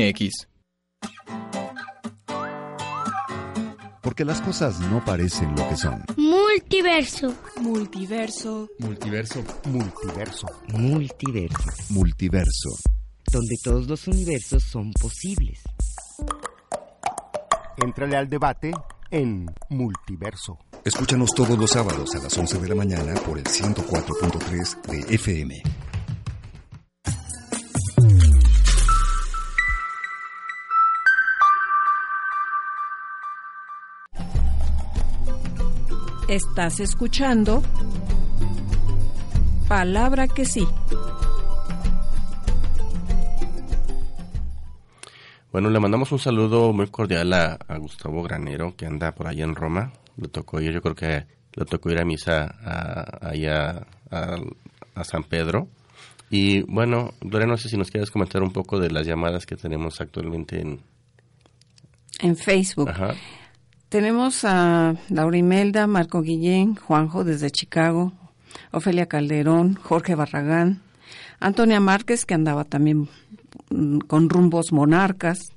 porque 4.01 4.25
las 4.25 4.41
cosas 4.41 4.79
no 4.91 5.03
parecen 5.03 5.55
lo 5.55 5.67
que 5.69 5.77
son. 5.77 6.03
Multiverso. 6.17 7.33
Multiverso. 7.61 8.69
Multiverso. 8.79 9.43
Multiverso. 9.65 10.47
Multiverso. 10.67 11.71
Multiverso. 11.89 12.69
Donde 13.31 13.55
todos 13.63 13.87
los 13.87 14.07
universos 14.07 14.63
son 14.63 14.91
posibles. 14.93 15.61
Entrale 17.77 18.17
al 18.17 18.29
debate 18.29 18.71
en 19.09 19.45
Multiverso. 19.69 20.59
Escúchanos 20.83 21.31
todos 21.33 21.57
los 21.57 21.71
sábados 21.71 22.13
a 22.15 22.19
las 22.19 22.37
11 22.37 22.59
de 22.59 22.67
la 22.67 22.75
mañana 22.75 23.13
por 23.25 23.37
el 23.37 23.45
104.3 23.45 24.81
de 24.81 25.15
FM. 25.15 25.63
Estás 36.33 36.79
escuchando 36.79 37.61
Palabra 39.67 40.27
que 40.27 40.45
sí. 40.45 40.67
Bueno, 45.51 45.69
le 45.69 45.79
mandamos 45.79 46.11
un 46.11 46.17
saludo 46.17 46.73
muy 46.73 46.87
cordial 46.87 47.31
a, 47.33 47.59
Gustavo 47.77 48.23
Granero, 48.23 48.75
que 48.75 48.87
anda 48.87 49.11
por 49.11 49.27
allá 49.27 49.43
en 49.43 49.53
Roma. 49.53 49.93
Le 50.17 50.27
tocó 50.27 50.59
ir, 50.59 50.73
yo 50.73 50.81
creo 50.81 50.95
que 50.95 51.27
le 51.53 51.65
tocó 51.65 51.91
ir 51.91 51.99
a 51.99 52.03
misa 52.03 52.55
allá 53.21 53.85
a, 54.09 55.03
San 55.03 55.25
Pedro. 55.25 55.67
Y 56.31 56.63
bueno, 56.63 57.13
Gloria, 57.21 57.45
no 57.45 57.57
sé 57.57 57.69
si 57.69 57.77
nos 57.77 57.91
quieres 57.91 58.09
comentar 58.09 58.41
un 58.41 58.51
poco 58.51 58.79
de 58.79 58.89
las 58.89 59.05
llamadas 59.05 59.45
que 59.45 59.55
tenemos 59.55 60.01
actualmente 60.01 60.59
en... 60.59 60.81
En 62.21 62.35
Facebook. 62.35 62.89
Ajá. 62.89 63.13
Tenemos 63.93 64.43
a 64.43 64.95
Laura 65.09 65.37
Imelda, 65.37 65.85
Marco 65.85 66.23
Guillén, 66.23 66.73
Juanjo 66.73 67.23
desde 67.23 67.51
Chicago, 67.51 68.11
Ofelia 68.71 69.05
Calderón, 69.05 69.75
Jorge 69.75 70.15
Barragán, 70.15 70.81
Antonia 71.39 71.79
Márquez, 71.79 72.25
que 72.25 72.33
andaba 72.33 72.63
también 72.63 73.07
mm, 73.69 73.99
con 73.99 74.29
rumbos 74.29 74.71
monarcas, 74.71 75.53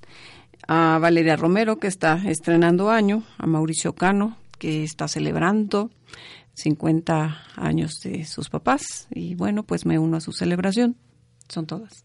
a 0.68 0.99
Valeria 1.01 1.37
Romero, 1.37 1.78
que 1.78 1.87
está 1.87 2.20
estrenando 2.26 2.91
año, 2.91 3.22
a 3.39 3.47
Mauricio 3.47 3.95
Cano, 3.95 4.37
que 4.59 4.84
está 4.84 5.09
celebrando 5.09 5.91
50 6.57 7.39
años 7.57 8.01
de 8.05 8.26
sus 8.26 8.51
papás, 8.51 9.09
y 9.14 9.34
bueno, 9.34 9.62
pues 9.62 9.87
me 9.87 9.99
uno 9.99 10.18
a 10.18 10.20
su 10.20 10.32
celebración. 10.32 10.97
Son 11.49 11.64
todas. 11.64 12.05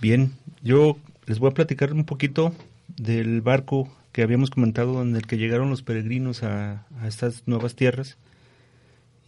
Bien, 0.00 0.32
yo 0.60 0.96
les 1.26 1.38
voy 1.38 1.50
a 1.50 1.54
platicar 1.54 1.92
un 1.92 2.04
poquito 2.04 2.52
del 2.88 3.42
barco 3.42 3.88
que 4.12 4.22
habíamos 4.22 4.50
comentado 4.50 5.02
en 5.02 5.14
el 5.14 5.26
que 5.26 5.38
llegaron 5.38 5.70
los 5.70 5.82
peregrinos 5.82 6.42
a, 6.42 6.86
estas 7.06 7.46
nuevas 7.46 7.74
tierras. 7.74 8.18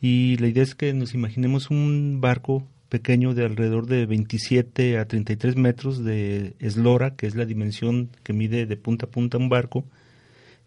Y 0.00 0.36
la 0.38 0.48
idea 0.48 0.62
es 0.62 0.74
que 0.74 0.92
nos 0.92 1.14
imaginemos 1.14 1.70
un 1.70 2.20
barco 2.20 2.66
pequeño 2.88 3.34
de 3.34 3.44
alrededor 3.44 3.86
de 3.86 4.06
27 4.06 4.98
a 4.98 5.06
33 5.06 5.56
metros 5.56 6.04
de 6.04 6.54
eslora, 6.58 7.14
que 7.14 7.26
es 7.26 7.36
la 7.36 7.44
dimensión 7.44 8.10
que 8.22 8.32
mide 8.32 8.66
de 8.66 8.76
punta 8.76 9.06
a 9.06 9.10
punta 9.10 9.38
un 9.38 9.48
barco, 9.48 9.84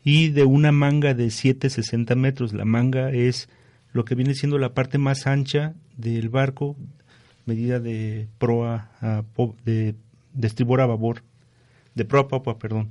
y 0.03 0.29
de 0.29 0.43
una 0.43 0.71
manga 0.71 1.13
de 1.13 1.27
7,60 1.27 2.15
metros. 2.15 2.53
La 2.53 2.65
manga 2.65 3.11
es 3.11 3.49
lo 3.91 4.05
que 4.05 4.15
viene 4.15 4.35
siendo 4.35 4.57
la 4.57 4.73
parte 4.73 4.97
más 4.97 5.27
ancha 5.27 5.73
del 5.97 6.29
barco, 6.29 6.75
medida 7.45 7.79
de 7.79 8.27
proa 8.37 8.89
a, 9.01 9.23
de, 9.65 9.95
de 10.33 10.47
estribor 10.47 10.81
a 10.81 10.85
babor, 10.85 11.23
de 11.95 12.05
proa 12.05 12.23
a 12.23 12.27
popa, 12.27 12.57
perdón. 12.57 12.89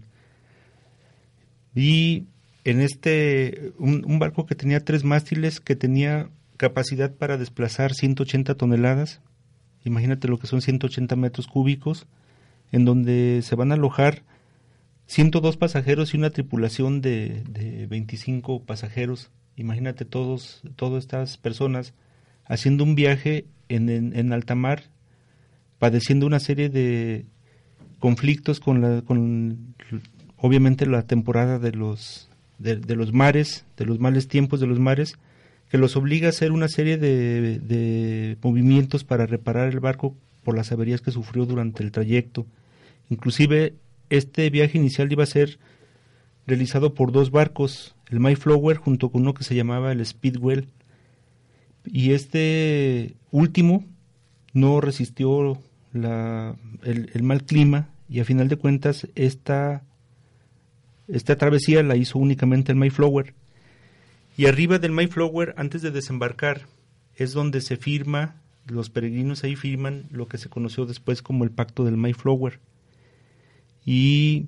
Y 1.74 2.26
en 2.64 2.80
este, 2.80 3.72
un, 3.78 4.18
barco 4.18 4.46
que 4.46 4.54
tenía 4.54 4.84
tres 4.84 5.04
mástiles, 5.04 5.60
que 5.60 5.76
tenía 5.76 6.30
capacidad 6.56 7.12
para 7.12 7.36
desplazar 7.36 7.94
180 7.94 8.54
toneladas, 8.54 9.20
imagínate 9.84 10.28
lo 10.28 10.38
que 10.38 10.46
son 10.46 10.62
180 10.62 11.16
metros 11.16 11.46
cúbicos, 11.46 12.06
en 12.72 12.84
donde 12.84 13.40
se 13.42 13.54
van 13.54 13.70
a 13.70 13.74
alojar 13.74 14.22
102 15.06 15.56
pasajeros 15.56 16.14
y 16.14 16.16
una 16.16 16.30
tripulación 16.30 17.00
de, 17.00 17.42
de 17.50 17.86
25 17.86 18.62
pasajeros. 18.64 19.30
Imagínate 19.56 20.04
todos, 20.04 20.62
todas 20.76 21.04
estas 21.04 21.36
personas 21.36 21.92
haciendo 22.46 22.84
un 22.84 22.94
viaje 22.94 23.46
en, 23.68 23.88
en, 23.88 24.32
alta 24.32 24.54
mar, 24.54 24.84
padeciendo 25.78 26.26
una 26.26 26.40
serie 26.40 26.68
de 26.68 27.26
conflictos 27.98 28.60
con, 28.60 28.80
la, 28.80 29.02
con 29.02 29.74
obviamente 30.44 30.84
la 30.84 31.06
temporada 31.06 31.58
de 31.58 31.72
los, 31.72 32.28
de, 32.58 32.76
los 32.94 33.14
mares, 33.14 33.64
de 33.78 33.86
los 33.86 33.98
males 33.98 34.28
tiempos 34.28 34.60
de 34.60 34.66
los 34.66 34.78
mares, 34.78 35.16
que 35.70 35.78
los 35.78 35.96
obliga 35.96 36.26
a 36.26 36.30
hacer 36.30 36.52
una 36.52 36.68
serie 36.68 36.98
de, 36.98 37.58
de 37.60 38.36
movimientos 38.42 39.04
para 39.04 39.24
reparar 39.24 39.68
el 39.68 39.80
barco 39.80 40.14
por 40.42 40.54
las 40.54 40.70
averías 40.70 41.00
que 41.00 41.12
sufrió 41.12 41.46
durante 41.46 41.82
el 41.82 41.92
trayecto. 41.92 42.44
Inclusive 43.08 43.72
este 44.10 44.50
viaje 44.50 44.76
inicial 44.76 45.10
iba 45.10 45.22
a 45.22 45.26
ser 45.26 45.58
realizado 46.46 46.92
por 46.92 47.10
dos 47.10 47.30
barcos, 47.30 47.94
el 48.10 48.20
Mayflower 48.20 48.76
junto 48.76 49.10
con 49.10 49.22
uno 49.22 49.32
que 49.32 49.44
se 49.44 49.54
llamaba 49.54 49.92
el 49.92 50.04
Speedwell. 50.04 50.68
Y 51.86 52.12
este 52.12 53.14
último 53.30 53.86
no 54.52 54.82
resistió 54.82 55.58
la, 55.94 56.54
el, 56.82 57.22
mal 57.22 57.44
clima 57.44 57.88
y 58.10 58.20
a 58.20 58.26
final 58.26 58.48
de 58.48 58.56
cuentas 58.56 59.08
esta, 59.14 59.84
esta 61.08 61.36
travesía 61.36 61.82
la 61.82 61.96
hizo 61.96 62.18
únicamente 62.18 62.72
el 62.72 62.78
Mayflower. 62.78 63.34
Y 64.36 64.46
arriba 64.46 64.78
del 64.78 64.92
Mayflower, 64.92 65.54
antes 65.56 65.82
de 65.82 65.90
desembarcar, 65.90 66.62
es 67.14 67.32
donde 67.32 67.60
se 67.60 67.76
firma, 67.76 68.36
los 68.66 68.90
peregrinos 68.90 69.44
ahí 69.44 69.56
firman 69.56 70.06
lo 70.10 70.26
que 70.26 70.38
se 70.38 70.48
conoció 70.48 70.86
después 70.86 71.22
como 71.22 71.44
el 71.44 71.50
Pacto 71.50 71.84
del 71.84 71.96
Mayflower. 71.96 72.58
Y 73.84 74.46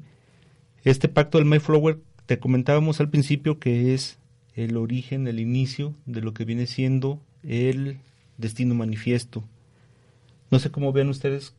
este 0.82 1.08
pacto 1.08 1.38
del 1.38 1.46
Mayflower, 1.46 1.98
te 2.26 2.38
comentábamos 2.38 3.00
al 3.00 3.10
principio 3.10 3.58
que 3.58 3.94
es 3.94 4.18
el 4.54 4.76
origen, 4.76 5.28
el 5.28 5.38
inicio 5.38 5.94
de 6.06 6.22
lo 6.22 6.32
que 6.32 6.44
viene 6.44 6.66
siendo 6.66 7.20
el 7.42 7.98
destino 8.38 8.74
manifiesto. 8.74 9.44
No 10.50 10.58
sé 10.58 10.70
cómo 10.70 10.92
vean 10.92 11.08
ustedes 11.08 11.54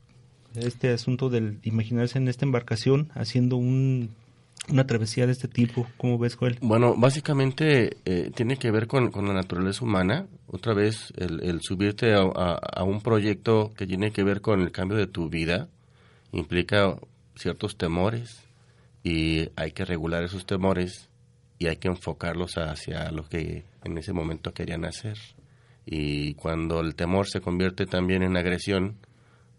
este 0.55 0.89
asunto 0.89 1.29
del 1.29 1.59
imaginarse 1.63 2.17
en 2.17 2.27
esta 2.27 2.45
embarcación 2.45 3.09
haciendo 3.13 3.57
un, 3.57 4.09
una 4.69 4.85
travesía 4.85 5.25
de 5.25 5.31
este 5.31 5.47
tipo. 5.47 5.87
¿Cómo 5.97 6.17
ves, 6.17 6.35
Joel? 6.35 6.57
Bueno, 6.61 6.95
básicamente 6.97 7.97
eh, 8.05 8.31
tiene 8.35 8.57
que 8.57 8.71
ver 8.71 8.87
con, 8.87 9.11
la 9.11 9.33
naturaleza 9.33 9.83
humana. 9.83 10.27
Otra 10.47 10.73
vez, 10.73 11.13
el, 11.17 11.61
subirte 11.61 12.13
a, 12.13 12.83
un 12.83 13.01
proyecto 13.01 13.73
que 13.75 13.87
tiene 13.87 14.11
que 14.11 14.23
ver 14.23 14.41
con 14.41 14.61
el 14.61 14.71
cambio 14.71 14.97
de 14.97 15.07
tu 15.07 15.29
vida 15.29 15.69
implica 16.31 16.95
ciertos 17.35 17.77
temores, 17.77 18.47
y 19.03 19.49
hay 19.55 19.71
que 19.71 19.85
regular 19.85 20.23
esos 20.23 20.45
temores 20.45 21.09
y 21.59 21.67
hay 21.67 21.77
que 21.77 21.87
enfocarlos 21.87 22.57
hacia 22.57 23.09
lo 23.11 23.23
que 23.27 23.63
en 23.85 23.97
ese 23.97 24.11
momento 24.11 24.53
querían 24.53 24.83
hacer. 24.83 25.17
Y 25.85 26.33
cuando 26.33 26.81
el 26.81 26.95
temor 26.95 27.27
se 27.27 27.39
convierte 27.39 27.85
también 27.85 28.21
en 28.21 28.35
agresión, 28.35 28.97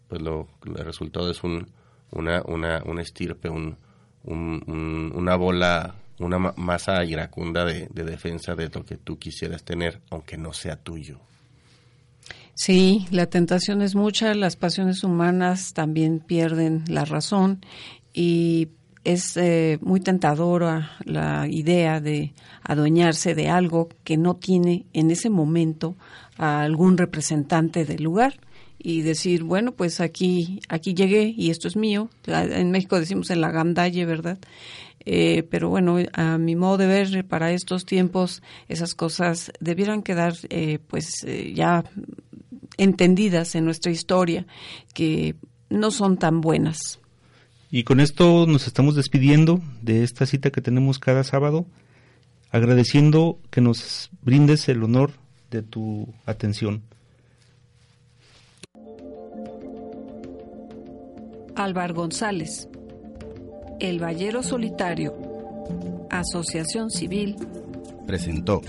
pues 0.08 0.20
lo, 0.20 0.48
el 0.66 0.84
resultado 0.84 1.30
es 1.30 1.42
un, 1.42 1.70
una, 2.10 2.42
una, 2.44 2.82
una 2.84 3.00
estirpe, 3.00 3.48
un, 3.48 3.78
una 4.24 5.36
bola, 5.36 5.94
una 6.18 6.38
masa 6.56 7.04
iracunda 7.04 7.64
de, 7.64 7.88
de 7.88 8.04
defensa 8.04 8.54
de 8.54 8.68
lo 8.68 8.84
que 8.84 8.96
tú 8.96 9.18
quisieras 9.18 9.62
tener, 9.62 10.00
aunque 10.10 10.36
no 10.36 10.52
sea 10.52 10.76
tuyo. 10.76 11.18
Sí, 12.54 13.06
la 13.12 13.26
tentación 13.26 13.82
es 13.82 13.94
mucha, 13.94 14.34
las 14.34 14.56
pasiones 14.56 15.04
humanas 15.04 15.74
también 15.74 16.18
pierden 16.18 16.82
la 16.88 17.04
razón 17.04 17.60
y 18.12 18.68
es 19.04 19.36
eh, 19.36 19.78
muy 19.80 20.00
tentadora 20.00 20.90
la 21.04 21.46
idea 21.48 22.00
de 22.00 22.34
adueñarse 22.64 23.34
de 23.34 23.48
algo 23.48 23.88
que 24.02 24.16
no 24.16 24.34
tiene 24.34 24.86
en 24.92 25.10
ese 25.10 25.30
momento 25.30 25.96
a 26.36 26.62
algún 26.62 26.98
representante 26.98 27.84
del 27.84 28.02
lugar 28.02 28.34
y 28.78 29.02
decir, 29.02 29.42
bueno, 29.42 29.72
pues 29.72 30.00
aquí 30.00 30.60
aquí 30.68 30.94
llegué 30.94 31.34
y 31.36 31.50
esto 31.50 31.68
es 31.68 31.76
mío. 31.76 32.10
En 32.26 32.70
México 32.70 32.98
decimos 32.98 33.30
en 33.30 33.40
la 33.40 33.50
gandalle, 33.50 34.04
¿verdad? 34.04 34.38
Eh, 35.04 35.46
pero 35.50 35.68
bueno, 35.68 35.98
a 36.12 36.38
mi 36.38 36.54
modo 36.54 36.78
de 36.78 36.86
ver, 36.86 37.26
para 37.26 37.52
estos 37.52 37.84
tiempos 37.86 38.42
esas 38.68 38.94
cosas 38.94 39.52
debieran 39.60 40.02
quedar 40.02 40.34
eh, 40.50 40.78
pues 40.86 41.26
ya 41.54 41.84
entendidas 42.76 43.54
en 43.54 43.64
nuestra 43.64 43.90
historia, 43.90 44.46
que 44.94 45.34
no 45.70 45.90
son 45.90 46.16
tan 46.16 46.40
buenas. 46.40 47.00
Y 47.70 47.84
con 47.84 48.00
esto 48.00 48.46
nos 48.46 48.66
estamos 48.66 48.94
despidiendo 48.94 49.60
de 49.82 50.02
esta 50.02 50.24
cita 50.24 50.50
que 50.50 50.62
tenemos 50.62 50.98
cada 50.98 51.22
sábado, 51.22 51.66
agradeciendo 52.50 53.38
que 53.50 53.60
nos 53.60 54.10
brindes 54.22 54.68
el 54.68 54.82
honor 54.82 55.12
de 55.50 55.62
tu 55.62 56.14
atención. 56.24 56.82
Álvaro 61.58 61.94
González, 61.94 62.68
El 63.80 63.98
Ballero 63.98 64.42
Solitario, 64.42 65.14
Asociación 66.10 66.90
Civil, 66.90 67.36
presentó 68.06 68.62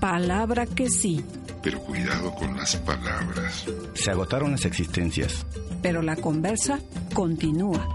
Palabra 0.00 0.66
que 0.66 0.90
sí. 0.90 1.24
Pero 1.62 1.80
cuidado 1.80 2.34
con 2.34 2.54
las 2.56 2.76
palabras. 2.76 3.64
Se 3.94 4.10
agotaron 4.10 4.50
las 4.50 4.66
existencias 4.66 5.46
pero 5.84 6.00
la 6.00 6.16
conversa 6.16 6.80
continúa. 7.12 7.86